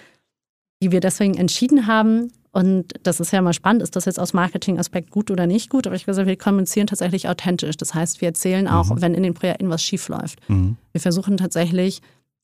die 0.81 0.91
wir 0.91 0.99
deswegen 0.99 1.35
entschieden 1.35 1.87
haben, 1.87 2.31
und 2.51 2.93
das 3.03 3.19
ist 3.19 3.33
ja 3.33 3.41
mal 3.41 3.51
spannend, 3.51 3.83
ist 3.83 3.97
das 3.97 4.05
jetzt 4.05 4.17
aus 4.17 4.31
Marketing-Aspekt 4.31 5.11
gut 5.11 5.29
oder 5.29 5.45
nicht 5.45 5.69
gut, 5.69 5.87
aber 5.87 5.95
ich 5.97 6.05
gesagt, 6.05 6.25
wir 6.25 6.37
kommunizieren 6.37 6.87
tatsächlich 6.87 7.27
authentisch. 7.27 7.75
Das 7.75 7.93
heißt, 7.93 8.21
wir 8.21 8.29
erzählen 8.29 8.69
auch, 8.69 8.91
mhm. 8.91 9.01
wenn 9.01 9.13
in 9.13 9.23
den 9.23 9.33
Projekten 9.33 9.69
was 9.69 9.83
schief 9.83 10.07
läuft. 10.07 10.39
Mhm. 10.49 10.77
Wir 10.93 11.01
versuchen 11.01 11.35
tatsächlich, 11.35 12.01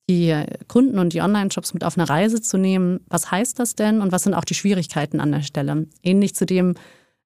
die 0.09 0.35
Kunden 0.67 0.99
und 0.99 1.13
die 1.13 1.21
Online-Shops 1.21 1.73
mit 1.73 1.85
auf 1.85 1.97
eine 1.97 2.09
Reise 2.09 2.41
zu 2.41 2.57
nehmen. 2.57 2.99
Was 3.07 3.31
heißt 3.31 3.57
das 3.59 3.75
denn 3.75 4.01
und 4.01 4.11
was 4.11 4.23
sind 4.23 4.33
auch 4.33 4.43
die 4.43 4.53
Schwierigkeiten 4.53 5.21
an 5.21 5.31
der 5.31 5.43
Stelle? 5.43 5.87
Ähnlich 6.03 6.35
zu 6.35 6.45
dem, 6.45 6.75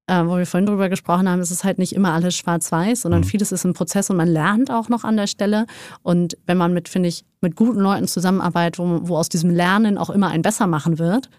äh, 0.08 0.24
wo 0.26 0.38
wir 0.38 0.46
vorhin 0.46 0.68
drüber 0.68 0.90
gesprochen 0.90 1.28
haben, 1.28 1.42
ist 1.42 1.52
es 1.52 1.64
halt 1.64 1.80
nicht 1.80 1.94
immer 1.94 2.14
alles 2.14 2.36
schwarz-weiß, 2.36 3.02
sondern 3.02 3.22
mhm. 3.22 3.26
vieles 3.26 3.52
ist 3.52 3.66
ein 3.66 3.74
Prozess 3.74 4.10
und 4.10 4.18
man 4.18 4.28
lernt 4.28 4.72
auch 4.72 4.90
noch 4.90 5.04
an 5.04 5.18
der 5.18 5.28
Stelle. 5.28 5.66
Und 6.04 6.38
wenn 6.46 6.58
man 6.58 6.74
mit, 6.74 6.90
finde 6.90 7.10
ich, 7.10 7.26
mit 7.42 7.56
guten 7.56 7.80
Leuten 7.80 8.08
zusammenarbeitet, 8.08 8.80
wo, 8.80 9.08
wo 9.08 9.18
aus 9.18 9.30
diesem 9.30 9.50
Lernen 9.50 9.98
auch 9.98 10.10
immer 10.10 10.30
ein 10.30 10.42
besser 10.42 10.68
machen 10.68 11.00
wird, 11.00 11.30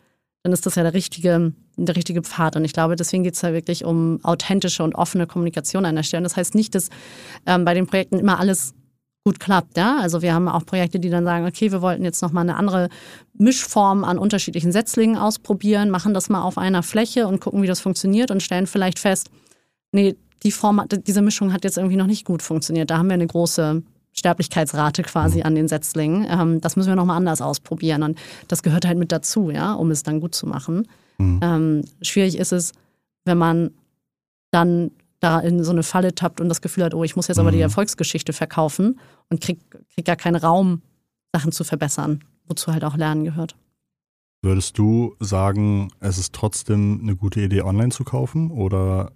dann 0.42 0.52
ist 0.52 0.64
das 0.64 0.76
ja 0.76 0.82
der 0.82 0.94
richtige, 0.94 1.52
der 1.76 1.96
richtige 1.96 2.22
Pfad. 2.22 2.56
Und 2.56 2.64
ich 2.64 2.72
glaube, 2.72 2.96
deswegen 2.96 3.24
geht 3.24 3.34
es 3.34 3.42
ja 3.42 3.52
wirklich 3.52 3.84
um 3.84 4.20
authentische 4.22 4.84
und 4.84 4.94
offene 4.94 5.26
Kommunikation 5.26 5.84
an 5.84 5.96
der 5.96 6.02
Stelle. 6.04 6.20
Und 6.20 6.24
das 6.24 6.36
heißt 6.36 6.54
nicht, 6.54 6.74
dass 6.74 6.88
ähm, 7.46 7.64
bei 7.64 7.74
den 7.74 7.86
Projekten 7.86 8.18
immer 8.18 8.38
alles 8.38 8.74
gut 9.26 9.40
klappt. 9.40 9.76
Ja? 9.76 9.98
Also 10.00 10.22
wir 10.22 10.32
haben 10.32 10.46
auch 10.46 10.64
Projekte, 10.64 11.00
die 11.00 11.10
dann 11.10 11.24
sagen, 11.24 11.46
okay, 11.46 11.72
wir 11.72 11.82
wollten 11.82 12.04
jetzt 12.04 12.22
nochmal 12.22 12.44
eine 12.44 12.54
andere 12.54 12.88
Mischform 13.34 14.04
an 14.04 14.18
unterschiedlichen 14.18 14.70
Setzlingen 14.70 15.16
ausprobieren, 15.16 15.90
machen 15.90 16.14
das 16.14 16.28
mal 16.28 16.42
auf 16.42 16.58
einer 16.58 16.84
Fläche 16.84 17.26
und 17.26 17.40
gucken, 17.40 17.60
wie 17.60 17.66
das 17.66 17.80
funktioniert 17.80 18.30
und 18.30 18.40
stellen 18.40 18.68
vielleicht 18.68 19.00
fest, 19.00 19.30
nee, 19.90 20.14
die 20.44 20.52
Form, 20.52 20.80
diese 20.88 21.22
Mischung 21.22 21.52
hat 21.52 21.64
jetzt 21.64 21.76
irgendwie 21.76 21.96
noch 21.96 22.06
nicht 22.06 22.24
gut 22.24 22.40
funktioniert. 22.40 22.88
Da 22.88 22.98
haben 22.98 23.08
wir 23.08 23.14
eine 23.14 23.26
große 23.26 23.82
Sterblichkeitsrate 24.12 25.02
quasi 25.02 25.42
an 25.42 25.56
den 25.56 25.66
Setzlingen. 25.66 26.24
Ähm, 26.30 26.60
das 26.60 26.76
müssen 26.76 26.90
wir 26.90 26.96
nochmal 26.96 27.16
anders 27.16 27.40
ausprobieren. 27.40 28.04
Und 28.04 28.18
das 28.46 28.62
gehört 28.62 28.86
halt 28.86 28.96
mit 28.96 29.10
dazu, 29.10 29.50
ja, 29.50 29.72
um 29.72 29.90
es 29.90 30.04
dann 30.04 30.20
gut 30.20 30.36
zu 30.36 30.46
machen. 30.46 30.86
Mhm. 31.18 31.40
Ähm, 31.42 31.82
schwierig 32.00 32.38
ist 32.38 32.52
es, 32.52 32.74
wenn 33.24 33.38
man 33.38 33.72
dann 34.52 34.92
da 35.20 35.40
in 35.40 35.64
so 35.64 35.72
eine 35.72 35.82
Falle 35.82 36.14
tappt 36.14 36.40
und 36.40 36.48
das 36.48 36.60
Gefühl 36.60 36.84
hat, 36.84 36.94
oh, 36.94 37.04
ich 37.04 37.16
muss 37.16 37.28
jetzt 37.28 37.38
aber 37.38 37.50
die 37.50 37.58
mhm. 37.58 37.64
Erfolgsgeschichte 37.64 38.32
verkaufen 38.32 39.00
und 39.30 39.40
krieg, 39.40 39.58
krieg 39.94 40.04
gar 40.04 40.16
keinen 40.16 40.36
Raum, 40.36 40.82
Sachen 41.34 41.52
zu 41.52 41.64
verbessern, 41.64 42.24
wozu 42.46 42.72
halt 42.72 42.84
auch 42.84 42.96
Lernen 42.96 43.24
gehört. 43.24 43.56
Würdest 44.42 44.78
du 44.78 45.16
sagen, 45.18 45.90
es 46.00 46.18
ist 46.18 46.32
trotzdem 46.32 47.00
eine 47.02 47.16
gute 47.16 47.40
Idee, 47.40 47.62
online 47.62 47.90
zu 47.90 48.04
kaufen? 48.04 48.50
Oder 48.50 49.12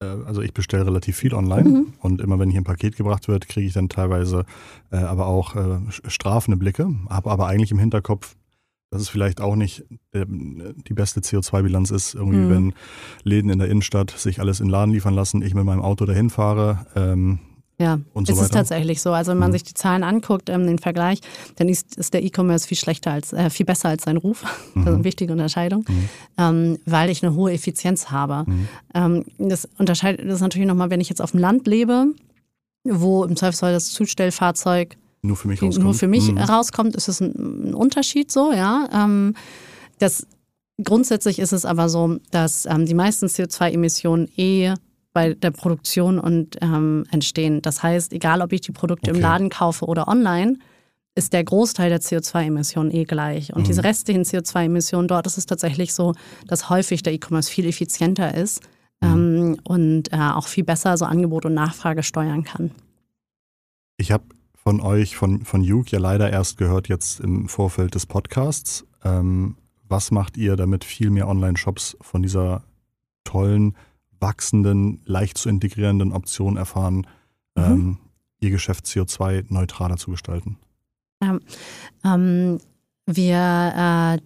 äh, 0.00 0.06
also 0.06 0.42
ich 0.42 0.52
bestelle 0.52 0.86
relativ 0.86 1.16
viel 1.16 1.34
online 1.34 1.68
mhm. 1.68 1.94
und 2.00 2.20
immer 2.20 2.38
wenn 2.38 2.50
hier 2.50 2.60
ein 2.60 2.64
Paket 2.64 2.96
gebracht 2.96 3.28
wird, 3.28 3.48
kriege 3.48 3.66
ich 3.66 3.72
dann 3.72 3.88
teilweise 3.88 4.44
äh, 4.90 4.96
aber 4.96 5.26
auch 5.26 5.56
äh, 5.56 5.78
strafende 5.88 6.56
Blicke, 6.56 6.88
habe 7.08 7.30
aber 7.30 7.46
eigentlich 7.46 7.70
im 7.70 7.78
Hinterkopf, 7.78 8.36
dass 8.90 9.02
es 9.02 9.08
vielleicht 9.08 9.40
auch 9.40 9.54
nicht 9.56 9.84
äh, 10.12 10.24
die 10.26 10.94
beste 10.94 11.20
CO2-Bilanz 11.20 11.90
ist, 11.90 12.14
irgendwie, 12.14 12.38
mhm. 12.38 12.50
wenn 12.50 12.74
Läden 13.22 13.50
in 13.50 13.58
der 13.58 13.68
Innenstadt 13.68 14.10
sich 14.12 14.40
alles 14.40 14.60
in 14.60 14.68
Laden 14.68 14.92
liefern 14.94 15.14
lassen, 15.14 15.42
ich 15.42 15.54
mit 15.54 15.64
meinem 15.64 15.82
Auto 15.82 16.06
dahin 16.06 16.30
fahre, 16.30 16.86
ähm, 16.96 17.38
Ja, 17.80 18.00
und 18.14 18.26
so 18.26 18.32
es 18.32 18.38
weiter? 18.38 18.46
ist 18.46 18.52
tatsächlich 18.54 19.00
so. 19.02 19.12
Also 19.12 19.30
wenn 19.32 19.38
man 19.38 19.50
Mhm. 19.50 19.52
sich 19.52 19.62
die 19.64 19.74
Zahlen 19.74 20.02
anguckt, 20.02 20.48
ähm, 20.50 20.66
den 20.66 20.78
Vergleich, 20.78 21.20
dann 21.56 21.68
ist, 21.68 21.96
ist 21.96 22.12
der 22.14 22.24
E-Commerce 22.24 22.66
viel 22.66 22.76
schlechter 22.78 23.12
als, 23.12 23.32
äh, 23.32 23.50
viel 23.50 23.66
besser 23.66 23.90
als 23.90 24.04
sein 24.04 24.16
Ruf. 24.16 24.42
Das 24.74 24.84
ist 24.86 24.88
eine 24.94 25.04
wichtige 25.04 25.32
Unterscheidung, 25.32 25.84
Mhm. 25.86 26.08
ähm, 26.38 26.78
weil 26.86 27.10
ich 27.10 27.22
eine 27.24 27.34
hohe 27.36 27.52
Effizienz 27.52 28.10
habe. 28.10 28.46
Ähm, 28.94 29.24
das 29.38 29.68
unterscheidet 29.78 30.28
das 30.28 30.40
natürlich 30.40 30.66
nochmal, 30.66 30.88
wenn 30.90 31.00
ich 31.00 31.08
jetzt 31.10 31.20
auf 31.22 31.32
dem 31.32 31.40
Land 31.40 31.66
lebe, 31.66 32.06
wo 32.84 33.22
im 33.24 33.36
Zweifelsfall 33.36 33.72
das 33.72 33.90
Zustellfahrzeug 33.92 34.96
Nur 35.22 35.36
für 35.36 35.48
mich 35.48 35.62
rauskommt. 35.62 35.84
nur 35.84 35.94
für 35.94 36.06
mich 36.08 36.30
Mhm. 36.30 36.38
rauskommt, 36.38 36.94
ist 36.96 37.08
es 37.08 37.20
ein, 37.20 37.70
ein 37.70 37.74
Unterschied 37.74 38.30
so, 38.30 38.52
ja. 38.52 38.88
Ähm, 38.92 39.34
das, 39.98 40.26
grundsätzlich 40.82 41.38
ist 41.38 41.52
es 41.52 41.64
aber 41.64 41.88
so, 41.88 42.18
dass 42.30 42.66
ähm, 42.66 42.86
die 42.86 42.94
meisten 42.94 43.26
CO2-Emissionen 43.26 44.28
eh 44.36 44.74
bei 45.12 45.34
der 45.34 45.50
Produktion 45.50 46.18
und 46.20 46.56
ähm, 46.62 47.04
entstehen. 47.10 47.62
Das 47.62 47.82
heißt, 47.82 48.12
egal 48.12 48.42
ob 48.42 48.52
ich 48.52 48.60
die 48.60 48.72
Produkte 48.72 49.10
Okay. 49.10 49.18
im 49.18 49.22
Laden 49.22 49.48
kaufe 49.50 49.86
oder 49.86 50.06
online, 50.06 50.58
ist 51.16 51.32
der 51.32 51.42
Großteil 51.42 51.90
der 51.90 52.00
CO2-Emissionen 52.00 52.92
eh 52.92 53.02
gleich. 53.02 53.52
Und 53.52 53.62
Mhm. 53.62 53.66
diese 53.66 53.82
restlichen 53.82 54.22
CO2-Emissionen, 54.22 55.08
dort 55.08 55.26
ist 55.26 55.36
es 55.36 55.46
tatsächlich 55.46 55.92
so, 55.92 56.14
dass 56.46 56.70
häufig 56.70 57.02
der 57.02 57.12
E-Commerce 57.12 57.50
viel 57.50 57.66
effizienter 57.66 58.34
ist 58.36 58.60
Mhm. 59.00 59.08
ähm, 59.08 59.56
und 59.64 60.12
äh, 60.12 60.16
auch 60.16 60.46
viel 60.46 60.62
besser 60.62 60.96
so 60.96 61.06
Angebot 61.06 61.44
und 61.44 61.54
Nachfrage 61.54 62.04
steuern 62.04 62.44
kann. 62.44 62.70
Ich 63.96 64.12
habe 64.12 64.24
von 64.68 64.82
euch, 64.82 65.16
von, 65.16 65.46
von 65.46 65.64
Juke, 65.64 65.92
ja 65.92 65.98
leider 65.98 66.30
erst 66.30 66.58
gehört 66.58 66.88
jetzt 66.88 67.20
im 67.20 67.48
Vorfeld 67.48 67.94
des 67.94 68.04
Podcasts. 68.04 68.84
Ähm, 69.02 69.56
was 69.88 70.10
macht 70.10 70.36
ihr, 70.36 70.56
damit 70.56 70.84
viel 70.84 71.08
mehr 71.08 71.26
Online-Shops 71.26 71.96
von 72.02 72.22
dieser 72.22 72.64
tollen, 73.24 73.78
wachsenden, 74.20 75.00
leicht 75.06 75.38
zu 75.38 75.48
integrierenden 75.48 76.12
Option 76.12 76.58
erfahren, 76.58 77.06
Mhm. 77.56 77.64
ähm, 77.64 77.98
ihr 78.40 78.50
Geschäft 78.50 78.84
CO2-neutraler 78.84 79.96
zu 79.96 80.10
gestalten? 80.10 80.58
Ähm, 82.04 82.60
wir 83.06 83.72
äh, 83.74 84.18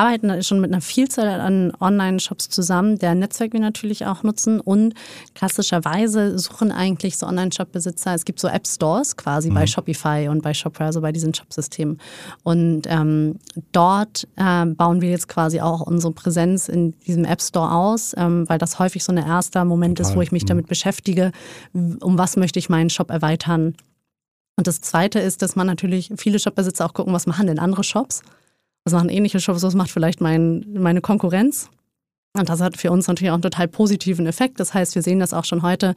arbeiten 0.00 0.42
schon 0.44 0.60
mit 0.60 0.70
einer 0.72 0.80
Vielzahl 0.80 1.40
an 1.40 1.72
Online-Shops 1.80 2.48
zusammen, 2.48 2.98
deren 2.98 3.18
Netzwerk 3.18 3.52
wir 3.52 3.60
natürlich 3.60 4.06
auch 4.06 4.22
nutzen 4.22 4.60
und 4.60 4.94
klassischerweise 5.34 6.38
suchen 6.38 6.70
eigentlich 6.70 7.18
so 7.18 7.26
Online-Shop-Besitzer, 7.26 8.14
es 8.14 8.24
gibt 8.24 8.38
so 8.38 8.46
App-Stores 8.48 9.16
quasi 9.16 9.50
Mhm. 9.50 9.54
bei 9.54 9.66
Shopify 9.66 10.28
und 10.30 10.42
bei 10.42 10.54
Shopware, 10.54 10.86
also 10.86 11.00
bei 11.00 11.10
diesen 11.10 11.34
Shop-Systemen 11.34 11.98
und 12.44 12.82
ähm, 12.86 13.40
dort 13.72 14.28
äh, 14.36 14.66
bauen 14.66 15.00
wir 15.00 15.10
jetzt 15.10 15.26
quasi 15.28 15.60
auch 15.60 15.80
unsere 15.80 16.12
Präsenz 16.12 16.68
in 16.68 16.92
diesem 17.00 17.24
App-Store 17.24 17.72
aus, 17.72 18.14
ähm, 18.16 18.48
weil 18.48 18.58
das 18.58 18.78
häufig 18.78 19.02
so 19.02 19.12
ein 19.12 19.18
erster 19.18 19.64
Moment 19.64 19.98
ist, 19.98 20.08
Total. 20.08 20.18
wo 20.18 20.22
ich 20.22 20.30
mich 20.32 20.44
Mhm. 20.44 20.48
damit 20.48 20.66
beschäftige, 20.68 21.32
um 21.72 22.16
was 22.16 22.36
möchte 22.36 22.60
ich 22.60 22.68
meinen 22.68 22.90
Shop 22.90 23.10
erweitern, 23.10 23.74
und 24.56 24.66
das 24.66 24.82
Zweite 24.82 25.20
ist, 25.20 25.40
dass 25.40 25.56
man 25.56 25.66
natürlich 25.66 26.12
viele 26.18 26.38
Shopbesitzer 26.38 26.84
auch 26.84 26.92
gucken, 26.92 27.14
was 27.14 27.26
machen 27.26 27.46
denn 27.46 27.58
andere 27.58 27.82
Shops? 27.82 28.20
Was 28.84 28.92
machen 28.92 29.08
ähnliche 29.08 29.40
Shops? 29.40 29.62
Was 29.62 29.74
macht 29.74 29.90
vielleicht 29.90 30.20
mein, 30.20 30.64
meine 30.72 31.00
Konkurrenz? 31.00 31.70
Und 32.32 32.48
das 32.48 32.60
hat 32.60 32.76
für 32.76 32.92
uns 32.92 33.08
natürlich 33.08 33.30
auch 33.30 33.34
einen 33.34 33.42
total 33.42 33.66
positiven 33.66 34.26
Effekt. 34.26 34.60
Das 34.60 34.72
heißt, 34.72 34.94
wir 34.94 35.02
sehen 35.02 35.18
das 35.18 35.34
auch 35.34 35.44
schon 35.44 35.62
heute, 35.62 35.94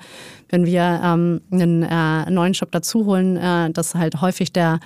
wenn 0.50 0.66
wir 0.66 1.00
ähm, 1.04 1.42
einen 1.52 1.84
äh, 1.84 2.30
neuen 2.32 2.56
Shop 2.56 2.72
dazu 2.72 3.06
holen, 3.06 3.38
äh, 3.38 3.70
dass 3.70 3.94
halt 3.94 4.20
häufig 4.20 4.52
der, 4.52 4.80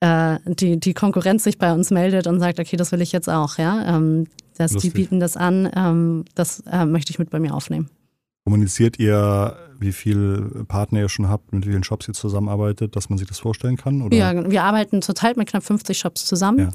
äh, 0.00 0.38
die, 0.44 0.78
die 0.78 0.92
Konkurrenz 0.92 1.44
sich 1.44 1.56
bei 1.56 1.72
uns 1.72 1.90
meldet 1.90 2.26
und 2.26 2.38
sagt, 2.38 2.60
okay, 2.60 2.76
das 2.76 2.92
will 2.92 3.00
ich 3.00 3.12
jetzt 3.12 3.30
auch. 3.30 3.56
Ja? 3.56 3.96
Ähm, 3.96 4.26
dass 4.58 4.76
die 4.76 4.90
bieten 4.90 5.20
das 5.20 5.38
an, 5.38 5.70
ähm, 5.74 6.26
das 6.34 6.62
äh, 6.70 6.84
möchte 6.84 7.10
ich 7.10 7.18
mit 7.18 7.30
bei 7.30 7.40
mir 7.40 7.54
aufnehmen. 7.54 7.88
Kommuniziert 8.54 8.98
ihr, 8.98 9.54
wie 9.78 9.92
viele 9.92 10.64
Partner 10.66 10.98
ihr 10.98 11.08
schon 11.08 11.28
habt, 11.28 11.52
mit 11.52 11.64
wie 11.66 11.70
vielen 11.70 11.84
Shops 11.84 12.08
ihr 12.08 12.14
zusammenarbeitet, 12.14 12.96
dass 12.96 13.08
man 13.08 13.16
sich 13.16 13.28
das 13.28 13.38
vorstellen 13.38 13.76
kann? 13.76 14.02
Oder? 14.02 14.16
Ja, 14.16 14.50
wir 14.50 14.64
arbeiten 14.64 15.02
zurzeit 15.02 15.36
mit 15.36 15.48
knapp 15.48 15.62
50 15.62 15.96
Shops 15.96 16.26
zusammen. 16.26 16.70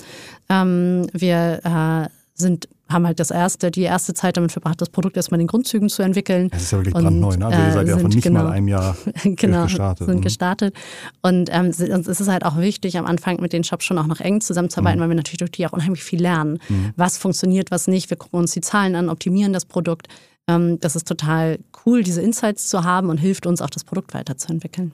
Ähm, 0.48 1.06
wir 1.12 1.60
äh, 1.66 2.10
sind, 2.34 2.70
haben 2.88 3.06
halt 3.06 3.20
das 3.20 3.30
erste, 3.30 3.72
die 3.72 3.82
erste 3.82 4.14
Zeit 4.14 4.38
damit 4.38 4.54
verbracht, 4.54 4.80
das 4.80 4.88
Produkt 4.90 5.18
erstmal 5.18 5.38
in 5.42 5.48
den 5.48 5.50
Grundzügen 5.50 5.90
zu 5.90 6.02
entwickeln. 6.02 6.50
Es 6.54 6.62
ist 6.64 6.72
ja 6.72 6.78
wirklich 6.78 6.96
Und, 6.96 7.04
brandneu, 7.04 7.36
ne? 7.36 7.46
Also 7.48 7.60
ihr 7.60 7.68
äh, 7.68 7.72
seid 7.74 7.88
ja 7.90 7.98
von 7.98 8.10
nicht 8.10 8.24
genau- 8.24 8.44
mal 8.44 8.52
einem 8.54 8.70
Jahr 8.70 8.96
genau, 9.26 9.64
gestartet. 9.64 10.08
sind 10.08 10.18
Mhm. 10.20 10.22
gestartet. 10.22 10.76
Und 11.22 11.50
ähm, 11.52 11.66
es 11.66 11.82
ist 11.82 12.28
halt 12.30 12.46
auch 12.46 12.58
wichtig, 12.58 12.98
am 12.98 13.06
Anfang 13.06 13.42
mit 13.42 13.52
den 13.52 13.66
Shops 13.66 13.84
schon 13.84 13.98
auch 13.98 14.08
noch 14.08 14.22
eng 14.22 14.40
zusammenzuarbeiten, 14.40 15.02
weil 15.02 15.10
wir 15.10 15.16
natürlich 15.16 15.40
durch 15.40 15.52
die 15.52 15.68
auch 15.68 15.74
unheimlich 15.74 16.06
viel 16.06 16.22
lernen. 16.22 16.60
Was 16.96 17.18
funktioniert, 17.18 17.70
was 17.70 17.88
nicht. 17.88 18.10
Wir 18.10 18.16
gucken 18.16 18.40
uns 18.40 18.54
die 18.54 18.62
Zahlen 18.62 18.96
an, 18.96 19.10
optimieren 19.10 19.52
das 19.52 19.66
Produkt. 19.66 20.08
Ähm, 20.48 20.80
das 20.80 20.96
ist 20.96 21.08
total 21.08 21.60
cool, 21.86 22.04
diese 22.04 22.22
Insights 22.22 22.68
zu 22.68 22.84
haben 22.84 23.10
und 23.10 23.18
hilft 23.18 23.46
uns 23.46 23.62
auch, 23.62 23.70
das 23.70 23.84
Produkt 23.84 24.14
weiterzuentwickeln. 24.14 24.94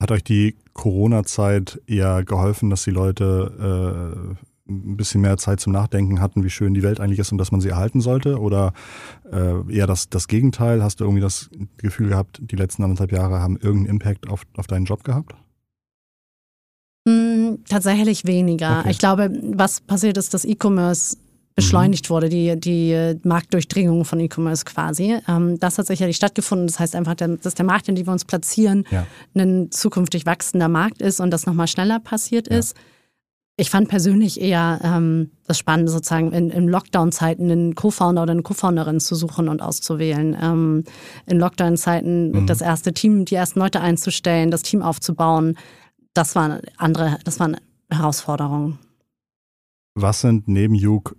Hat 0.00 0.10
euch 0.10 0.24
die 0.24 0.56
Corona-Zeit 0.72 1.80
eher 1.86 2.24
geholfen, 2.24 2.70
dass 2.70 2.84
die 2.84 2.90
Leute 2.90 4.36
äh, 4.36 4.70
ein 4.70 4.96
bisschen 4.96 5.20
mehr 5.20 5.36
Zeit 5.36 5.60
zum 5.60 5.72
Nachdenken 5.72 6.20
hatten, 6.20 6.44
wie 6.44 6.50
schön 6.50 6.74
die 6.74 6.82
Welt 6.82 7.00
eigentlich 7.00 7.18
ist 7.18 7.32
und 7.32 7.38
dass 7.38 7.52
man 7.52 7.60
sie 7.60 7.68
erhalten 7.68 8.00
sollte? 8.00 8.38
Oder 8.38 8.72
äh, 9.30 9.72
eher 9.72 9.86
das, 9.86 10.08
das 10.08 10.28
Gegenteil? 10.28 10.82
Hast 10.82 11.00
du 11.00 11.04
irgendwie 11.04 11.22
das 11.22 11.50
Gefühl 11.76 12.08
gehabt, 12.08 12.40
die 12.42 12.56
letzten 12.56 12.82
anderthalb 12.82 13.12
Jahre 13.12 13.40
haben 13.40 13.56
irgendeinen 13.56 13.96
Impact 13.96 14.28
auf, 14.28 14.42
auf 14.56 14.66
deinen 14.66 14.84
Job 14.84 15.04
gehabt? 15.04 15.34
Mm, 17.06 17.54
Tatsächlich 17.68 18.24
weniger. 18.24 18.80
Okay. 18.80 18.90
Ich 18.90 18.98
glaube, 18.98 19.30
was 19.54 19.80
passiert 19.80 20.16
ist, 20.16 20.34
dass 20.34 20.44
E-Commerce 20.44 21.16
beschleunigt 21.54 22.08
wurde, 22.10 22.28
die, 22.28 22.58
die 22.58 23.14
Marktdurchdringung 23.24 24.04
von 24.04 24.18
E-Commerce 24.20 24.64
quasi. 24.64 25.18
Ähm, 25.28 25.58
das 25.60 25.78
hat 25.78 25.86
sicherlich 25.86 26.16
stattgefunden. 26.16 26.66
Das 26.66 26.78
heißt 26.80 26.94
einfach, 26.96 27.14
dass 27.14 27.54
der 27.54 27.64
Markt, 27.66 27.88
in 27.88 27.94
dem 27.94 28.06
wir 28.06 28.12
uns 28.12 28.24
platzieren, 28.24 28.84
Ja. 28.90 29.06
ein 29.34 29.70
zukünftig 29.70 30.24
wachsender 30.26 30.68
Markt 30.68 31.02
ist 31.02 31.20
und 31.20 31.30
das 31.30 31.46
nochmal 31.46 31.68
schneller 31.68 32.00
passiert 32.00 32.48
Ja. 32.50 32.58
ist. 32.58 32.74
Ich 33.58 33.68
fand 33.68 33.88
persönlich 33.88 34.40
eher 34.40 34.80
ähm, 34.82 35.30
das 35.46 35.58
Spannende, 35.58 35.92
sozusagen 35.92 36.32
in, 36.32 36.48
in 36.48 36.68
Lockdown-Zeiten 36.68 37.50
einen 37.50 37.74
Co-Founder 37.74 38.22
oder 38.22 38.32
eine 38.32 38.42
Co-Founderin 38.42 38.98
zu 38.98 39.14
suchen 39.14 39.50
und 39.50 39.60
auszuwählen. 39.60 40.34
Ähm, 40.40 40.84
in 41.26 41.38
Lockdown-Zeiten 41.38 42.30
Mhm. 42.32 42.46
das 42.46 42.62
erste 42.62 42.94
Team, 42.94 43.26
die 43.26 43.34
ersten 43.34 43.58
Leute 43.60 43.82
einzustellen, 43.82 44.50
das 44.50 44.62
Team 44.62 44.80
aufzubauen. 44.80 45.58
Das 46.14 46.34
waren 46.34 46.60
andere, 46.78 47.18
das 47.24 47.40
waren 47.40 47.58
Herausforderungen. 47.90 48.78
Was 49.94 50.22
sind 50.22 50.48
neben 50.48 50.74
Juke 50.74 51.14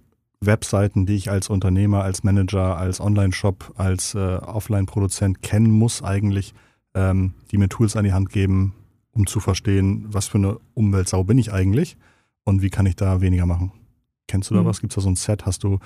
Webseiten, 0.45 1.05
die 1.05 1.15
ich 1.15 1.29
als 1.31 1.49
Unternehmer, 1.49 2.03
als 2.03 2.23
Manager, 2.23 2.77
als 2.77 2.99
Online-Shop, 2.99 3.73
als 3.77 4.15
äh, 4.15 4.17
Offline-Produzent 4.37 5.41
kennen 5.41 5.69
muss 5.71 6.03
eigentlich, 6.03 6.53
ähm, 6.93 7.33
die 7.51 7.57
mir 7.57 7.69
Tools 7.69 7.95
an 7.95 8.03
die 8.03 8.13
Hand 8.13 8.29
geben, 8.29 8.73
um 9.11 9.27
zu 9.27 9.39
verstehen, 9.39 10.05
was 10.09 10.27
für 10.27 10.37
eine 10.37 10.57
Umweltsau 10.73 11.23
bin 11.23 11.37
ich 11.37 11.51
eigentlich 11.53 11.97
und 12.43 12.61
wie 12.61 12.69
kann 12.69 12.85
ich 12.85 12.95
da 12.95 13.21
weniger 13.21 13.45
machen? 13.45 13.71
Kennst 14.27 14.49
du 14.49 14.55
da 14.55 14.61
Mhm. 14.61 14.65
was? 14.65 14.79
Gibt 14.81 14.91
es 14.93 14.95
da 14.95 15.01
so 15.01 15.09
ein 15.09 15.15
Set? 15.15 15.45
Hast 15.45 15.63
du, 15.63 15.79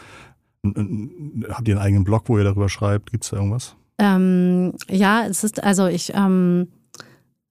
habt 0.65 1.67
ihr 1.67 1.75
einen 1.75 1.83
eigenen 1.85 2.03
Blog, 2.03 2.23
wo 2.27 2.37
ihr 2.37 2.43
darüber 2.43 2.69
schreibt? 2.69 3.11
Gibt 3.11 3.23
es 3.23 3.29
da 3.31 3.37
irgendwas? 3.37 3.75
Ähm, 3.99 4.73
ja, 4.89 5.25
es 5.25 5.43
ist, 5.43 5.63
also 5.63 5.87
ich 5.87 6.13
ähm, 6.13 6.67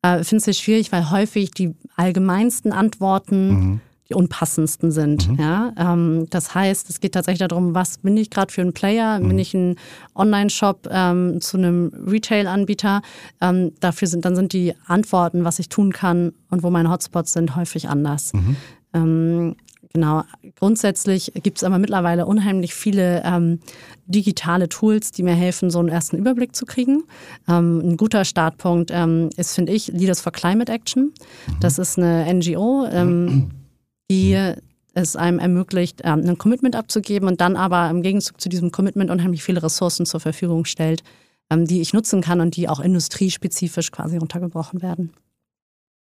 äh, 0.02 0.22
finde 0.22 0.36
es 0.36 0.44
sehr 0.44 0.54
schwierig, 0.54 0.92
weil 0.92 1.10
häufig 1.10 1.50
die 1.50 1.74
allgemeinsten 1.96 2.72
Antworten 2.72 3.48
Mhm. 3.48 3.80
Die 4.08 4.14
unpassendsten 4.14 4.90
sind. 4.90 5.28
Mhm. 5.28 5.40
Ja? 5.40 5.72
Ähm, 5.76 6.26
das 6.30 6.54
heißt, 6.54 6.88
es 6.90 7.00
geht 7.00 7.12
tatsächlich 7.12 7.46
darum, 7.46 7.74
was 7.74 7.98
bin 7.98 8.16
ich 8.16 8.30
gerade 8.30 8.52
für 8.52 8.62
ein 8.62 8.72
Player? 8.72 9.18
Mhm. 9.18 9.28
Bin 9.28 9.38
ich 9.38 9.54
ein 9.54 9.76
Online-Shop 10.14 10.88
ähm, 10.90 11.40
zu 11.40 11.56
einem 11.56 11.92
Retail-Anbieter? 12.06 13.02
Ähm, 13.40 13.72
dafür 13.80 14.08
sind 14.08 14.24
dann 14.24 14.36
sind 14.36 14.52
die 14.52 14.74
Antworten, 14.86 15.44
was 15.44 15.58
ich 15.58 15.68
tun 15.68 15.92
kann 15.92 16.32
und 16.50 16.62
wo 16.62 16.70
meine 16.70 16.90
Hotspots 16.90 17.32
sind, 17.32 17.56
häufig 17.56 17.88
anders. 17.88 18.32
Mhm. 18.32 18.56
Ähm, 18.94 19.56
genau. 19.92 20.22
Grundsätzlich 20.58 21.32
gibt 21.42 21.58
es 21.58 21.64
aber 21.64 21.78
mittlerweile 21.78 22.26
unheimlich 22.26 22.74
viele 22.74 23.22
ähm, 23.24 23.60
digitale 24.06 24.68
Tools, 24.68 25.10
die 25.10 25.22
mir 25.22 25.34
helfen, 25.34 25.70
so 25.70 25.80
einen 25.80 25.88
ersten 25.88 26.16
Überblick 26.16 26.54
zu 26.54 26.64
kriegen. 26.64 27.02
Ähm, 27.48 27.80
ein 27.80 27.96
guter 27.96 28.24
Startpunkt 28.24 28.90
ähm, 28.92 29.30
ist, 29.36 29.54
finde 29.54 29.72
ich, 29.72 29.88
Leaders 29.88 30.20
for 30.20 30.32
Climate 30.32 30.70
Action. 30.70 31.12
Das 31.60 31.78
ist 31.78 31.98
eine 31.98 32.32
NGO, 32.32 32.86
die 34.10 34.54
es 34.94 35.14
einem 35.16 35.38
ermöglicht, 35.38 36.00
ähm, 36.04 36.24
ein 36.26 36.38
Commitment 36.38 36.74
abzugeben 36.74 37.28
und 37.28 37.40
dann 37.40 37.56
aber 37.56 37.90
im 37.90 38.02
Gegenzug 38.02 38.40
zu 38.40 38.48
diesem 38.48 38.72
Commitment 38.72 39.10
unheimlich 39.10 39.42
viele 39.42 39.62
Ressourcen 39.62 40.06
zur 40.06 40.20
Verfügung 40.20 40.64
stellt, 40.64 41.02
ähm, 41.50 41.66
die 41.66 41.80
ich 41.80 41.92
nutzen 41.92 42.22
kann 42.22 42.40
und 42.40 42.56
die 42.56 42.68
auch 42.68 42.80
industriespezifisch 42.80 43.90
quasi 43.92 44.16
runtergebrochen 44.16 44.80
werden. 44.82 45.12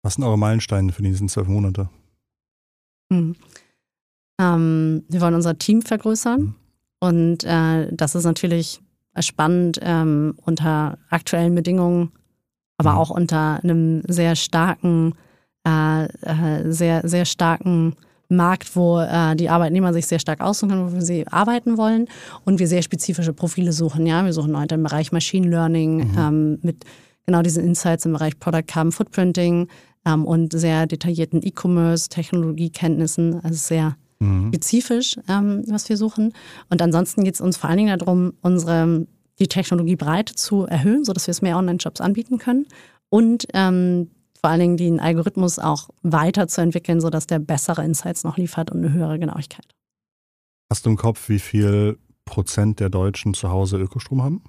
Was 0.04 0.14
sind 0.14 0.24
eure 0.24 0.38
Meilensteine 0.38 0.94
für 0.94 1.02
die 1.02 1.10
nächsten 1.10 1.28
zwölf 1.28 1.48
Monate? 1.50 1.90
Mhm. 3.10 3.36
Ähm, 4.40 5.04
wir 5.10 5.22
wollen 5.22 5.34
unser 5.36 5.58
Team 5.58 5.82
vergrößern 5.82 6.42
Mhm. 6.42 6.56
und 7.00 7.44
äh, 7.44 7.92
das 7.94 8.16
ist 8.16 8.24
natürlich 8.26 8.80
spannend 9.20 9.80
ähm, 9.82 10.36
unter 10.46 11.00
aktuellen 11.10 11.56
Bedingungen, 11.56 12.12
aber 12.78 12.94
Mhm. 12.94 12.98
auch 12.98 13.10
unter 13.10 13.60
einem 13.64 14.04
sehr 14.08 14.36
starken, 14.36 15.16
äh, 15.68 16.06
äh, 16.06 16.72
sehr, 16.72 17.02
sehr 17.08 17.26
starken 17.26 17.96
Markt, 18.30 18.76
wo 18.76 19.00
äh, 19.00 19.36
die 19.36 19.50
Arbeitnehmer 19.50 19.94
sich 19.94 20.08
sehr 20.08 20.20
stark 20.20 20.42
aussuchen 20.42 20.70
können, 20.70 20.86
wofür 20.86 21.02
sie 21.02 21.28
arbeiten 21.28 21.78
wollen 21.78 22.08
und 22.46 22.60
wir 22.60 22.68
sehr 22.68 22.82
spezifische 22.82 23.34
Profile 23.34 23.72
suchen. 23.72 24.06
Ja, 24.06 24.24
wir 24.26 24.34
suchen 24.34 24.52
Leute 24.52 24.76
im 24.76 24.84
Bereich 24.84 25.12
Machine 25.12 25.48
Learning 25.48 25.98
Mhm. 25.98 26.18
ähm, 26.18 26.60
mit 26.62 26.86
genau 27.26 27.42
diese 27.42 27.62
Insights 27.62 28.06
im 28.06 28.14
Bereich 28.14 28.40
Product 28.40 28.64
Carbon 28.68 28.92
Footprinting 28.92 29.68
ähm, 30.06 30.26
und 30.26 30.54
sehr 30.54 30.88
detaillierten 30.88 31.42
E-Commerce, 31.44 32.10
Technologiekenntnissen, 32.10 33.42
also 33.44 33.56
sehr 33.56 33.96
mhm. 34.20 34.50
spezifisch, 34.50 35.18
ähm, 35.30 35.64
was 35.68 35.88
wir 35.90 35.98
suchen. 35.98 36.34
Und 36.70 36.82
ansonsten 36.82 37.24
geht 37.24 37.36
es 37.36 37.42
uns 37.42 37.58
vor 37.58 37.70
allen 37.70 37.78
Dingen 37.78 38.00
darum, 38.00 38.34
unsere 38.42 39.08
die 39.40 39.48
Technologiebreite 39.48 40.36
zu 40.36 40.66
erhöhen, 40.66 41.06
sodass 41.06 41.28
wir 41.28 41.32
es 41.32 41.42
mehr 41.42 41.58
Online-Shops 41.58 42.02
anbieten 42.02 42.40
können 42.40 42.66
und 43.10 43.48
ähm, 43.54 44.10
vor 44.40 44.50
allen 44.50 44.60
Dingen 44.60 44.78
den 44.78 45.00
Algorithmus 45.00 45.60
auch 45.60 45.90
weiterzuentwickeln, 46.04 47.02
sodass 47.02 47.28
der 47.28 47.40
bessere 47.40 47.84
Insights 47.84 48.24
noch 48.24 48.38
liefert 48.38 48.72
und 48.72 48.80
eine 48.80 48.94
höhere 48.94 49.20
Genauigkeit. 49.20 49.66
Hast 50.70 50.86
du 50.86 50.90
im 50.90 50.98
Kopf, 50.98 51.30
wie 51.30 51.40
viel 51.40 51.98
Prozent 52.26 52.80
der 52.80 52.90
Deutschen 52.90 53.34
zu 53.34 53.50
Hause 53.50 53.78
Ökostrom 53.78 54.22
haben? 54.22 54.44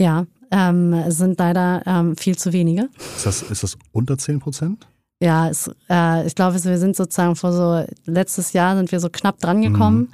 Ja, 0.00 0.26
ähm, 0.50 0.92
es 0.92 1.18
sind 1.18 1.38
leider 1.38 1.82
ähm, 1.86 2.16
viel 2.16 2.36
zu 2.36 2.52
wenige. 2.52 2.88
Ist 3.16 3.26
das, 3.26 3.42
ist 3.42 3.62
das 3.62 3.78
unter 3.92 4.18
10 4.18 4.40
Prozent? 4.40 4.86
Ja, 5.22 5.48
es, 5.48 5.70
äh, 5.88 6.26
ich 6.26 6.34
glaube, 6.34 6.62
wir 6.62 6.78
sind 6.78 6.96
sozusagen 6.96 7.36
vor 7.36 7.52
so, 7.52 7.86
letztes 8.04 8.52
Jahr 8.52 8.76
sind 8.76 8.92
wir 8.92 9.00
so 9.00 9.08
knapp 9.10 9.38
dran 9.38 9.62
gekommen, 9.62 9.98
mhm. 9.98 10.08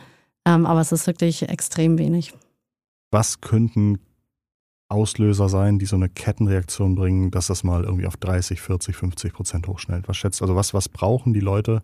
ähm, 0.47 0.67
aber 0.67 0.81
es 0.81 0.93
ist 0.93 1.07
wirklich 1.07 1.49
extrem 1.49 1.99
wenig. 1.99 2.33
Was 3.11 3.41
könnten 3.41 3.99
Auslöser 4.93 5.49
sein, 5.49 5.79
die 5.79 5.87
so 5.87 5.97
eine 5.97 6.09
Kettenreaktion 6.09 6.95
bringen, 6.95 7.31
dass 7.31 7.47
das 7.47 7.65
mal 7.65 7.85
irgendwie 7.85 8.07
auf 8.07 8.17
30, 8.17 8.61
40, 8.61 8.95
50 8.95 9.33
Prozent 9.33 9.67
hochschnellt? 9.67 10.09
Was 10.09 10.17
schätzt, 10.17 10.43
also 10.43 10.55
was, 10.55 10.75
was 10.75 10.89
brauchen 10.89 11.33
die 11.33 11.41
Leute, 11.41 11.83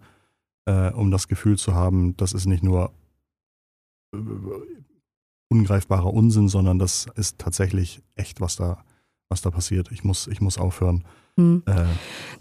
äh, 0.67 0.93
um 0.93 1.11
das 1.11 1.29
Gefühl 1.29 1.59
zu 1.59 1.75
haben, 1.75 2.17
das 2.17 2.33
ist 2.33 2.47
nicht 2.47 2.63
nur 2.63 2.93
äh, 4.15 4.19
ungreifbarer 5.49 6.13
Unsinn, 6.13 6.49
sondern 6.49 6.79
das 6.79 7.07
ist 7.17 7.39
tatsächlich 7.39 8.03
echt, 8.15 8.41
was 8.41 8.57
da, 8.57 8.85
was 9.29 9.41
da 9.41 9.51
passiert. 9.51 9.91
Ich 9.91 10.05
muss, 10.05 10.27
ich 10.27 10.41
muss 10.41 10.59
aufhören. 10.59 11.05
Hm. 11.37 11.63
Äh, 11.67 11.85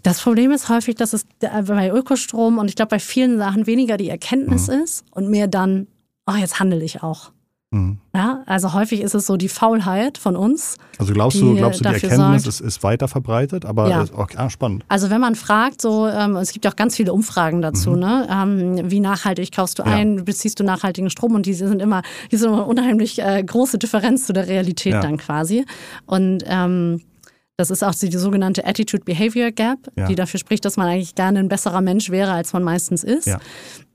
das 0.02 0.20
Problem 0.20 0.50
ist 0.50 0.68
häufig, 0.68 0.94
dass 0.96 1.14
es 1.14 1.26
bei 1.40 1.90
Ökostrom 1.90 2.58
und 2.58 2.68
ich 2.68 2.76
glaube 2.76 2.90
bei 2.90 2.98
vielen 2.98 3.38
Sachen 3.38 3.66
weniger 3.66 3.96
die 3.96 4.10
Erkenntnis 4.10 4.68
mhm. 4.68 4.82
ist 4.82 5.04
und 5.12 5.30
mehr 5.30 5.48
dann, 5.48 5.86
oh, 6.26 6.34
jetzt 6.34 6.60
handle 6.60 6.84
ich 6.84 7.02
auch. 7.02 7.32
Mhm. 7.70 7.98
Ja, 8.14 8.42
also 8.46 8.72
häufig 8.72 9.02
ist 9.02 9.14
es 9.14 9.26
so 9.26 9.36
die 9.36 9.48
Faulheit 9.48 10.16
von 10.16 10.36
uns. 10.36 10.78
Also 10.98 11.12
glaubst 11.12 11.38
du, 11.38 11.54
glaubst 11.54 11.80
du, 11.80 11.84
die 11.84 11.94
Erkenntnis 11.94 12.42
sorgt, 12.42 12.46
ist, 12.46 12.60
ist, 12.60 12.82
weiter 12.82 13.08
verbreitet, 13.08 13.66
aber 13.66 13.90
ja. 13.90 14.04
okay, 14.14 14.36
ah, 14.38 14.48
spannend. 14.48 14.86
Also 14.88 15.10
wenn 15.10 15.20
man 15.20 15.34
fragt, 15.34 15.82
so 15.82 16.08
ähm, 16.08 16.36
es 16.36 16.52
gibt 16.52 16.66
auch 16.66 16.76
ganz 16.76 16.96
viele 16.96 17.12
Umfragen 17.12 17.60
dazu, 17.60 17.90
mhm. 17.90 17.98
ne? 17.98 18.28
Ähm, 18.30 18.90
wie 18.90 19.00
nachhaltig 19.00 19.52
kaufst 19.52 19.78
du 19.78 19.82
ja. 19.82 19.90
ein, 19.90 20.24
beziehst 20.24 20.58
du 20.58 20.64
nachhaltigen 20.64 21.10
Strom 21.10 21.34
und 21.34 21.44
diese 21.44 21.68
sind 21.68 21.82
immer, 21.82 22.00
diese 22.32 22.44
sind 22.44 22.54
immer 22.54 22.66
unheimlich 22.66 23.20
äh, 23.20 23.42
große 23.42 23.78
Differenz 23.78 24.26
zu 24.26 24.32
der 24.32 24.48
Realität 24.48 24.94
ja. 24.94 25.00
dann 25.00 25.18
quasi. 25.18 25.66
Und 26.06 26.44
ähm, 26.46 27.02
das 27.58 27.72
ist 27.72 27.82
auch 27.82 27.92
die 27.92 28.16
sogenannte 28.16 28.64
Attitude-Behavior 28.64 29.50
Gap, 29.50 29.90
ja. 29.96 30.06
die 30.06 30.14
dafür 30.14 30.38
spricht, 30.38 30.64
dass 30.64 30.76
man 30.76 30.86
eigentlich 30.86 31.16
gerne 31.16 31.40
ein 31.40 31.48
besserer 31.48 31.80
Mensch 31.80 32.08
wäre, 32.08 32.30
als 32.30 32.52
man 32.52 32.62
meistens 32.62 33.02
ist. 33.02 33.26
Ja. 33.26 33.40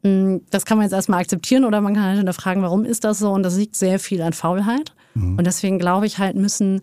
Mm, 0.03 0.41
das 0.49 0.65
kann 0.65 0.77
man 0.77 0.83
jetzt 0.83 0.91
erstmal 0.91 1.21
akzeptieren 1.21 1.63
oder 1.63 1.79
man 1.79 1.93
kann 1.93 2.03
halt 2.03 2.17
hinterfragen, 2.17 2.61
warum 2.61 2.83
ist 2.83 3.05
das 3.05 3.19
so? 3.19 3.31
Und 3.31 3.43
das 3.43 3.55
liegt 3.55 3.77
sehr 3.77 3.99
viel 3.99 4.21
an 4.21 4.33
Faulheit. 4.33 4.93
Mhm. 5.13 5.37
Und 5.37 5.47
deswegen 5.47 5.79
glaube 5.79 6.05
ich 6.05 6.17
halt, 6.17 6.35
müssen 6.35 6.81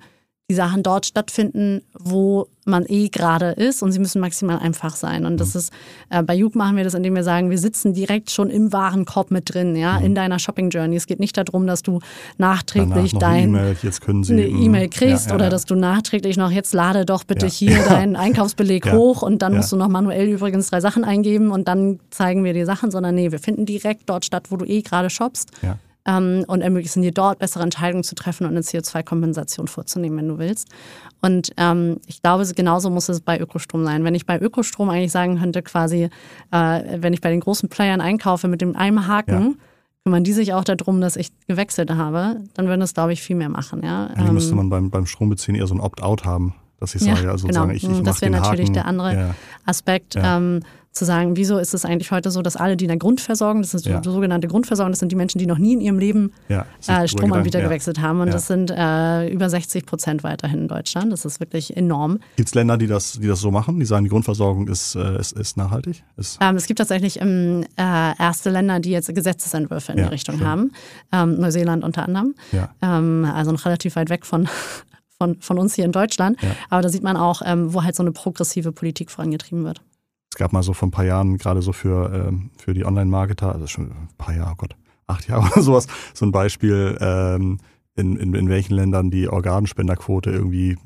die 0.50 0.54
Sachen 0.54 0.82
dort 0.82 1.06
stattfinden, 1.06 1.82
wo 1.96 2.48
man 2.64 2.84
eh 2.88 3.08
gerade 3.08 3.52
ist 3.52 3.84
und 3.84 3.92
sie 3.92 4.00
müssen 4.00 4.20
maximal 4.20 4.58
einfach 4.58 4.96
sein. 4.96 5.24
Und 5.24 5.38
das 5.38 5.54
mhm. 5.54 5.58
ist, 5.58 5.72
äh, 6.10 6.22
bei 6.24 6.34
Juke 6.34 6.58
machen 6.58 6.76
wir 6.76 6.82
das, 6.82 6.94
indem 6.94 7.14
wir 7.14 7.22
sagen, 7.22 7.50
wir 7.50 7.58
sitzen 7.58 7.94
direkt 7.94 8.32
schon 8.32 8.50
im 8.50 8.72
Warenkorb 8.72 9.30
mit 9.30 9.54
drin, 9.54 9.76
ja, 9.76 10.00
mhm. 10.00 10.06
in 10.06 10.14
deiner 10.16 10.40
Shopping 10.40 10.70
Journey. 10.70 10.96
Es 10.96 11.06
geht 11.06 11.20
nicht 11.20 11.36
darum, 11.36 11.68
dass 11.68 11.84
du 11.84 12.00
nachträglich 12.36 13.12
dein 13.12 13.50
E-Mail, 13.50 13.76
jetzt 13.80 14.00
können 14.00 14.24
Sie 14.24 14.32
eine 14.32 14.48
E-Mail 14.48 14.88
kriegst 14.88 15.26
ja, 15.26 15.30
ja, 15.30 15.34
oder 15.36 15.50
dass 15.50 15.66
du 15.66 15.76
nachträglich 15.76 16.36
noch 16.36 16.50
jetzt 16.50 16.74
lade 16.74 17.06
doch 17.06 17.22
bitte 17.22 17.46
hier 17.46 17.78
deinen 17.88 18.16
Einkaufsbeleg 18.16 18.90
hoch 18.90 19.22
und 19.22 19.42
dann 19.42 19.54
musst 19.54 19.70
du 19.70 19.76
noch 19.76 19.88
manuell 19.88 20.28
übrigens 20.28 20.68
drei 20.68 20.80
Sachen 20.80 21.04
eingeben 21.04 21.52
und 21.52 21.68
dann 21.68 22.00
zeigen 22.10 22.42
wir 22.42 22.54
dir 22.54 22.66
Sachen, 22.66 22.90
sondern 22.90 23.14
nee, 23.14 23.30
wir 23.30 23.38
finden 23.38 23.66
direkt 23.66 24.10
dort 24.10 24.24
statt, 24.24 24.46
wo 24.50 24.56
du 24.56 24.64
eh 24.64 24.82
gerade 24.82 25.10
shoppst. 25.10 25.52
Ähm, 26.10 26.44
und 26.48 26.62
ermöglichen 26.62 27.02
dir 27.02 27.12
dort 27.12 27.38
bessere 27.38 27.62
Entscheidungen 27.62 28.02
zu 28.02 28.14
treffen 28.14 28.44
und 28.44 28.50
eine 28.50 28.60
CO2-Kompensation 28.60 29.68
vorzunehmen, 29.68 30.18
wenn 30.18 30.28
du 30.28 30.38
willst. 30.38 30.68
Und 31.20 31.52
ähm, 31.56 31.98
ich 32.06 32.22
glaube, 32.22 32.44
genauso 32.54 32.90
muss 32.90 33.08
es 33.08 33.20
bei 33.20 33.38
Ökostrom 33.38 33.84
sein. 33.84 34.02
Wenn 34.02 34.14
ich 34.14 34.26
bei 34.26 34.40
Ökostrom 34.40 34.88
eigentlich 34.88 35.12
sagen 35.12 35.38
könnte, 35.38 35.62
quasi, 35.62 36.08
äh, 36.50 36.82
wenn 36.96 37.12
ich 37.12 37.20
bei 37.20 37.30
den 37.30 37.40
großen 37.40 37.68
Playern 37.68 38.00
einkaufe 38.00 38.48
mit 38.48 38.60
dem 38.60 38.76
einen 38.76 39.06
Haken, 39.06 39.56
ja 39.58 39.64
kümmern 40.04 40.24
die 40.24 40.32
sich 40.32 40.54
auch 40.54 40.64
darum, 40.64 41.00
dass 41.00 41.16
ich 41.16 41.30
gewechselt 41.46 41.90
habe, 41.90 42.40
dann 42.54 42.66
würden 42.66 42.80
das, 42.80 42.94
glaube 42.94 43.12
ich, 43.12 43.22
viel 43.22 43.36
mehr 43.36 43.48
machen. 43.48 43.82
Ja? 43.84 44.06
Eigentlich 44.06 44.32
müsste 44.32 44.52
ähm, 44.52 44.56
man 44.56 44.70
beim, 44.70 44.90
beim 44.90 45.06
Strombeziehen 45.06 45.54
eher 45.54 45.66
so 45.66 45.74
ein 45.74 45.80
Opt-out 45.80 46.24
haben, 46.24 46.54
dass 46.78 46.94
ich 46.94 47.02
sage, 47.02 47.24
ja, 47.24 47.30
also 47.30 47.46
genau. 47.46 47.66
sozusagen, 47.66 47.92
ich, 47.92 47.98
ich 47.98 48.04
Das 48.04 48.20
wäre 48.22 48.32
natürlich 48.32 48.70
Haken. 48.70 48.74
der 48.74 48.86
andere 48.86 49.14
ja. 49.14 49.34
Aspekt. 49.66 50.14
Ja. 50.14 50.38
Ähm, 50.38 50.60
zu 50.92 51.04
sagen, 51.04 51.36
wieso 51.36 51.58
ist 51.58 51.72
es 51.72 51.84
eigentlich 51.84 52.10
heute 52.10 52.30
so, 52.30 52.42
dass 52.42 52.56
alle, 52.56 52.76
die 52.76 52.84
in 52.84 52.88
der 52.88 52.96
Grundversorgung, 52.96 53.62
das 53.62 53.74
ist 53.74 53.86
ja. 53.86 54.00
die 54.00 54.08
sogenannte 54.08 54.48
Grundversorgung, 54.48 54.90
das 54.90 54.98
sind 54.98 55.12
die 55.12 55.16
Menschen, 55.16 55.38
die 55.38 55.46
noch 55.46 55.58
nie 55.58 55.74
in 55.74 55.80
ihrem 55.80 55.98
Leben 56.00 56.32
ja, 56.48 56.66
äh, 56.88 57.06
Stromanbieter 57.06 57.60
ja. 57.60 57.64
gewechselt 57.64 58.00
haben. 58.00 58.20
Und 58.20 58.34
das 58.34 58.48
sind 58.48 58.72
äh, 58.72 59.28
über 59.28 59.48
60 59.48 59.86
Prozent 59.86 60.24
weiterhin 60.24 60.62
in 60.62 60.68
Deutschland. 60.68 61.12
Das 61.12 61.24
ist 61.24 61.38
wirklich 61.38 61.76
enorm. 61.76 62.18
Gibt 62.36 62.48
es 62.48 62.54
Länder, 62.54 62.76
die 62.76 62.88
das, 62.88 63.12
die 63.12 63.28
das 63.28 63.40
so 63.40 63.52
machen, 63.52 63.78
die 63.78 63.86
sagen, 63.86 64.04
die 64.04 64.10
Grundversorgung 64.10 64.66
ist, 64.66 64.96
äh, 64.96 65.18
ist, 65.20 65.32
ist 65.32 65.56
nachhaltig? 65.56 66.02
Ist 66.16 66.38
ähm, 66.40 66.56
es 66.56 66.66
gibt 66.66 66.78
tatsächlich 66.78 67.20
ähm, 67.20 67.64
äh, 67.76 67.82
erste 68.18 68.50
Länder, 68.50 68.80
die 68.80 68.90
jetzt 68.90 69.14
Gesetzesentwürfe 69.14 69.92
in 69.92 69.98
die 69.98 70.04
Richtung 70.04 70.38
schön. 70.38 70.46
haben. 70.46 70.72
Ähm, 71.12 71.38
Neuseeland 71.38 71.84
unter 71.84 72.04
anderem. 72.04 72.34
Ähm, 72.82 73.30
also 73.32 73.52
noch 73.52 73.64
relativ 73.64 73.94
weit 73.94 74.10
weg 74.10 74.26
von 74.26 74.48
von, 75.20 75.36
von 75.40 75.58
uns 75.58 75.74
hier 75.74 75.84
in 75.84 75.92
Deutschland. 75.92 76.40
Ja. 76.42 76.48
Aber 76.70 76.82
da 76.82 76.88
sieht 76.88 77.02
man 77.02 77.16
auch, 77.16 77.42
ähm, 77.44 77.74
wo 77.74 77.84
halt 77.84 77.94
so 77.94 78.02
eine 78.02 78.10
progressive 78.10 78.72
Politik 78.72 79.10
vorangetrieben 79.10 79.64
wird. 79.64 79.82
Gab 80.40 80.54
mal 80.54 80.62
so 80.62 80.72
vor 80.72 80.88
ein 80.88 80.90
paar 80.90 81.04
Jahren, 81.04 81.36
gerade 81.36 81.60
so 81.60 81.74
für, 81.74 82.10
ähm, 82.14 82.48
für 82.56 82.72
die 82.72 82.86
Online-Marketer, 82.86 83.52
also 83.52 83.66
schon 83.66 83.90
ein 83.90 84.08
paar 84.16 84.34
Jahre, 84.34 84.52
oh 84.52 84.56
Gott, 84.56 84.74
acht 85.06 85.28
Jahre 85.28 85.46
oder 85.52 85.60
sowas, 85.60 85.86
so 86.14 86.24
ein 86.24 86.32
Beispiel, 86.32 86.96
ähm, 86.98 87.58
in, 87.94 88.16
in, 88.16 88.32
in 88.32 88.48
welchen 88.48 88.72
Ländern 88.72 89.10
die 89.10 89.28
Organspenderquote 89.28 90.30
irgendwie 90.30 90.78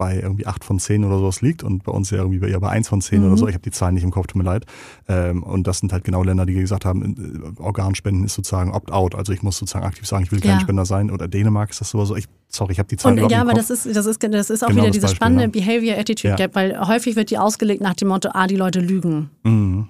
bei 0.00 0.18
irgendwie 0.18 0.46
8 0.46 0.64
von 0.64 0.78
10 0.78 1.04
oder 1.04 1.18
sowas 1.18 1.42
liegt 1.42 1.62
und 1.62 1.84
bei 1.84 1.92
uns 1.92 2.08
ja 2.10 2.16
irgendwie 2.16 2.40
eher 2.48 2.58
bei 2.58 2.70
1 2.70 2.88
von 2.88 3.02
10 3.02 3.20
mhm. 3.20 3.26
oder 3.26 3.36
so. 3.36 3.46
Ich 3.48 3.52
habe 3.52 3.62
die 3.62 3.70
Zahlen 3.70 3.92
nicht 3.92 4.02
im 4.02 4.10
Kopf, 4.10 4.28
tut 4.28 4.36
mir 4.36 4.48
leid. 4.48 4.64
Ähm, 5.08 5.42
und 5.42 5.66
das 5.66 5.80
sind 5.80 5.92
halt 5.92 6.04
genau 6.04 6.22
Länder, 6.22 6.46
die 6.46 6.54
gesagt 6.54 6.86
haben, 6.86 7.54
äh, 7.58 7.60
Organspenden 7.60 8.24
ist 8.24 8.32
sozusagen 8.32 8.72
Opt-out. 8.72 9.14
Also 9.14 9.34
ich 9.34 9.42
muss 9.42 9.58
sozusagen 9.58 9.84
aktiv 9.84 10.06
sagen, 10.06 10.24
ich 10.24 10.32
will 10.32 10.40
kein 10.40 10.52
ja. 10.52 10.60
Spender 10.60 10.86
sein. 10.86 11.10
Oder 11.10 11.28
Dänemark 11.28 11.68
ist 11.68 11.82
das 11.82 11.90
so. 11.90 12.16
Ich, 12.16 12.28
sorry, 12.48 12.72
ich 12.72 12.78
habe 12.78 12.88
die 12.88 12.96
Zahlen 12.96 13.22
und, 13.22 13.30
Ja, 13.30 13.42
aber 13.42 13.52
das 13.52 13.68
ist, 13.68 13.84
das, 13.94 14.06
ist, 14.06 14.22
das 14.22 14.48
ist 14.48 14.62
auch 14.64 14.68
genau 14.68 14.84
wieder 14.84 14.90
diese 14.90 15.02
Beispiel, 15.02 15.16
spannende 15.16 15.44
ne? 15.44 15.48
Behavior-Attitude 15.50 16.36
Gap, 16.36 16.54
weil 16.54 16.80
häufig 16.88 17.14
wird 17.14 17.30
die 17.30 17.36
ausgelegt 17.36 17.82
nach 17.82 17.94
dem 17.94 18.08
Motto, 18.08 18.30
ah, 18.32 18.46
die 18.46 18.56
Leute 18.56 18.80
lügen. 18.80 19.28
Mhm. 19.42 19.88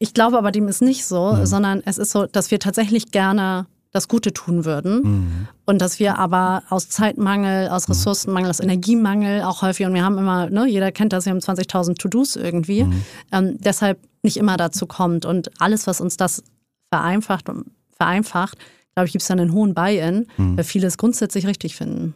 Ich 0.00 0.12
glaube 0.12 0.38
aber, 0.38 0.50
dem 0.50 0.66
ist 0.66 0.82
nicht 0.82 1.06
so, 1.06 1.34
mhm. 1.34 1.46
sondern 1.46 1.82
es 1.84 1.98
ist 1.98 2.10
so, 2.10 2.26
dass 2.26 2.50
wir 2.50 2.58
tatsächlich 2.58 3.12
gerne 3.12 3.66
das 3.94 4.08
Gute 4.08 4.32
tun 4.32 4.64
würden. 4.64 5.02
Mhm. 5.02 5.48
Und 5.64 5.80
dass 5.80 5.98
wir 5.98 6.18
aber 6.18 6.64
aus 6.68 6.90
Zeitmangel, 6.90 7.68
aus 7.68 7.88
mhm. 7.88 7.92
Ressourcenmangel, 7.92 8.50
aus 8.50 8.60
Energiemangel 8.60 9.42
auch 9.42 9.62
häufig, 9.62 9.86
und 9.86 9.94
wir 9.94 10.04
haben 10.04 10.18
immer, 10.18 10.50
ne, 10.50 10.66
jeder 10.66 10.92
kennt 10.92 11.12
das, 11.12 11.24
wir 11.24 11.30
haben 11.30 11.38
20.000 11.38 11.96
To-Dos 11.96 12.36
irgendwie, 12.36 12.84
mhm. 12.84 13.04
ähm, 13.32 13.56
deshalb 13.60 13.98
nicht 14.22 14.36
immer 14.36 14.56
dazu 14.56 14.86
kommt. 14.86 15.24
Und 15.24 15.50
alles, 15.60 15.86
was 15.86 16.00
uns 16.00 16.16
das 16.16 16.42
vereinfacht, 16.90 17.50
vereinfacht 17.96 18.58
glaube 18.94 19.06
ich, 19.06 19.12
gibt 19.12 19.22
es 19.22 19.28
dann 19.28 19.40
einen 19.40 19.52
hohen 19.52 19.74
Buy-in, 19.74 20.26
mhm. 20.36 20.56
weil 20.56 20.64
viele 20.64 20.86
es 20.86 20.96
grundsätzlich 20.96 21.46
richtig 21.46 21.76
finden. 21.76 22.14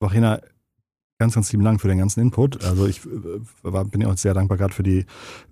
Wachina, 0.00 0.40
Ganz, 1.22 1.36
ganz 1.36 1.52
lieben 1.52 1.62
Dank 1.62 1.80
für 1.80 1.86
den 1.86 1.98
ganzen 1.98 2.18
Input. 2.18 2.64
Also 2.64 2.84
ich 2.88 3.00
äh, 3.06 3.84
bin 3.84 4.00
ja 4.00 4.10
auch 4.10 4.16
sehr 4.16 4.34
dankbar 4.34 4.58
gerade 4.58 4.74
für 4.74 4.82
die, 4.82 5.06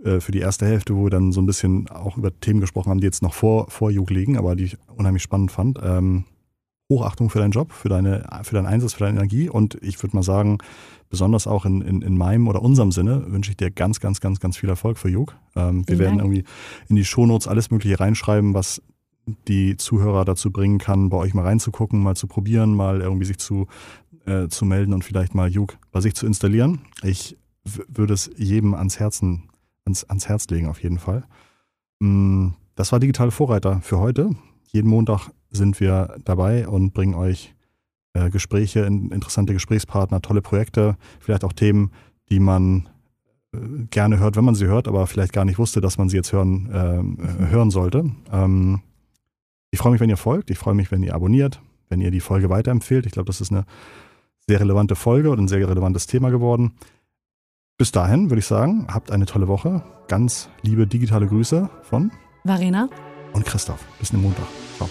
äh, 0.04 0.18
für 0.18 0.32
die 0.32 0.40
erste 0.40 0.66
Hälfte, 0.66 0.96
wo 0.96 1.04
wir 1.04 1.10
dann 1.10 1.30
so 1.30 1.40
ein 1.40 1.46
bisschen 1.46 1.88
auch 1.90 2.16
über 2.16 2.36
Themen 2.40 2.60
gesprochen 2.60 2.90
haben, 2.90 2.98
die 2.98 3.06
jetzt 3.06 3.22
noch 3.22 3.34
vor, 3.34 3.70
vor 3.70 3.92
Jug 3.92 4.10
liegen, 4.10 4.36
aber 4.36 4.56
die 4.56 4.64
ich 4.64 4.78
unheimlich 4.96 5.22
spannend 5.22 5.52
fand. 5.52 5.78
Ähm, 5.80 6.24
Hochachtung 6.88 7.30
für 7.30 7.38
deinen 7.38 7.52
Job, 7.52 7.70
für, 7.70 7.88
deine, 7.88 8.28
für 8.42 8.56
deinen 8.56 8.66
Einsatz, 8.66 8.94
für 8.94 9.04
deine 9.04 9.18
Energie 9.18 9.48
und 9.48 9.78
ich 9.80 10.02
würde 10.02 10.16
mal 10.16 10.24
sagen, 10.24 10.58
besonders 11.08 11.46
auch 11.46 11.64
in, 11.64 11.82
in, 11.82 12.02
in 12.02 12.18
meinem 12.18 12.48
oder 12.48 12.62
unserem 12.62 12.90
Sinne 12.90 13.26
wünsche 13.28 13.52
ich 13.52 13.56
dir 13.56 13.70
ganz, 13.70 14.00
ganz, 14.00 14.20
ganz, 14.20 14.40
ganz 14.40 14.56
viel 14.56 14.68
Erfolg 14.68 14.98
für 14.98 15.08
Jug. 15.08 15.36
Ähm, 15.54 15.84
wir 15.86 16.00
werden 16.00 16.18
irgendwie 16.18 16.42
in 16.88 16.96
die 16.96 17.04
Shownotes 17.04 17.46
alles 17.46 17.70
Mögliche 17.70 18.00
reinschreiben, 18.00 18.54
was 18.54 18.82
die 19.46 19.76
Zuhörer 19.76 20.24
dazu 20.24 20.50
bringen 20.50 20.78
kann, 20.78 21.10
bei 21.10 21.16
euch 21.16 21.32
mal 21.32 21.44
reinzugucken, 21.44 22.02
mal 22.02 22.16
zu 22.16 22.26
probieren, 22.26 22.74
mal 22.74 23.00
irgendwie 23.00 23.26
sich 23.26 23.38
zu 23.38 23.68
äh, 24.30 24.48
zu 24.48 24.64
melden 24.64 24.92
und 24.92 25.04
vielleicht 25.04 25.34
mal 25.34 25.48
Juk 25.48 25.76
bei 25.90 26.00
sich 26.00 26.14
zu 26.14 26.26
installieren. 26.26 26.82
Ich 27.02 27.36
würde 27.64 28.14
es 28.14 28.30
jedem 28.36 28.74
ans 28.74 28.98
Herzen, 28.98 29.50
ans, 29.84 30.04
ans 30.04 30.28
Herz 30.28 30.46
legen, 30.48 30.68
auf 30.68 30.82
jeden 30.82 30.98
Fall. 30.98 31.24
Mm, 31.98 32.50
das 32.76 32.92
war 32.92 33.00
Digitale 33.00 33.30
Vorreiter 33.30 33.80
für 33.82 33.98
heute. 33.98 34.30
Jeden 34.68 34.88
Montag 34.88 35.30
sind 35.50 35.80
wir 35.80 36.16
dabei 36.24 36.68
und 36.68 36.94
bringen 36.94 37.14
euch 37.14 37.54
äh, 38.14 38.30
Gespräche, 38.30 38.80
interessante 38.80 39.52
Gesprächspartner, 39.52 40.22
tolle 40.22 40.42
Projekte, 40.42 40.96
vielleicht 41.18 41.44
auch 41.44 41.52
Themen, 41.52 41.90
die 42.28 42.40
man 42.40 42.88
äh, 43.52 43.58
gerne 43.90 44.18
hört, 44.18 44.36
wenn 44.36 44.44
man 44.44 44.54
sie 44.54 44.66
hört, 44.66 44.86
aber 44.88 45.06
vielleicht 45.06 45.32
gar 45.32 45.44
nicht 45.44 45.58
wusste, 45.58 45.80
dass 45.80 45.98
man 45.98 46.08
sie 46.08 46.16
jetzt 46.16 46.32
hören, 46.32 46.70
äh, 46.70 47.46
hören 47.46 47.70
sollte. 47.70 48.10
Ähm, 48.32 48.80
ich 49.72 49.78
freue 49.78 49.92
mich, 49.92 50.00
wenn 50.00 50.10
ihr 50.10 50.16
folgt. 50.16 50.50
Ich 50.50 50.58
freue 50.58 50.74
mich, 50.74 50.90
wenn 50.90 51.02
ihr 51.02 51.14
abonniert, 51.14 51.60
wenn 51.88 52.00
ihr 52.00 52.10
die 52.10 52.20
Folge 52.20 52.48
weiterempfehlt. 52.48 53.06
Ich 53.06 53.12
glaube, 53.12 53.26
das 53.26 53.40
ist 53.40 53.52
eine 53.52 53.64
sehr 54.50 54.60
relevante 54.60 54.96
Folge 54.96 55.30
und 55.30 55.38
ein 55.38 55.46
sehr 55.46 55.66
relevantes 55.68 56.08
Thema 56.08 56.30
geworden. 56.30 56.72
Bis 57.78 57.92
dahin 57.92 58.30
würde 58.30 58.40
ich 58.40 58.46
sagen, 58.46 58.88
habt 58.92 59.12
eine 59.12 59.24
tolle 59.24 59.46
Woche. 59.46 59.84
Ganz 60.08 60.48
liebe 60.62 60.88
digitale 60.88 61.28
Grüße 61.28 61.70
von 61.82 62.10
Varena 62.42 62.88
und 63.32 63.46
Christoph. 63.46 63.86
Bis 64.00 64.08
zum 64.08 64.22
Montag. 64.22 64.46
Ciao. 64.76 64.90